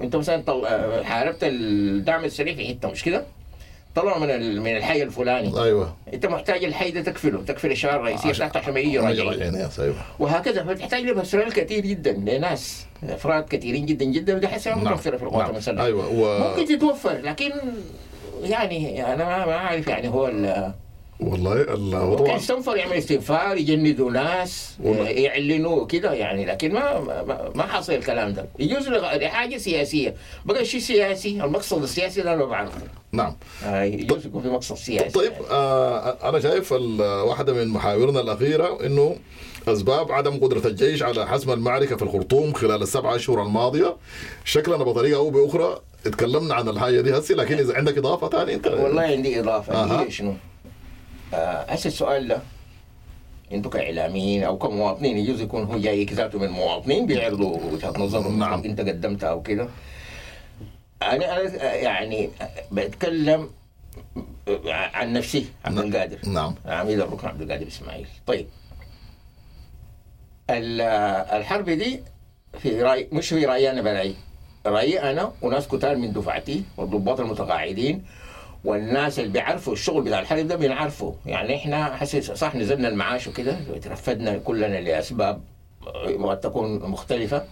انت 0.00 0.16
مثلا. 0.16 0.44
آه، 0.48 1.02
حاربت 1.02 1.38
الدعم 1.42 2.24
السريع 2.24 2.54
في 2.54 2.68
حتة 2.68 2.90
مش 2.90 3.04
كده؟ 3.04 3.24
طلعوا 3.94 4.18
من. 4.18 4.60
من 4.60 4.76
الحي 4.76 5.02
الفلاني 5.02 5.62
أيوه 5.62 5.96
أنت 6.14 6.26
محتاج 6.26 6.64
الحي 6.64 6.90
ده 6.90 7.00
تكفله 7.02 7.42
تكفل 7.42 7.70
الشارع 7.70 7.96
الرئيسيه 7.96 8.28
عشان- 8.28 8.48
بتاعته 8.48 8.58
عشان 8.58 8.74
ما 8.74 8.80
يجي 8.80 8.94
يس 8.94 9.80
أيوه 9.80 9.94
وهكذا 10.18 10.64
فتحتاج 10.64 11.02
لبرسونيل 11.02 11.52
كثير 11.52 11.86
جدا 11.86 12.12
لناس 12.12 12.86
أفراد 13.08 13.44
كثيرين 13.44 13.86
جدا 13.86 14.04
جدا 14.04 14.36
ودي 14.36 14.48
حساسيه 14.48 14.70
نعم. 14.70 14.84
متوفره 14.84 15.16
في 15.16 15.22
القوات 15.22 15.42
نعم. 15.44 15.50
المسلحة 15.50 15.84
أيوه 15.86 16.08
و... 16.08 16.50
ممكن 16.50 16.64
تتوفر 16.78 17.12
لكن 17.22 17.50
يعني 18.42 19.12
أنا 19.14 19.46
ما 19.46 19.52
أعرف 19.56 19.86
يعني 19.86 20.08
هو 20.08 20.26
والله 21.20 21.52
ال... 21.52 21.94
هو 21.94 22.10
ممكن 22.10 22.24
طبعا 22.24 22.36
يستنفر 22.36 22.76
يعمل 22.76 22.92
استنفار 22.92 23.56
يجندوا 23.56 24.10
ناس. 24.10 24.76
يعلنوا 24.84 25.86
كده 25.86 26.12
يعني 26.12 26.46
لكن 26.46 26.72
ما 26.72 27.00
ما, 27.00 27.50
ما 27.54 27.62
حصل 27.62 27.92
الكلام 27.92 28.32
ده. 28.32 28.46
يجوز 28.58 28.88
لحاجة 28.88 29.56
سياسية. 29.56 30.14
بقى 30.44 30.64
شيء 30.64 30.80
سياسي 30.80 31.44
المقصد 31.44 31.82
السياسي 31.82 32.22
ده 32.22 32.34
أنا 32.34 32.44
بعرفه 32.44 32.80
نعم. 33.12 33.36
آه، 33.64 33.82
يجوز 33.82 34.26
يكون 34.26 34.42
في 34.42 34.48
مقصد 34.48 34.76
سياسي 34.76 35.08
طيب 35.10 35.32
آه 35.50 36.28
أنا 36.28 36.40
شايف 36.40 36.72
واحدة 37.02 37.52
من 37.52 37.68
محاورنا 37.68 38.20
الأخيرة 38.20 38.86
إنه 38.86 39.16
أسباب 39.68 40.12
عدم 40.12 40.40
قدرة 40.40 40.66
الجيش 40.66 41.02
على 41.02 41.26
حسم 41.26 41.50
المعركة 41.52 41.96
في 41.96 42.02
الخرطوم 42.02 42.52
خلال 42.52 42.82
السبعة 42.82 43.16
أشهر 43.16 43.42
الماضية. 43.42 43.96
شكلنا 44.44 44.84
بطريقه 44.84 45.18
أو 45.18 45.30
بأخرى 45.30 45.80
اتكلمنا 46.06 46.54
عن 46.54 46.68
الحاجة 46.68 47.00
دي 47.00 47.18
هسه 47.18 47.34
لكن 47.34 47.58
إذا 47.58 47.74
عندك 47.76 47.98
إضافة 47.98 48.28
ثانية 48.28 48.54
انت 48.54 48.66
والله 48.66 49.02
عندي 49.02 49.40
إضافة. 49.40 49.72
أها. 49.74 50.02
هي 50.04 50.10
شنو؟ 50.10 50.34
آه، 51.34 51.64
هسه 51.72 51.88
السؤال 51.88 52.28
ده 52.28 52.42
أنتوا 53.52 53.70
كاعلاميين 53.70 54.42
أو 54.44 54.58
كمواطنين 54.58 55.18
يجوز 55.18 55.40
يكون 55.40 55.64
هو 55.64 55.78
جاي 55.78 56.04
ذاته 56.04 56.38
من 56.38 56.48
مواطنين 56.48 57.06
بيعرضوا 57.06 57.56
وجهه 57.72 57.92
نظرهم 57.98 58.38
نعم. 58.38 58.62
أنت 58.64 58.80
قدمتها 58.80 59.28
أو 59.30 59.42
كده. 59.42 59.68
أنا 61.02 61.40
يعني 61.74 62.30
بتكلم 62.72 63.50
عن 64.68 65.12
نفسي 65.12 65.46
عبد 65.64 65.74
نعم. 65.76 65.86
القادر. 65.88 66.18
نعم. 66.28 66.54
عميد 66.66 67.00
الركن 67.00 67.28
عبد 67.28 67.42
القادر 67.42 67.66
إسماعيل. 67.66 68.06
طيب. 68.26 68.46
ال- 70.50 70.80
الحرب 71.36 71.70
دي 71.70 72.00
في 72.58 72.82
رأي 72.82 73.08
مش 73.12 73.28
في 73.28 73.44
رأيي 73.46 73.70
أنا 73.70 73.82
برايي 73.82 74.14
رأيي 74.66 75.10
أنا 75.10 75.32
وناس 75.42 75.68
كتار 75.68 75.96
من 75.96 76.12
دفعتي 76.12 76.64
والضباط 76.76 77.20
المتقاعدين 77.20 78.04
والناس 78.64 79.18
اللي 79.18 79.30
بيعرفوا 79.30 79.72
الشغل 79.72 80.02
بتاع 80.02 80.20
الحرب 80.20 80.48
ده 80.48 80.56
بنعرفه 80.56 81.14
يعني 81.26 81.56
إحنا 81.56 81.96
حسيت 81.96 82.24
صح 82.24 82.54
نزلنا 82.54 82.88
المعاش 82.88 83.26
وكده 83.26 83.56
ترفدنا 83.82 84.38
كلنا 84.38 84.80
لأسباب 84.80 85.40
قد 86.24 86.40
تكون 86.40 86.78
مختلفة. 86.90 87.44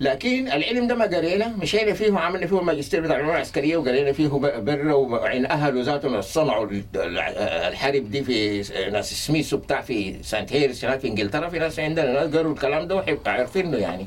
لكن 0.00 0.46
العلم 0.52 0.86
ده 0.86 0.94
ما 0.94 1.04
قرينا 1.04 1.48
مشينا 1.48 1.92
فيه 1.92 2.10
وعملنا 2.10 2.46
فيه 2.46 2.58
الماجستير 2.60 3.00
بتاع 3.00 3.16
العلوم 3.16 3.34
العسكرية 3.34 3.76
وقرينا 3.76 4.12
فيه 4.12 4.28
برا 4.58 4.94
وعين 4.94 5.46
أهله 5.46 5.82
ذاتهم 5.82 6.20
صنعوا 6.20 6.68
الحرب 6.94 8.10
دي 8.10 8.24
في 8.24 8.62
ناس 8.92 9.26
سميث 9.26 9.54
وبتاع 9.54 9.80
في 9.80 10.22
سانت 10.22 10.52
هيرس 10.52 10.84
هناك 10.84 11.00
في 11.00 11.08
إنجلترا 11.08 11.48
في 11.48 11.58
ناس 11.58 11.78
عندنا 11.78 12.12
ناس 12.12 12.36
قروا 12.36 12.52
الكلام 12.52 12.88
ده 12.88 12.94
وعارفينه 13.26 13.76
يعني. 13.76 14.06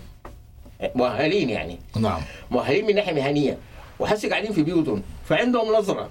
مؤهلين 0.95 1.49
يعني. 1.49 1.79
نعم. 1.99 2.21
مؤهلين 2.51 2.85
من 2.85 2.95
ناحية 2.95 3.13
مهنية. 3.13 3.57
وحسي 4.01 4.29
قاعدين 4.29 4.51
في 4.53 4.63
بيوتهم. 4.63 5.03
فعندهم 5.25 5.75
نظرة. 5.75 6.09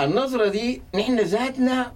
النظرة 0.00 0.48
دي 0.48 0.82
نحن 0.94 1.20
ذاتنا 1.20 1.92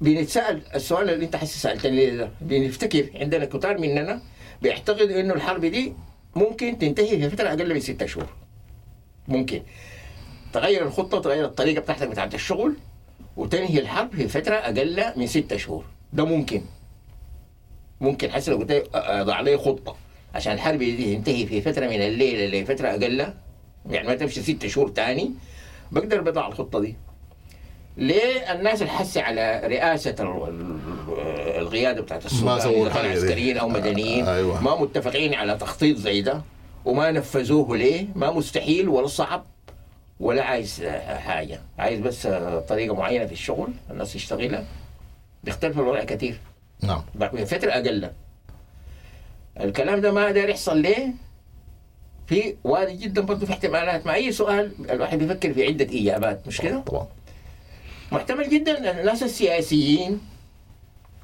بنتسال 0.00 0.62
السؤال 0.74 1.10
اللي 1.10 1.24
انت 1.24 1.36
حسي 1.36 1.58
سألتني 1.58 2.10
ده؟ 2.16 2.30
بنفتكر 2.40 3.10
عندنا 3.14 3.44
كتار 3.44 3.78
مننا 3.78 4.20
بيعتقد 4.62 5.10
انه 5.10 5.34
الحرب 5.34 5.64
دي 5.64 5.92
ممكن 6.36 6.78
تنتهي 6.78 7.08
في 7.08 7.30
فترة 7.30 7.48
أقل 7.48 7.74
من 7.74 7.80
ستة 7.80 8.06
شهور. 8.06 8.26
ممكن. 9.28 9.62
تغير 10.52 10.86
الخطة 10.86 11.20
تغير 11.20 11.44
الطريقة 11.44 11.80
بتاعتك 11.80 12.08
بتاعت 12.08 12.34
الشغل 12.34 12.76
وتنهي 13.36 13.78
الحرب 13.78 14.14
في 14.14 14.28
فترة 14.28 14.54
أقل 14.54 15.04
من 15.16 15.26
ستة 15.26 15.56
شهور. 15.56 15.84
ده 16.12 16.24
ممكن. 16.24 16.62
ممكن. 18.00 18.30
حسي 18.30 18.50
لو 18.50 18.56
قلت 18.56 18.88
اضع 18.94 19.40
لي 19.40 19.58
خطة 19.58 19.96
عشان 20.34 20.52
الحرب 20.52 20.78
دي 20.78 21.16
تنتهي 21.16 21.46
في 21.46 21.60
فترة 21.60 21.86
من 21.86 22.00
الليل 22.02 22.62
لفترة 22.62 22.88
أقل 22.88 23.34
يعني 23.90 24.08
ما 24.08 24.14
تمشي 24.14 24.42
ست 24.42 24.66
شهور 24.66 24.88
تاني 24.88 25.30
بقدر 25.92 26.20
بضع 26.20 26.48
الخطة 26.48 26.80
دي. 26.80 26.96
ليه 27.96 28.52
الناس 28.52 28.82
حسي 28.82 29.20
على 29.20 29.60
رئاسة 29.64 30.14
ال- 30.20 30.48
ال- 30.48 30.78
القياده 31.62 32.00
بتاعت 32.00 32.26
السودان. 32.26 33.06
عسكريين 33.06 33.58
أو 33.58 33.68
مدنيين. 33.68 34.26
آه، 34.26 34.36
أيوة. 34.36 34.62
ما 34.62 34.80
متفقين 34.80 35.34
على 35.34 35.56
تخطيط 35.56 35.96
زي 35.96 36.22
ده 36.22 36.42
وما 36.84 37.10
نفذوه 37.10 37.76
ليه؟ 37.76 38.06
ما 38.14 38.30
مستحيل 38.30 38.88
ولا 38.88 39.06
صعب 39.06 39.44
ولا 40.20 40.42
عايز 40.44 40.84
حاجة. 41.08 41.60
عايز 41.78 42.00
بس 42.00 42.26
طريقة 42.68 42.94
معينة 42.94 43.26
في 43.26 43.32
الشغل 43.32 43.68
الناس 43.90 44.12
تشتغلها 44.12 44.64
بيختلف 45.44 45.78
الوضع 45.78 46.04
كثير 46.04 46.38
نعم. 46.82 47.02
فترة 47.44 47.70
أقل. 47.70 48.10
الكلام 49.60 50.00
ده 50.00 50.12
ما 50.12 50.30
داير 50.30 50.48
يحصل 50.48 50.78
ليه؟ 50.78 51.08
في 52.26 52.54
وارد 52.64 52.98
جدا 52.98 53.22
برضه 53.22 53.46
في 53.46 53.52
احتمالات. 53.52 54.06
مع 54.06 54.14
أي 54.14 54.32
سؤال 54.32 54.72
الواحد 54.90 55.18
بيفكر 55.18 55.52
في 55.54 55.66
عدة 55.66 55.84
إجابات 56.00 56.46
مش 56.46 56.60
كده؟ 56.60 56.80
طبعا. 56.80 57.06
محتمل 58.12 58.48
جدا 58.50 58.78
أن 58.90 58.98
الناس 58.98 59.22
السياسيين 59.22 60.20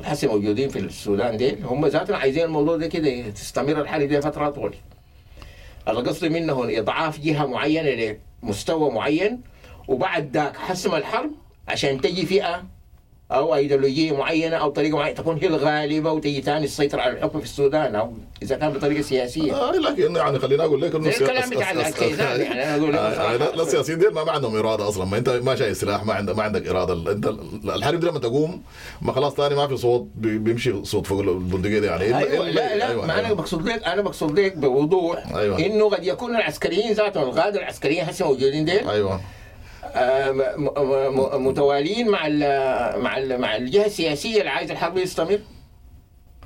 الحسي 0.00 0.26
موجودين 0.26 0.68
في 0.68 0.78
السودان 0.78 1.36
دي 1.36 1.56
هم 1.62 1.86
ذاتهم 1.86 2.16
عايزين 2.16 2.44
الموضوع 2.44 2.76
ده 2.76 2.86
كده 2.86 3.30
تستمر 3.30 3.80
الحالة 3.80 4.04
دي 4.04 4.20
فترة 4.20 4.48
أطول 4.48 4.74
القصد 5.88 6.24
منه 6.24 6.78
إضعاف 6.78 7.20
جهة 7.20 7.46
معينة 7.46 8.16
لمستوى 8.42 8.90
معين 8.90 9.40
وبعد 9.88 10.36
ذاك 10.36 10.56
حسم 10.56 10.94
الحرب 10.94 11.30
عشان 11.68 12.00
تجي 12.00 12.26
فئة 12.26 12.64
أو 13.32 13.54
أيديولوجية 13.54 14.16
معينة 14.16 14.56
أو 14.56 14.70
طريقة 14.70 14.96
معينة 14.96 15.16
تكون 15.16 15.38
هي 15.42 15.46
الغالبة 15.46 16.12
وتجي 16.12 16.42
ثاني 16.42 16.66
تسيطر 16.66 17.00
على 17.00 17.12
الحكم 17.12 17.38
في 17.38 17.44
السودان 17.44 17.94
أو 17.94 18.12
إذا 18.42 18.56
كان 18.56 18.72
بطريقة 18.72 19.02
سياسية. 19.02 19.52
آه 19.54 19.72
لكن 19.72 20.16
يعني 20.16 20.38
خليني 20.38 20.64
أقول 20.64 20.82
لك 20.82 20.94
إنه 20.94 21.08
الكلام 21.08 21.50
بتاع 21.50 21.70
الكيزان 21.70 22.40
يعني 22.40 22.64
أنا 22.64 22.76
أقول 22.76 22.92
لك. 22.92 22.98
آه، 22.98 23.10
بصراحة. 23.10 23.36
لا 23.36 23.56
لا 23.56 23.62
السياسيين 23.62 23.98
دي 23.98 24.08
ما 24.08 24.30
عندهم 24.32 24.56
إرادة 24.56 24.88
أصلا. 24.88 25.04
ما 25.04 25.18
انت 25.18 25.28
ما 25.28 25.54
شايل 25.56 25.76
سلاح 25.76 26.04
ما 26.04 26.14
عندك 26.14 26.36
ما 26.36 26.42
عندك 26.42 26.68
إرادة. 26.68 27.12
أنت 27.12 27.26
ال- 27.26 27.70
الحرب 27.70 28.00
دي 28.00 28.06
لما 28.06 28.18
تقوم 28.18 28.62
ما 29.02 29.12
خلاص 29.12 29.34
ثاني 29.34 29.54
ما 29.54 29.66
في 29.66 29.76
صوت 29.76 30.08
بي- 30.14 30.38
بيمشي 30.38 30.84
صوت 30.84 31.06
فوق 31.06 31.20
البندقية 31.20 31.78
دي 31.78 31.86
يعني. 31.86 32.04
إلا- 32.12 32.40
لا 32.42 32.76
لا 32.76 32.88
أيوة، 32.90 33.06
ما 33.06 33.18
أنا 33.18 33.26
أيوة. 33.26 33.36
بقصد 33.36 33.68
لك 33.68 33.84
أنا 33.84 34.02
بقصد 34.02 34.38
لك 34.40 34.56
بوضوح 34.56 35.36
أيوة. 35.36 35.58
إنه 35.58 35.88
قد 35.90 36.04
يكون 36.04 36.36
العسكريين 36.36 36.92
ذاتهم 36.92 37.28
القاده 37.28 37.58
العسكريين 37.60 38.04
هسه 38.04 38.26
موجودين 38.26 38.64
ديل. 38.64 38.88
أيوه. 38.88 39.12
آه، 39.12 39.20
متوالين 41.38 42.08
مع 42.08 42.26
ال 42.26 42.38
مع 43.02 43.18
ال 43.18 43.40
مع 43.40 43.56
الجهة 43.56 43.86
السياسية 43.86 44.38
اللي 44.38 44.50
عايزه 44.50 44.72
الحرب 44.72 44.96
يستمر. 44.98 45.40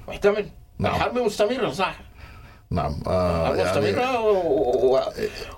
محتمل. 0.08 0.46
نعم. 0.78 0.94
الحرب 0.94 1.18
مستمرة 1.18 1.70
صح. 1.70 2.00
نعم. 2.74 2.94
آه 3.06 3.54
يعني 3.56 4.18
و- 4.18 4.94
و- 4.96 5.00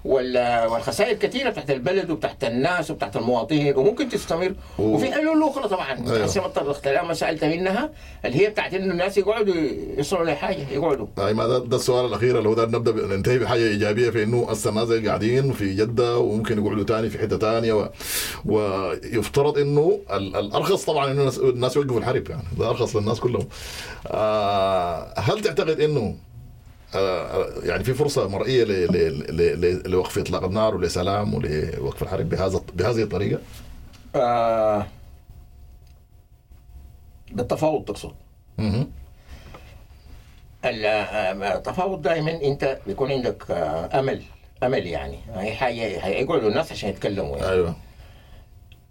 وال- 0.05 0.67
والخسائر 0.71 1.17
كثيرة 1.17 1.51
بتاعت 1.51 1.71
البلد 1.71 2.11
وبتاعت 2.11 2.45
الناس 2.45 2.91
وبتاعت 2.91 3.17
المواطنين 3.17 3.77
وممكن 3.77 4.09
تستمر. 4.09 4.55
و- 4.79 4.83
وفي 4.83 5.13
حلول 5.13 5.43
أخرى 5.49 5.69
طبعا. 5.69 6.25
هسه 6.25 6.41
ما 6.41 6.49
تطرقت 6.49 6.89
لها 6.89 7.03
ما 7.03 7.15
سالت 7.15 7.45
منها 7.45 7.91
اللي 8.25 8.39
هي 8.47 8.51
بتاعت 8.51 8.75
انه 8.75 8.93
الناس 8.93 9.19
يقعدوا 9.19 9.55
يصلوا 9.99 10.25
لحاجه 10.25 10.69
يقعدوا. 10.71 11.07
اي 11.19 11.35
ما 11.35 11.47
ده, 11.47 11.59
ده 11.59 11.77
السؤال 11.77 12.05
الأخير 12.07 12.39
اللي 12.39 12.49
هو 12.49 12.55
ده 12.55 12.67
نبدأ 12.67 13.17
ننتهي 13.17 13.39
بحاجة 13.39 13.61
إيجابية 13.69 14.11
في 14.11 14.23
إنه 14.23 14.47
زي 14.85 15.07
قاعدين 15.07 15.53
في 15.53 15.75
جدة 15.75 16.19
وممكن 16.19 16.65
يقعدوا 16.65 16.85
تاني 16.85 17.11
في 17.11 17.19
حتة 17.19 17.37
تانية 17.37 17.73
و... 17.73 17.89
ويفترض 18.45 19.59
إنه 19.59 19.99
ال- 20.13 20.37
الأرخص 20.37 20.85
طبعا 20.85 21.07
إنه 21.07 21.21
الناس, 21.39 21.39
يوقفوا 21.77 21.99
الحرب 22.01 22.31
يعني. 22.31 22.43
ده 22.59 22.71
أرخص 22.71 22.97
للناس 22.97 23.21
كلهم. 23.21 23.47
آه 24.07 25.15
هل 25.17 25.41
تعتقد 25.41 25.81
إنه 25.81 26.15
يعني 27.65 27.85
في 27.85 27.95
فرصة 27.95 28.29
مرئية 28.29 28.65
ل... 28.65 28.69
ل... 28.69 29.37
ل... 29.37 29.61
ل... 29.61 29.91
لوقف 29.91 30.19
إطلاق 30.19 30.45
النار 30.45 30.75
ولسلام 30.75 31.35
ولوقف 31.35 32.03
الحرب 32.03 32.29
بهذا 32.29 32.61
بهذه 32.75 33.03
الطريقة؟ 33.03 33.41
آه 34.15 34.87
بالتفاوض 37.33 37.85
تقصد 37.85 38.13
آه، 40.65 41.57
التفاوض 41.57 42.03
دائما 42.03 42.43
أنت 42.43 42.79
بيكون 42.87 43.13
عندك 43.13 43.51
آه، 43.51 43.99
أمل 43.99 44.23
أمل 44.63 44.87
يعني 44.87 45.19
هي 45.35 45.55
حاجة 45.55 45.83
هيقعدوا 45.83 46.49
الناس 46.49 46.73
عشان 46.73 46.91
يتكلموا 46.91 47.39
يعني. 47.39 47.51
أيوه 47.51 47.77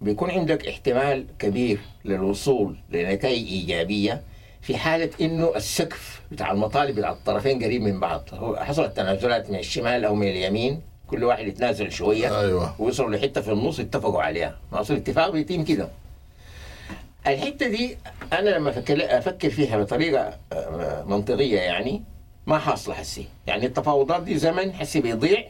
بيكون 0.01 0.31
عندك 0.31 0.67
احتمال 0.67 1.25
كبير 1.39 1.79
للوصول 2.05 2.75
لنتائج 2.89 3.47
إيجابية 3.47 4.21
في 4.65 4.77
حالة 4.77 5.09
إنه 5.21 5.51
السقف 5.55 6.21
بتاع 6.31 6.51
المطالب 6.51 6.95
بتاع 6.95 7.11
الطرفين 7.11 7.63
قريب 7.63 7.81
من 7.81 7.99
بعض. 7.99 8.29
هو 8.33 8.55
حصلت 8.55 8.97
تنازلات 8.97 9.49
من 9.49 9.59
الشمال 9.59 10.05
أو 10.05 10.15
من 10.15 10.27
اليمين 10.27 10.81
كل 11.07 11.23
واحد 11.23 11.47
يتنازل 11.47 11.91
شوية. 11.91 12.39
أيوه. 12.41 12.81
ويوصلوا 12.81 13.15
لحتة 13.15 13.41
في 13.41 13.51
النص 13.51 13.79
اتفقوا 13.79 14.21
عليها. 14.21 14.57
ما 14.71 14.81
اصل 14.81 14.93
الاتفاق 14.93 15.29
بيتم 15.29 15.63
كده. 15.63 15.89
الحتة 17.27 17.67
دي 17.67 17.97
أنا 18.33 18.49
لما 18.49 18.73
أفكر 18.89 19.49
فيها 19.49 19.77
بطريقة 19.77 20.37
آه، 20.53 21.03
منطقية 21.03 21.59
يعني 21.59 22.03
ما 22.47 22.57
حاصلة 22.57 22.95
حسي. 22.95 23.25
يعني 23.47 23.65
التفاوضات 23.65 24.23
دي 24.23 24.37
زمن 24.37 24.73
حسي 24.73 25.01
بيضيع 25.01 25.43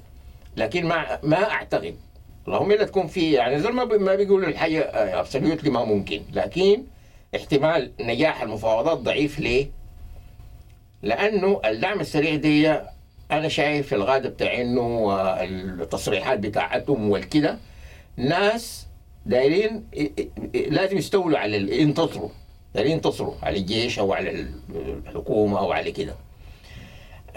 لكن 0.57 0.85
ما 0.85 1.19
ما 1.23 1.51
أعتقد. 1.51 1.95
اللهم 2.47 2.71
إلا 2.71 2.85
تكون 2.85 3.07
في 3.07 3.31
يعني 3.31 3.59
زي 3.59 3.69
ما 3.71 4.15
بيقولوا 4.15 4.49
الحاجة 4.49 4.81
ابسوليوتلي 5.19 5.69
ما 5.69 5.85
ممكن. 5.85 6.21
لكن 6.33 6.83
احتمال 7.35 7.91
نجاح 7.99 8.41
المفاوضات 8.41 8.97
ضعيف 8.97 9.39
ليه؟ 9.39 9.67
لأنه 11.03 11.61
الدعم 11.65 11.99
السريع 11.99 12.35
دي 12.35 12.73
أنا 13.31 13.47
شايف 13.47 13.93
الغاده 13.93 14.29
بتاع 14.29 14.61
إنه 14.61 15.11
التصريحات 15.81 16.39
بتاعتهم 16.39 17.09
والكده 17.09 17.57
ناس 18.17 18.87
دايرين 19.25 19.87
لازم 20.53 20.97
يستولوا 20.97 21.39
على 21.39 21.81
ينتصروا 21.81 22.29
دايرين 22.75 22.91
ينتصروا 22.93 23.33
على 23.43 23.57
الجيش 23.57 23.99
أو 23.99 24.13
على 24.13 24.45
الحكومة 25.07 25.59
أو 25.59 25.71
على 25.71 25.91
كده 25.91 26.15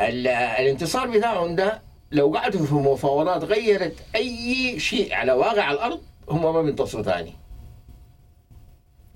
ال- 0.01 0.27
الانتصار 0.29 1.07
بتاعهم 1.11 1.55
ده 1.57 1.83
لو 2.13 2.33
قعدوا 2.37 2.67
في 2.67 2.75
مفاوضات 2.75 3.45
غيرت 3.45 3.95
أي 4.15 4.81
شيء 4.81 5.15
على 5.15 5.33
واقع 5.33 5.71
الأرض 5.71 6.01
هم 6.31 6.43
ما 6.55 6.63
بينتصروا 6.63 7.03
ثاني 7.03 7.33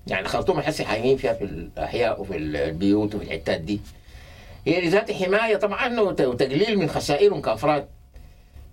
يعني 0.07 0.27
خرطوم 0.27 0.61
حسي 0.61 0.85
حايمين 0.85 1.17
فيها 1.17 1.33
في 1.33 1.43
الأحياء 1.43 2.21
وفي 2.21 2.37
البيوت 2.37 3.15
وفي 3.15 3.23
الحتات 3.25 3.61
دي. 3.61 3.79
هي 4.67 4.81
لذات 4.81 5.11
حماية 5.11 5.55
طبعا 5.55 5.99
وت- 5.99 6.21
وتقليل 6.21 6.79
من 6.79 6.89
خسائرهم 6.89 7.41
كافراد 7.41 7.85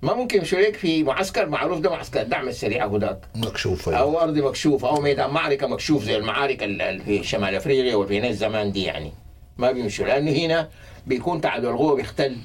ما 0.02 0.14
ممكن 0.14 0.38
يمشوا 0.38 0.58
لك 0.58 0.76
في 0.76 1.02
معسكر 1.04 1.48
معروف 1.48 1.80
ده 1.80 1.90
معسكر 1.90 2.20
الدعم 2.20 2.48
السريع 2.48 2.86
ذاك 2.96 3.18
مكشوف. 3.34 3.88
أو 3.88 4.20
أرض 4.20 4.38
مكشوف. 4.38 4.84
أو 4.84 5.00
ميدان 5.00 5.30
معركة 5.30 5.66
مكشوف 5.66 6.04
زي 6.04 6.16
المعارك 6.16 6.62
اللي 6.62 7.00
في 7.04 7.24
شمال 7.24 7.54
أفريقيا 7.54 7.96
وفي 7.96 8.20
ناس 8.20 8.36
زمان 8.36 8.72
دي 8.72 8.82
يعني. 8.82 9.12
ما 9.58 9.72
بيمشوا. 9.72 10.06
لأنه 10.06 10.30
هنا 10.30 10.68
بيكون 11.06 11.40
تعدد 11.40 11.64
القوه 11.64 11.94
بيختل. 11.96 12.36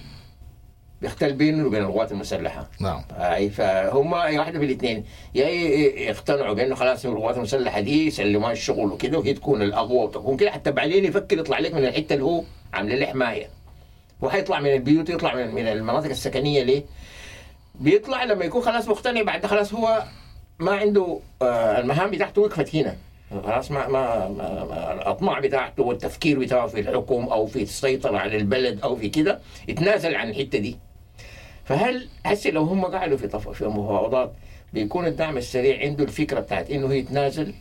بيختل 1.05 1.33
بينه 1.33 1.65
وبين 1.65 1.81
القوات 1.81 2.11
المسلحة. 2.11 2.69
نعم. 2.79 3.03
أي 3.11 3.49
فهم 3.49 4.13
اي 4.13 4.39
واحدة 4.39 4.59
في 4.59 4.65
الاثنين. 4.65 5.05
يا 5.35 5.47
ي- 5.47 6.05
يقتنعوا 6.07 6.53
بأنه 6.53 6.75
خلاص 6.75 7.05
القوات 7.05 7.37
المسلحة 7.37 7.79
دي 7.79 8.07
يسلموها 8.07 8.51
الشغل 8.51 8.91
وكده 8.91 9.17
وهي 9.19 9.33
تكون 9.33 9.61
الأقوى 9.61 9.97
وتكون 9.97 10.37
كده 10.37 10.51
حتى 10.51 10.71
بعدين 10.71 11.05
يفكر 11.05 11.37
يطلع 11.39 11.59
لك 11.59 11.73
من 11.73 11.85
الحتة 11.85 12.13
اللي 12.13 12.25
هو 12.25 12.43
عاملة 12.73 12.95
له 12.95 13.05
حماية. 13.05 13.47
وحيطلع 14.21 14.59
من 14.59 14.73
البيوت 14.73 15.09
يطلع 15.09 15.35
من 15.35 15.55
من 15.55 15.67
المناطق 15.67 16.09
السكنية 16.09 16.63
ليه؟ 16.63 16.83
بيطلع 17.75 18.23
لما 18.23 18.45
يكون 18.45 18.61
خلاص 18.61 18.87
مقتنع 18.87 19.21
بعد 19.21 19.45
خلاص 19.45 19.73
هو 19.73 20.03
ما 20.59 20.71
عنده 20.71 21.19
آه، 21.41 21.79
المهام 21.79 22.11
بتاعته 22.11 22.41
وقفت 22.41 22.75
هنا. 22.75 22.95
خلاص 23.43 23.71
ما 23.71 23.87
ما, 23.87 24.27
ما, 24.29 24.63
ما 24.65 24.93
الأطماع 24.93 25.39
بتاعته 25.39 25.83
والتفكير 25.83 26.39
بتاعه 26.39 26.67
في 26.67 26.79
الحكم 26.79 27.23
أو 27.23 27.45
في 27.45 27.61
السيطرة 27.61 28.17
على 28.17 28.37
البلد 28.37 28.81
أو 28.83 28.95
في 28.95 29.09
كده 29.09 29.39
يتنازل 29.67 30.15
عن 30.15 30.29
الحتة 30.29 30.59
دي. 30.59 30.77
فهل 31.65 32.07
هسه 32.25 32.49
لو 32.49 32.63
هم 32.63 32.85
قعدوا 32.85 33.17
في 33.17 33.27
طف... 33.27 33.49
في 33.49 33.65
مفاوضات 33.65 34.33
بيكون 34.73 35.05
الدعم 35.07 35.37
السريع 35.37 35.79
عنده 35.79 36.03
الفكرة 36.03 36.39
بتاعت 36.39 36.69
إنه 36.71 36.93
يتنازل؟ 36.93 37.53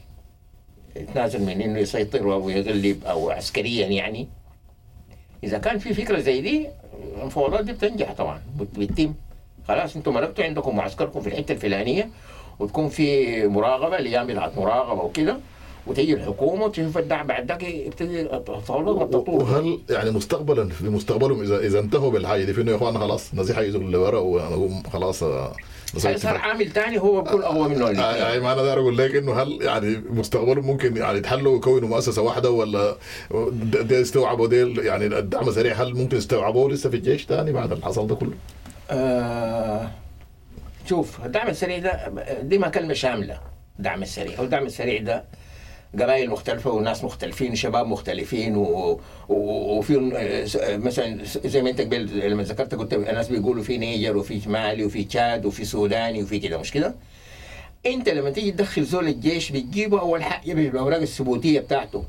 يتنازل 0.97 1.43
من 1.43 1.61
إنه 1.63 1.79
يسيطر 1.79 2.33
أو 2.33 2.49
يغلب 2.49 3.05
أو 3.05 3.31
عسكريا 3.31 3.87
يعني؟ 3.87 4.29
إذا 5.45 5.59
كان 5.59 5.79
في 5.79 5.95
فكرة 5.95 6.19
زي 6.21 6.41
دي 6.41 6.67
المفاوضات 7.21 7.65
دي 7.65 7.73
بتنجح 7.73 8.13
طبعا 8.13 8.41
بت- 8.61 8.79
بتتم. 8.79 9.15
خلاص 9.69 9.97
أنتم 9.97 10.15
ملكتوا 10.15 10.45
عندكم 10.45 10.77
معسكركم 10.77 11.21
في 11.21 11.27
الحتة 11.27 11.53
الفلانية 11.53 12.09
وتكون 12.59 12.89
في 12.89 13.47
مراقبة 13.47 13.99
الأيام 13.99 14.27
بتاعت 14.27 14.59
مراقبة 14.59 15.03
وكده. 15.03 15.37
وتيجي 15.87 16.15
الحكومة 16.15 16.65
وتشوف 16.65 16.99
الدعم 16.99 17.27
بعد 17.27 17.49
ذاك 17.49 17.63
يبتدي 17.63 18.21
المفاوضات 18.21 19.09
تطور 19.09 19.43
وهل 19.43 19.79
يعني 19.91 20.11
مستقبلا 20.11 20.69
في 20.69 20.85
مستقبلهم 20.89 21.43
اذا 21.43 21.59
إذا 21.59 21.79
انتهوا 21.81 22.11
بالحاجة 22.11 22.45
دي 22.45 22.53
في 22.53 22.61
إنه 22.61 22.71
يا 22.71 22.77
اخوانا 22.77 22.99
خلاص 22.99 23.35
نزيح 23.35 23.59
يزق 23.59 23.81
لورا 23.81 24.19
ونقوم 24.19 24.83
خلاص 24.93 25.23
آه، 25.23 25.53
صار. 25.97 26.37
عامل 26.37 26.71
ثاني 26.71 27.01
هو 27.01 27.21
بيكون 27.23 27.43
أقوى 27.43 27.69
منه 27.69 27.87
آه، 27.89 28.17
يعني 28.17 28.41
ما 28.41 28.53
أنا 28.53 28.63
داير 28.63 28.81
أقول 28.81 28.99
لك 28.99 29.15
إنه 29.17 29.33
هل 29.43 29.59
يعني 29.63 30.03
مستقبلهم 30.11 30.67
ممكن 30.67 30.97
يعني 30.97 31.19
يتحلوا 31.19 31.53
ويكونوا 31.53 31.89
مؤسسة 31.89 32.23
واحدة 32.23 32.51
ولا 32.51 32.97
ده 33.53 33.83
ده 33.83 33.99
يستوعبوا 33.99 34.47
ديل 34.49 34.79
يعني 34.79 35.07
الدعم 35.07 35.49
السريع 35.49 35.75
هل 35.75 35.95
ممكن 35.95 36.17
يستوعبوه 36.17 36.71
لسه 36.71 36.91
في 36.91 36.97
الجيش 36.97 37.25
ثاني 37.25 37.53
بعد 37.53 37.73
اللي 37.73 37.85
حصل 37.85 38.07
ده 38.07 38.15
كله؟ 38.15 38.33
آه 38.91 39.91
شوف 40.89 41.25
الدعم 41.27 41.49
السريع 41.49 41.79
ده 41.79 42.13
دي 42.43 42.59
ما 42.59 42.69
كلمة 42.69 42.95
شاملة 42.95 43.41
الدعم 43.79 44.03
السريع 44.03 44.39
هو 44.39 44.45
الدعم 44.45 44.67
السريع 44.67 45.03
ده 45.03 45.25
قبائل 46.03 46.31
مختلفة 46.31 46.71
وناس 46.71 47.05
مختلفين 47.05 47.55
شباب 47.55 47.87
مختلفين 47.87 48.57
و... 48.57 48.63
و... 49.29 49.35
وفي 49.79 49.97
مثلا 50.85 51.25
زي 51.45 51.63
ما 51.63 51.71
انت 51.71 51.81
قبل 51.81 52.31
لما 52.31 52.43
ذكرت 52.43 52.75
قلت 52.75 52.93
الناس 52.95 53.29
بيقولوا 53.29 53.63
في 53.63 53.79
نيجر 53.79 54.17
وفي 54.17 54.49
مالي 54.49 54.85
وفي 54.85 55.05
تشاد 55.05 55.47
وفي 55.47 55.65
سوداني 55.65 56.23
وفي 56.23 56.39
كده 56.39 56.59
مش 56.59 56.71
كده؟ 56.71 56.95
انت 57.87 58.09
لما 58.09 58.31
تيجي 58.31 58.51
تدخل 58.53 58.85
زول 58.85 59.09
الجيش 59.09 59.51
بتجيبه 59.51 60.01
أول 60.01 60.23
حاجة 60.23 60.53
بالاوراق 60.55 61.01
الثبوتية 61.01 61.61
بتاعته 61.61 62.05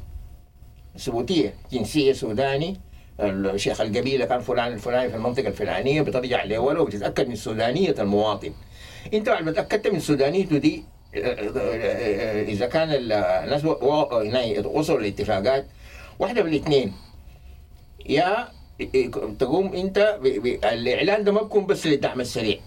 ثبوتيه 0.97 1.53
جنسية 1.71 2.13
سوداني 2.13 2.77
الشيخ 3.19 3.81
القبيلة 3.81 4.25
كان 4.25 4.39
فلان 4.39 4.73
الفلاني 4.73 5.09
في 5.09 5.15
المنطقة 5.15 5.47
الفلانية 5.47 6.01
بترجع 6.01 6.43
لوله 6.43 6.81
وبتتأكد 6.81 7.27
من 7.29 7.35
سودانية 7.35 7.95
المواطن 7.99 8.51
انت 9.13 9.29
بعد 9.29 9.43
ما 9.43 9.51
تأكدت 9.51 9.87
من 9.87 9.99
سودانيته 9.99 10.57
دي 10.57 10.83
إذا 11.17 12.65
كان 12.67 12.89
ال- 12.89 13.11
الناس 13.11 13.65
وصلوا 14.65 14.99
لاتفاقات 15.01 15.65
واحدة 16.19 16.43
من 16.43 16.49
الاثنين. 16.49 16.93
يا 18.09 18.47
تقوم 19.39 19.73
أنت 19.73 20.17
ب- 20.23 20.27
ب- 20.27 20.65
الإعلان 20.65 21.23
ده 21.23 21.31
ما 21.31 21.41
بكون 21.41 21.65
بس 21.65 21.87
للدعم 21.87 22.21
السريع. 22.21 22.57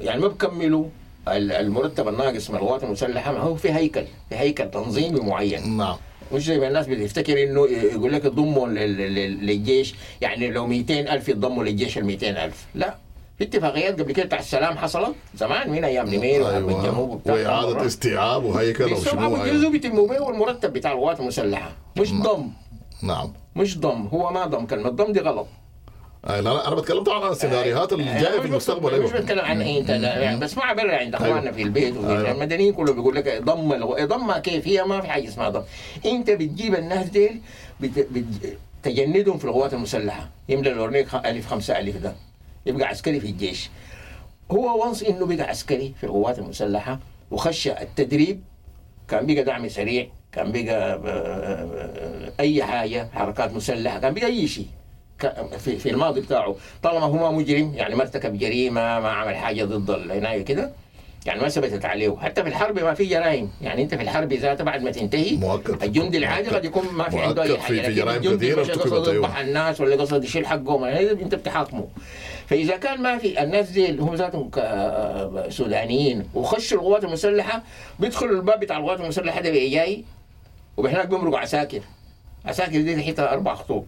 يعني 0.00 0.20
ما 0.20 0.28
بكملوا 0.28 0.86
ال- 1.28 1.52
المرتب 1.52 2.08
الناقص 2.08 2.50
من 2.50 2.56
القوات 2.56 2.84
المسلحة 2.84 3.32
ما 3.32 3.38
هو 3.38 3.54
في 3.54 3.72
هيكل 3.72 4.04
في 4.28 4.34
هيكل 4.36 4.70
تنظيمي 4.70 5.20
معين. 5.20 5.76
نعم. 5.76 5.96
مش 6.32 6.44
زي 6.44 6.58
ما 6.58 6.68
الناس 6.68 6.86
بتفتكر 6.86 7.42
إنه 7.42 7.66
يقول 7.66 8.12
لك 8.12 8.24
لل- 9.14 9.46
للجيش 9.46 9.94
يعني 10.20 10.50
لو 10.50 10.66
200 10.66 11.00
ألف 11.14 11.28
يضموا 11.28 11.64
للجيش 11.64 11.98
ال 11.98 12.04
200 12.04 12.44
ألف. 12.44 12.66
لا. 12.74 12.96
في 13.38 13.44
اتفاقيات 13.44 14.00
قبل 14.00 14.12
كده 14.12 14.26
بتاع 14.26 14.38
السلام 14.38 14.78
حصلت؟ 14.78 15.14
زمان 15.34 15.70
من 15.70 15.84
أيام 15.84 16.06
نمير 16.14 16.42
وحرب 16.42 16.68
الجنوب 16.68 17.10
وبتاع. 17.10 17.34
وإعادة 17.34 17.86
استيعاب 17.86 18.44
وهيكل 18.44 18.92
وشنو 18.92 19.44
أيوة. 19.44 19.70
بيتموا 19.70 20.08
به 20.08 20.22
والمرتب 20.22 20.72
بتاع 20.72 20.92
القوات 20.92 21.20
المسلحة. 21.20 21.72
مش 21.96 22.12
ضم. 22.12 22.50
نعم. 23.02 23.32
مش 23.56 23.78
ضم. 23.78 24.06
هو 24.06 24.32
ما 24.32 24.46
ضم. 24.46 24.66
كلمة 24.66 24.88
ضم 24.88 25.12
دي 25.12 25.20
غلط. 25.20 25.46
لا 26.28 26.40
لا 26.40 26.68
أنا 26.68 26.74
بتكلم 26.74 27.02
طبعا 27.04 27.24
عن 27.24 27.30
السيناريوهات 27.32 27.92
اللي 27.92 28.10
أنا 28.10 28.20
جاية 28.22 28.34
مش 28.36 28.40
في 28.40 28.46
المستقبل 28.46 29.02
مش 29.02 29.10
أيوه. 29.10 29.20
بتكلم 29.20 29.40
عن 29.44 29.62
أنت 29.62 29.88
يعني 29.88 30.40
بسمعها 30.40 30.72
برا 30.74 30.96
عند 30.96 31.14
اخواننا 31.14 31.40
أيوة. 31.40 31.52
في 31.52 31.62
البيت 31.62 31.96
أيوة. 31.96 32.30
المدنيين 32.30 32.72
كله 32.72 32.92
بيقول 32.92 33.14
لك 33.14 33.42
ضم 33.42 33.72
الغ- 33.72 34.04
ضم 34.04 34.32
كيف؟ 34.32 34.68
هي 34.68 34.84
ما 34.84 35.00
في 35.00 35.08
حاجة 35.08 35.28
اسمها 35.28 35.48
ضم. 35.48 35.62
أنت 36.06 36.30
بتجيب 36.30 36.74
الناس 36.74 37.08
ديل 37.08 37.40
بت... 37.80 37.98
بت... 38.10 38.24
تجندهم 38.82 39.38
في 39.38 39.44
القوات 39.44 39.74
المسلحة. 39.74 40.28
يملى 40.48 40.72
الاورنيك 40.72 41.14
ألف 41.14 41.46
خمسة 41.46 41.78
ألف 41.78 41.96
ده. 41.96 42.14
يبقى 42.66 42.88
عسكري 42.88 43.20
في 43.20 43.26
الجيش. 43.26 43.70
هو 44.50 44.84
once 44.84 45.02
إنه 45.02 45.26
بقى 45.26 45.48
عسكري 45.48 45.94
في 46.00 46.04
القوات 46.04 46.38
المسلحة 46.38 46.98
وخش 47.30 47.68
التدريب. 47.68 48.40
كان 49.08 49.26
بقى 49.26 49.44
دعم 49.44 49.68
سريع 49.68 50.06
كان 50.32 50.52
بقى 50.52 51.00
آه، 51.06 52.32
أي 52.40 52.64
حاجة 52.64 53.08
حركات 53.14 53.52
مسلحة 53.52 53.98
كان 53.98 54.14
بقى 54.14 54.26
أي 54.26 54.48
شيء. 54.48 54.66
في, 55.58 55.78
في 55.78 55.90
الماضي 55.90 56.20
بتاعه. 56.20 56.56
طالما 56.82 57.04
هو 57.06 57.32
مجرم 57.32 57.74
يعني 57.74 57.94
ما 57.94 58.02
ارتكب 58.02 58.38
جريمة 58.38 58.80
ما 59.00 59.08
عمل 59.08 59.36
حاجة 59.36 59.64
ضد 59.64 59.90
العناية 59.90 60.42
كده 60.44 60.72
يعني 61.26 61.40
ما 61.40 61.48
ثبتت 61.48 61.84
عليه 61.84 62.16
حتى 62.16 62.42
في 62.42 62.48
الحرب 62.48 62.78
ما 62.78 62.94
في 62.94 63.04
جرائم. 63.04 63.50
يعني 63.62 63.82
أنت 63.82 63.94
في 63.94 64.02
الحرب 64.02 64.32
ذاتها 64.32 64.64
بعد 64.64 64.82
ما 64.82 64.90
تنتهي 64.90 65.36
مؤكد. 65.36 65.82
الجندي 65.82 66.18
العادي. 66.18 66.48
قد 66.50 66.64
يكون 66.64 66.84
ما 66.92 67.08
في 67.10 67.18
عنده 67.20 67.42
أي 67.42 67.58
حاجة 67.58 67.80
في- 67.80 67.82
في 67.82 67.92
جرائم 67.94 68.32
ارتكبت، 68.32 68.78
قصد 68.78 69.08
أيوة. 69.08 69.14
يذبح 69.14 69.38
الناس 69.38 69.80
ولا 69.80 69.96
قصد 69.96 70.24
يشيل 70.24 70.46
حقهم. 70.46 70.84
يعني 70.84 71.10
أنت 71.10 71.34
بتحاكمه. 71.34 71.88
فإذا 72.46 72.76
كان 72.76 73.02
ما 73.02 73.18
في 73.18 73.42
الناس 73.42 73.70
دي 73.70 73.90
اللي 73.90 74.02
هم 74.02 74.14
ذاتهم 74.14 74.50
سودانيين 75.50 76.28
وخشوا 76.34 76.78
القوات 76.78 77.04
المسلحة 77.04 77.62
بيدخلوا 78.00 78.36
الباب 78.36 78.60
بتاع 78.60 78.78
القوات 78.78 79.00
المسلحة 79.00 79.40
ده 79.40 79.50
جاي 79.50 80.04
وهناك 80.76 81.06
بيمرقوا 81.08 81.38
عساكر. 81.38 81.80
عساكر 82.44 82.70
دي 82.80 82.96
تحتها 82.96 83.32
أربع 83.32 83.54
خطوط. 83.54 83.84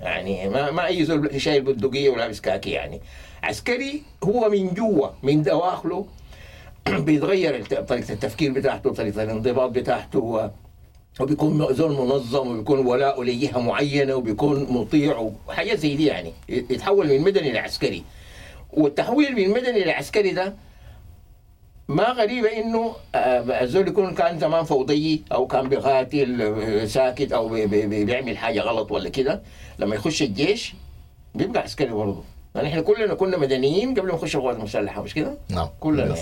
يعني 0.00 0.48
ما 0.48 0.70
ما 0.70 0.86
أي 0.86 1.04
زول 1.04 1.40
شايل 1.40 1.62
بندقيه 1.62 2.08
ولابس 2.10 2.40
كاكي 2.40 2.70
يعني. 2.70 3.00
عسكري 3.42 4.02
هو 4.24 4.48
من 4.48 4.74
جوا 4.74 5.08
من 5.22 5.42
دواخله. 5.42 6.06
بيتغير 7.06 7.64
طريقة 7.64 8.12
التفكير 8.12 8.52
بتاعته 8.52 8.92
طريقة 8.92 9.22
الانضباط 9.22 9.70
بتاعته 9.70 10.18
و- 10.18 10.50
وبيكون 11.20 11.74
زول 11.74 11.90
منظم 11.92 12.48
وبيكون 12.48 12.86
ولاءه 12.86 13.22
لجهه 13.22 13.58
معينة 13.60 14.14
وبيكون 14.14 14.66
مطيع 14.72 15.30
وحاجات 15.48 15.78
زي 15.78 15.96
دي 15.96 16.06
يعني 16.06 16.32
يتحول 16.48 17.08
من 17.08 17.20
مدني 17.20 17.52
لعسكري. 17.52 18.02
والتحويل 18.72 19.34
من 19.36 19.50
مدني 19.50 19.84
لعسكري 19.84 20.30
ده 20.30 20.54
ما 21.88 22.04
غريبة 22.04 22.48
إنه 22.48 22.92
آه، 23.14 23.62
الزول 23.62 23.88
يكون 23.88 24.14
كان 24.14 24.38
زمان 24.38 24.64
فوضي 24.64 25.22
أو 25.32 25.46
كان 25.46 25.68
بيقاتل 25.68 26.42
آه، 26.42 26.84
ساكت 26.84 27.32
أو 27.32 27.48
بي- 27.48 27.66
بي- 27.66 27.86
بي- 27.86 28.04
بيعمل 28.04 28.38
حاجة 28.38 28.60
غلط 28.60 28.92
ولا 28.92 29.08
كده 29.08 29.42
لما 29.78 29.94
يخش 29.94 30.22
الجيش 30.22 30.74
بيبقى 31.34 31.62
عسكري 31.62 31.90
برضه. 31.90 32.24
يعني 32.58 32.70
إحنا 32.70 32.80
كلنا 32.82 33.14
كنا 33.14 33.36
مدنيين 33.38 33.94
قبل 33.94 34.08
ما 34.08 34.14
نخش 34.14 34.36
القوات 34.36 34.56
المسلحة 34.56 35.02
مش 35.02 35.14
كده؟ 35.14 35.34
نعم 35.50 35.68
كلنا 35.80 36.02
يعني. 36.02 36.12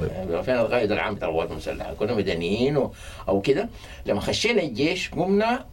يعني 0.00 0.42
فين 0.42 0.54
القائد 0.54 0.92
العام 0.92 1.14
بتاع 1.14 1.28
القوات 1.28 1.50
المسلحة 1.50 1.94
كنا 1.94 2.14
مدنيين 2.14 2.76
و... 2.76 2.92
أو 3.28 3.40
كده 3.40 3.68
لما 4.06 4.20
خشينا 4.20 4.62
الجيش 4.62 5.10
قمنا 5.10 5.64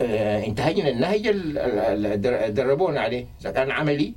آه 0.00 0.44
انتهجنا 0.46 0.88
النهج 0.88 1.26
ال- 1.26 1.58
ال- 1.58 2.06
ال- 2.06 2.20
در- 2.20 2.48
دربونا 2.48 3.00
عليه 3.00 3.26
إذا 3.40 3.50
كان 3.50 3.70
عملي 3.70 4.12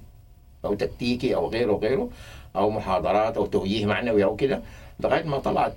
أو 0.65 0.73
تكتيكي 0.73 1.35
أو 1.35 1.47
غيره 1.49 1.71
وغيره 1.71 2.09
أو 2.55 2.69
محاضرات 2.69 3.37
أو 3.37 3.45
توجيه 3.45 3.85
معنوي 3.85 4.23
أو 4.23 4.35
كده 4.35 4.61
لغاية 4.99 5.23
ما 5.23 5.37
طلعت 5.39 5.73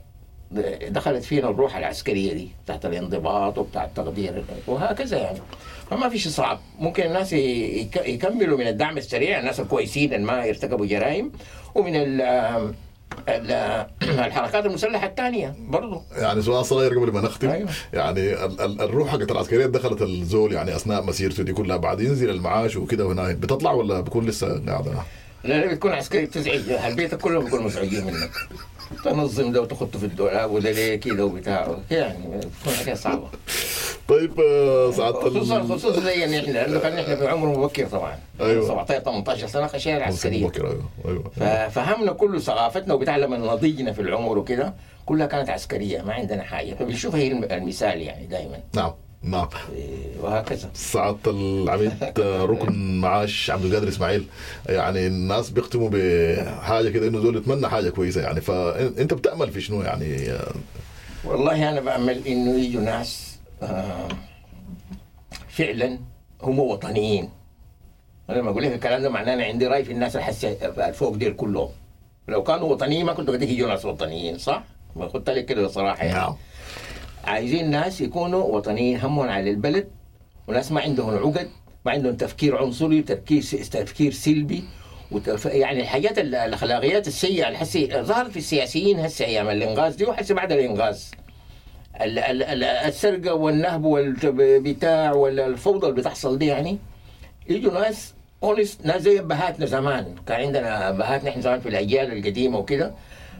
دخلت 0.88 1.24
فينا 1.24 1.48
الروح 1.50 1.76
العسكرية 1.76 2.32
دي 2.32 2.48
بتاعت 2.64 2.86
الانضباط 2.86 3.58
وبتاع 3.58 3.84
التقدير 3.84 4.44
وهكذا 4.66 5.18
يعني. 5.18 5.38
فما 5.90 6.08
في 6.08 6.18
شيء 6.18 6.32
صعب 6.32 6.60
ممكن 6.78 7.02
الناس 7.02 7.32
يكملوا 7.32 8.58
من 8.58 8.66
الدعم 8.66 8.98
السريع 8.98 9.38
الناس 9.40 9.60
الكويسين 9.60 10.14
اللي 10.14 10.26
ما 10.26 10.44
يرتكبوا 10.44 10.86
جرائم 10.86 11.32
ومن 11.74 11.92
ال 11.96 12.20
ال- 13.28 13.86
الحركات 14.26 14.66
المسلحة 14.66 15.06
الثانية 15.06 15.54
برضه 15.58 16.02
يعني 16.16 16.42
سؤال 16.42 16.64
صغير 16.66 16.98
قبل 16.98 17.12
ما 17.12 17.20
نختم. 17.20 17.50
أيوة. 17.50 17.68
يعني 17.92 18.44
ال- 18.44 18.60
ال- 18.60 18.80
الروح 18.82 19.08
حقت 19.12 19.30
العسكرية 19.30 19.66
دخلت 19.66 20.02
الزول 20.02 20.52
يعني 20.52 20.76
أثناء 20.76 21.02
مسيرته 21.04 21.42
دي 21.42 21.52
كلها 21.52 21.76
بعد 21.76 22.00
ينزل 22.00 22.30
المعاش 22.30 22.76
وكده 22.76 23.06
وهنا 23.06 23.32
بتطلع 23.32 23.72
ولا 23.72 24.00
بكون 24.00 24.26
لسه 24.26 24.62
قاعدة؟ 24.66 24.92
لا 25.44 25.66
بتكون 25.66 25.92
عسكري 25.92 26.26
بتزعج 26.26 26.70
أهل 26.70 26.94
بيتك 26.94 27.18
كلهم 27.18 27.44
بيكونوا 27.44 27.64
مزعجين 27.64 28.04
منك. 28.04 28.30
تنظم 29.04 29.52
ده 29.52 29.60
وتخطه 29.62 29.98
في 29.98 30.04
الدولاب 30.06 30.50
وده 30.50 30.70
ليه 30.70 30.94
كده 30.96 31.24
وبتاع 31.24 31.76
يعني 31.90 32.40
حاجة 32.78 32.94
صعبة. 32.94 33.28
طيب 34.08 34.40
آه، 34.40 34.90
سعادة 34.90 35.20
خصوصا 35.20 35.62
خصوصا 35.62 36.00
زي 36.00 36.24
ان 36.24 36.34
إحنا 36.34 36.52
لأنه 36.52 36.78
كان 36.80 36.98
إحنا 36.98 37.16
في 37.16 37.28
عمر 37.28 37.58
مبكر 37.58 37.86
طبعا. 37.86 38.18
أيوة. 38.40 38.66
17 38.68 39.00
18 39.04 39.46
سنة 39.46 39.66
خشينا 39.66 39.96
العسكريه 39.96 40.46
بكر 40.46 40.66
أيوه 40.66 40.82
أيوه. 41.40 41.68
ففهمنا 41.68 42.12
كل 42.12 42.40
ثقافتنا 42.40 42.94
وبتاع 42.94 43.16
لما 43.16 43.36
نضجنا 43.36 43.92
في 43.92 44.02
العمر 44.02 44.38
وكده 44.38 44.74
كلها 45.06 45.26
كانت 45.26 45.50
عسكرية 45.50 46.02
ما 46.02 46.12
عندنا 46.14 46.42
حاجة. 46.42 46.74
فبنشوف 46.74 47.14
هي 47.14 47.28
الم- 47.28 47.44
المثال 47.44 48.00
يعني 48.02 48.26
دائما 48.26 48.58
نعم. 48.74 48.92
نعم. 49.22 49.48
وهكذا. 50.20 50.70
سعادة 50.74 51.30
العميد 51.30 51.92
ركن 52.18 53.00
معاش 53.00 53.50
عبد 53.50 53.64
القادر 53.64 53.88
إسماعيل. 53.88 54.26
يعني 54.66 55.06
الناس 55.06 55.50
بيختموا 55.50 55.90
بحاجة 55.92 56.88
كده 56.88 57.08
إنه 57.08 57.20
زول 57.20 57.36
يتمنى 57.36 57.68
حاجة 57.68 57.90
كويسة 57.90 58.20
يعني. 58.20 58.40
فانت 58.40 59.14
بتأمل 59.14 59.50
في 59.50 59.60
شنو 59.60 59.82
يعني؟ 59.82 60.32
والله 61.24 61.68
أنا 61.68 61.80
بأمل 61.80 62.26
إنه 62.26 62.58
يجوا 62.58 62.82
ناس 62.82 63.38
آه، 63.62 64.08
فعلا 65.48 65.98
هم 66.42 66.58
وطنيين. 66.58 67.30
أنا 68.30 68.38
لما 68.38 68.50
أقول 68.50 68.62
لك 68.62 68.72
الكلام 68.72 69.02
ده 69.02 69.08
معناه 69.08 69.34
أنا 69.34 69.44
عندي 69.44 69.66
رأي 69.66 69.84
في 69.84 69.92
الناس 69.92 70.16
الفوق 70.62 71.14
ديل 71.16 71.32
كلهم. 71.32 71.68
لو 72.28 72.42
كانوا 72.42 72.72
وطنيين 72.72 73.06
ما 73.06 73.12
كنت 73.12 73.30
بديك 73.30 73.50
يجوا 73.50 73.68
ناس 73.68 73.84
وطنيين 73.84 74.38
صح؟ 74.38 74.64
ما 74.96 75.06
قلت 75.06 75.30
لك 75.30 75.44
كده 75.44 75.66
بصراحه 75.66 76.04
يعني. 76.04 76.18
نعم. 76.18 76.36
عايزين 77.28 77.70
ناس 77.70 78.00
يكونوا 78.00 78.42
وطنيين 78.42 79.00
همهم 79.00 79.28
على 79.28 79.50
البلد 79.50 79.88
وناس 80.48 80.72
ما 80.72 80.80
عندهم 80.80 81.14
عقد 81.18 81.48
ما 81.86 81.92
عندهم 81.92 82.16
تفكير 82.16 82.56
عنصري 82.58 83.02
تفكير 83.02 83.42
تفكير 83.70 84.12
سلبي 84.12 84.64
وتف... 85.10 85.46
يعني 85.46 85.80
الحاجات 85.80 86.18
ال- 86.18 86.34
الأخلاقيات 86.34 87.06
السيئة 87.08 87.46
اللي 87.46 87.58
حسي 87.58 87.86
ظهرت 88.02 88.30
في 88.30 88.36
السياسيين 88.36 88.98
هسه 89.00 89.24
أيام 89.24 89.48
الإنقاذ 89.48 89.94
دي 89.96 90.04
وحسي 90.04 90.34
بعد 90.34 90.52
الإنقاذ. 90.52 91.10
ال- 92.00 92.18
ال- 92.18 92.42
ال- 92.42 92.64
السرقة 92.64 93.34
والنهب 93.34 93.84
والبتاع 93.84 95.12
والفوضى 95.12 95.86
اللي 95.86 96.00
بتحصل 96.00 96.38
دي 96.38 96.46
يعني 96.46 96.78
يجوا 97.48 97.72
ناس 97.80 98.14
honest 98.42 98.86
ناس 98.86 99.02
زي 99.02 99.18
أبهاتنا 99.18 99.66
زمان. 99.66 100.14
كان 100.26 100.40
عندنا 100.40 100.90
أبهاتنا 100.90 101.30
إحنا 101.30 101.42
زمان 101.42 101.60
في 101.60 101.68
الأجيال 101.68 102.12
القديمة 102.18 102.58
وكده 102.58 102.94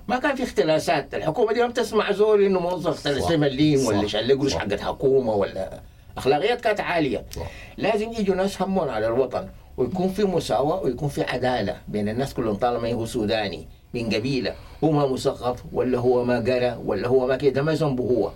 ما 0.08 0.18
كان 0.18 0.34
في 0.36 0.42
اختلاسات 0.42 1.14
الحكومة 1.14 1.52
دي 1.52 1.60
ما 1.62 1.66
بتسمع 1.66 2.12
زول 2.12 2.44
إنه 2.44 2.60
موظف 2.60 3.00
30 3.00 3.40
مليم. 3.40 3.86
ولا 3.86 4.06
شال 4.08 4.38
قروش. 4.38 4.54
حقت 4.54 4.80
حكومة 4.80 5.32
ولا 5.34 5.80
أخلاقيات 6.16 6.60
كانت 6.60 6.80
عالية 6.80 7.24
صح. 7.36 7.50
لازم 7.76 8.12
يجوا 8.12 8.34
ناس 8.34 8.62
همهم 8.62 8.88
على 8.88 9.06
الوطن 9.06 9.48
ويكون 9.76 10.08
في 10.08 10.24
مساواة 10.24 10.82
ويكون 10.82 11.08
في 11.08 11.22
عدالة 11.22 11.76
بين 11.88 12.08
الناس 12.08 12.34
كلهم 12.34 12.54
طالما 12.54 12.92
هو 12.92 13.06
سوداني 13.06 13.66
من 13.94 14.14
قبيلة 14.14 14.54
هو 14.84 14.90
ما 14.90 15.06
مثقف 15.06 15.62
ولا 15.72 15.98
هو 15.98 16.24
ما 16.24 16.38
قرأ 16.40 16.82
ولا 16.84 17.08
هو 17.08 17.26
ما 17.26 17.36
كده 17.36 17.62
ما 17.62 17.74
ذنبه 17.74 18.04
هو 18.04 18.30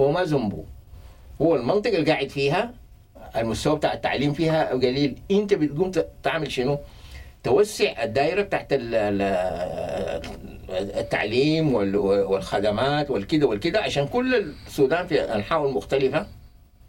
هو 0.00 0.12
ما 0.12 0.24
ذنبه 0.24 0.64
هو 1.42 1.56
المنطقة 1.56 1.96
اللي 1.96 2.10
قاعد 2.12 2.28
فيها 2.28 2.72
المستوى 3.36 3.76
بتاع 3.76 3.92
التعليم 3.92 4.32
فيها 4.32 4.70
قليل 4.72 5.16
أنت 5.30 5.54
بتقوم 5.54 5.92
تعمل 6.22 6.52
شنو؟ 6.52 6.78
توسع 7.44 8.02
الدائرة 8.04 8.42
بتاعت 8.42 8.72
ال- 8.72 8.94
ال- 8.94 10.22
التعليم 10.98 11.74
وال- 11.74 11.96
والخدمات 11.96 13.10
والكده 13.10 13.46
والكده 13.46 13.80
عشان 13.80 14.06
كل 14.06 14.34
السودان 14.66 15.06
في 15.06 15.20
انحاء 15.20 15.66
المختلفة 15.68 16.26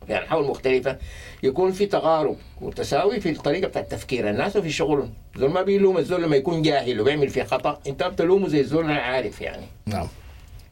في 0.07 0.17
انحاء 0.17 0.39
المختلفة 0.39 0.97
يكون 1.43 1.71
في 1.71 1.85
تقارب 1.85 2.35
وتساوي 2.61 3.19
في 3.19 3.29
الطريقة 3.29 3.67
بتاعت 3.67 3.91
تفكير 3.91 4.29
الناس 4.29 4.55
وفي 4.55 4.69
شغلهم 4.69 5.13
زول 5.37 5.49
ما 5.49 5.61
بيلوم 5.61 5.97
الزول 5.97 6.23
لما 6.23 6.35
يكون 6.35 6.61
جاهل 6.61 7.01
وبيعمل 7.01 7.29
في 7.29 7.43
خطأ 7.43 7.79
انت 7.87 8.03
بتلومه 8.03 8.47
زي 8.47 8.59
الزول 8.59 8.81
اللي 8.83 8.93
عارف 8.93 9.41
يعني. 9.41 9.65
نعم. 9.85 10.07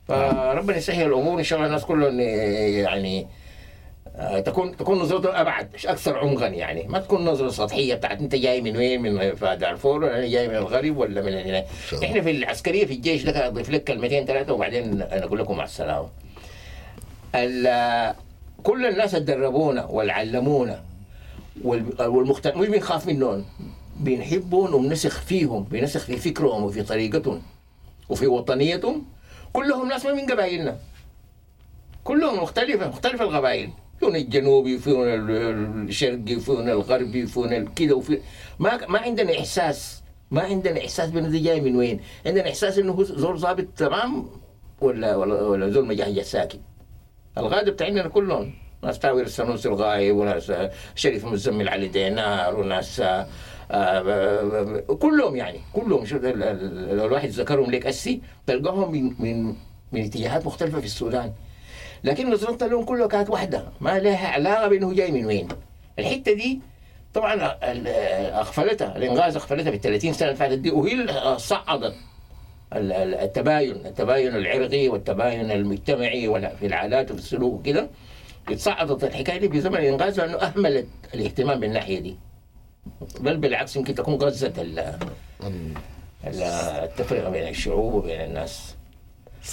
فربنا 0.07 0.77
يسهل 0.77 1.07
الأمور 1.07 1.39
إن 1.39 1.43
شاء 1.43 1.57
الله 1.59 1.67
الناس 1.67 1.85
كلهم 1.85 2.19
يعني 2.19 3.27
تكون 4.45 4.77
تكون 4.77 4.99
نظرتهم 4.99 5.35
ابعد 5.35 5.69
مش 5.73 5.87
أكثر 5.87 6.17
عمقا 6.17 6.47
يعني. 6.47 6.83
ما 6.87 6.99
تكون 6.99 7.25
نظره 7.25 7.49
سطحية 7.49 7.95
بتاعت 7.95 8.19
أنت 8.19 8.35
جاي 8.35 8.61
من 8.61 8.77
وين؟ 8.77 9.01
من 9.01 9.33
دارفور 9.41 10.03
ولا 10.03 10.27
جاي 10.27 10.47
من 10.47 10.55
الغرب 10.55 10.97
ولا 10.97 11.21
من 11.21 11.33
هنا. 11.33 11.65
إحنا 12.03 12.21
في 12.21 12.31
العسكرية 12.31 12.85
في 12.85 12.93
الجيش 12.93 13.23
ده 13.23 13.47
أضيف 13.47 13.69
لك 13.69 13.83
كلمتين 13.83 14.25
ثلاثة 14.25 14.53
وبعدين 14.53 15.01
أنا 15.01 15.23
أقول 15.23 15.39
لكم 15.39 15.57
مع 15.57 15.63
السلامة. 15.63 16.09
ال- 17.35 18.15
كل 18.63 18.85
الناس 18.85 19.15
اللي 19.15 19.25
دربونا 19.35 19.85
والعلمونا 19.85 20.83
والمخت... 21.63 22.47
مش 22.47 22.67
بنخاف 22.67 23.07
منهم 23.07 23.45
بنحبهم 23.99 24.73
وبنسخ 24.73 25.21
فيهم 25.21 25.63
بنسخ 25.63 25.99
في 26.05 26.17
فكرهم 26.17 26.63
وفي 26.63 26.83
طريقتهم 26.83 27.41
وفي 28.09 28.27
وطنيتهم. 28.27 29.05
كلهم 29.53 29.89
ناس 29.89 30.05
ما 30.05 30.13
من 30.13 30.25
قبائلنا. 30.31 30.77
كلهم 32.03 32.43
مختلفة 32.43 32.87
مختلف 32.87 33.21
القبائل. 33.21 33.69
فيهم 33.99 34.15
الجنوبي 34.15 34.77
فيهم 34.77 35.01
ال- 35.03 35.87
الشرقي 35.89 36.35
فيهم 36.39 36.69
الغربي 36.69 37.25
فيهم 37.27 37.73
كده 37.73 37.95
وفي 37.95 38.19
ما 38.59 38.87
ما 38.87 38.99
عندنا 38.99 39.39
إحساس. 39.39 40.03
ما 40.31 40.41
عندنا 40.41 40.79
إحساس 40.79 41.09
بانه 41.09 41.41
جاي 41.41 41.61
من 41.61 41.75
وين؟ 41.75 41.99
عندنا 42.25 42.49
إحساس 42.49 42.77
إنه 42.77 42.91
هو 42.91 43.03
زول 43.03 43.39
ظابط 43.39 43.65
تمام 43.77 44.27
ولا 44.81 45.15
ولا, 45.15 45.41
ولا 45.41 45.69
زول 45.69 45.85
مجهجة 45.85 46.21
ساكت. 46.21 46.59
الغالب 47.37 47.69
بتاعنا 47.69 48.07
كلهم 48.07 48.53
ناس 48.83 48.99
تاوير 48.99 49.25
السنوسي 49.25 49.67
الغايب 49.69 50.15
وناس 50.15 50.49
آه، 50.49 50.71
شريف 50.95 51.25
مزمل 51.25 51.69
علي 51.69 51.87
دينار 51.87 52.59
وناس 52.59 52.99
آه، 52.99 53.27
آه، 53.71 54.79
كلهم 54.79 55.35
يعني 55.35 55.59
كلهم. 55.73 56.05
شو 56.05 56.17
لو 56.17 57.05
الواحد 57.05 57.29
ذكرهم 57.29 57.71
لك 57.71 57.85
أسي 57.85 58.21
تلقاهم 58.47 58.91
من 58.91 59.13
من 59.19 59.55
من 59.91 60.01
اتجاهات 60.03 60.45
مختلفة 60.45 60.79
في 60.79 60.85
السودان. 60.85 61.33
لكن 62.03 62.31
نظرتنا 62.33 62.67
لهم 62.67 62.83
كلها 62.85 63.07
كانت 63.07 63.29
واحدة. 63.29 63.63
ما 63.81 63.99
لها 63.99 64.27
علاقة 64.27 64.67
بإنه 64.67 64.93
جاي 64.93 65.11
من 65.11 65.25
وين. 65.25 65.47
الحتة 65.99 66.33
دي 66.33 66.59
طبعا 67.13 67.57
أغفلتها. 68.39 68.97
الإنغاز 68.97 69.35
أغفلتها 69.35 69.69
في 69.71 69.75
ال 69.77 69.81
30 69.81 70.13
سنة 70.13 70.27
اللي 70.27 70.39
فاتت 70.39 70.57
دي 70.57 70.71
وهي 70.71 70.91
اللي 70.93 71.39
صعدت 71.39 71.95
ال- 72.73 72.91
ال- 72.93 73.15
التباين 73.15 73.71
التباين 73.85 74.35
العرقي 74.35 74.89
والتباين 74.89 75.51
المجتمعي 75.51 76.51
في 76.59 76.65
العادات 76.65 77.11
وفي 77.11 77.19
السلوك 77.19 77.53
وكده. 77.59 77.89
اتصعدت 78.49 79.03
الحكاية 79.03 79.37
دي 79.39 79.49
في 79.49 79.61
زمن 79.61 79.77
الإنغاز 79.77 80.19
لأنه 80.19 80.37
أهملت 80.37 80.87
الاهتمام 81.13 81.59
بالناحية 81.59 81.99
دي. 81.99 82.15
بل 83.19 83.37
بالعكس 83.37 83.75
يمكن 83.75 83.95
تكون 83.95 84.13
غزت 84.15 84.59
ال- 84.59 84.97
التفرقة 86.83 87.29
بين 87.29 87.47
الشعوب 87.47 87.93
وبين 87.93 88.21
الناس. 88.21 88.75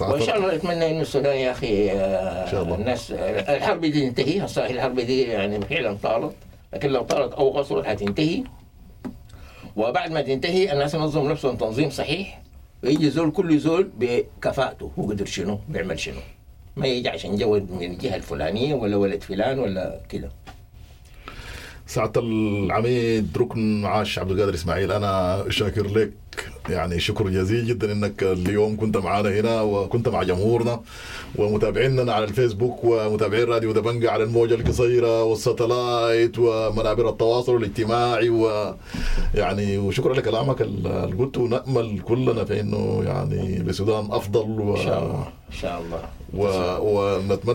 وإن 0.01 0.23
شاء 0.23 0.37
الله 0.39 0.55
نتمنى 0.55 0.91
إنه 0.91 1.01
السودان 1.01 1.37
يا 1.37 1.51
أخي 1.51 1.91
آه، 1.91 2.45
إن 2.47 2.51
شاء 2.51 2.63
الله. 2.63 2.75
الناس 2.75 3.11
آه، 3.13 3.57
الحرب 3.57 3.81
دي 3.81 4.09
تنتهي 4.11 4.49
صحيح 4.49 4.71
الحرب 4.71 5.01
دي 5.01 5.23
يعني 5.23 5.61
فعلا 5.61 5.97
طالت 6.03 6.35
لكن 6.73 6.89
لو 6.91 7.03
طالت 7.03 7.33
أو 7.33 7.51
قصرت 7.51 7.87
حتنتهي 7.87 8.43
وبعد 9.77 10.11
ما 10.13 10.21
تنتهي 10.23 10.73
الناس 10.73 10.95
ينظم 10.95 11.29
نفسهم 11.31 11.57
تنظيم 11.57 11.91
صحيح 11.91 12.43
ويجي 12.85 13.11
زول 13.11 13.31
كل 13.31 13.59
زول 13.59 13.91
بكفاءته 13.99 14.91
هو 14.99 15.11
قدر 15.11 15.27
شنو 15.27 15.59
بيعمل 15.69 15.99
شنو. 16.01 16.21
ما 16.77 16.87
يجي 16.87 17.09
عشان 17.09 17.37
جود 17.37 17.71
من 17.71 17.83
الجهة 17.83 18.17
الفلانية 18.17 18.75
ولا 18.75 18.97
ولد 18.97 19.23
فلان 19.23 19.59
ولا 19.59 20.01
كده. 20.09 20.29
سعادة 21.87 22.21
العميد 22.21 23.39
ركن 23.39 23.81
معاش 23.83 24.19
عبد 24.19 24.31
القادر 24.31 24.55
إسماعيل 24.55 24.93
أنا 24.93 25.45
شاكر 25.49 25.87
لك. 25.87 26.13
يعني 26.69 27.01
شكر 27.01 27.29
جزيل 27.29 27.67
جدا 27.67 27.93
إنك 27.93 28.23
اليوم 28.23 28.77
كنت 28.77 28.97
معنا 28.97 29.29
هنا 29.41 29.63
وكنت 29.63 30.09
مع 30.09 30.23
جمهورنا 30.23 30.81
ومتابعيننا 31.37 32.13
على 32.13 32.25
الفيسبوك 32.25 32.85
ومتابعين 32.85 33.45
راديو 33.49 33.73
دبنجة 33.73 34.11
على 34.11 34.25
الموجة 34.25 34.55
القصيرة 34.55 35.23
والساتلايت 35.25 36.39
ومنابر 36.39 37.09
التواصل 37.09 37.57
الاجتماعي 37.57 38.29
ويعني 38.29 39.79
وشكرا 39.79 40.15
لكلامك 40.15 40.63
اللي 40.63 41.15
قلته 41.19 41.41
ونأمل 41.41 42.01
كلنا 42.01 42.45
في 42.45 42.61
إنه 42.61 43.03
يعني 43.07 43.59
للسودان 43.59 44.09
أفضل 44.11 44.61
و... 44.61 44.77
إن 44.77 44.83
شاء 44.85 45.03
الله. 45.03 45.25
إن 45.53 45.59
شاء 45.61 45.81
الله. 45.83 46.01
و... 46.35 46.47
ونتمنى 46.81 47.55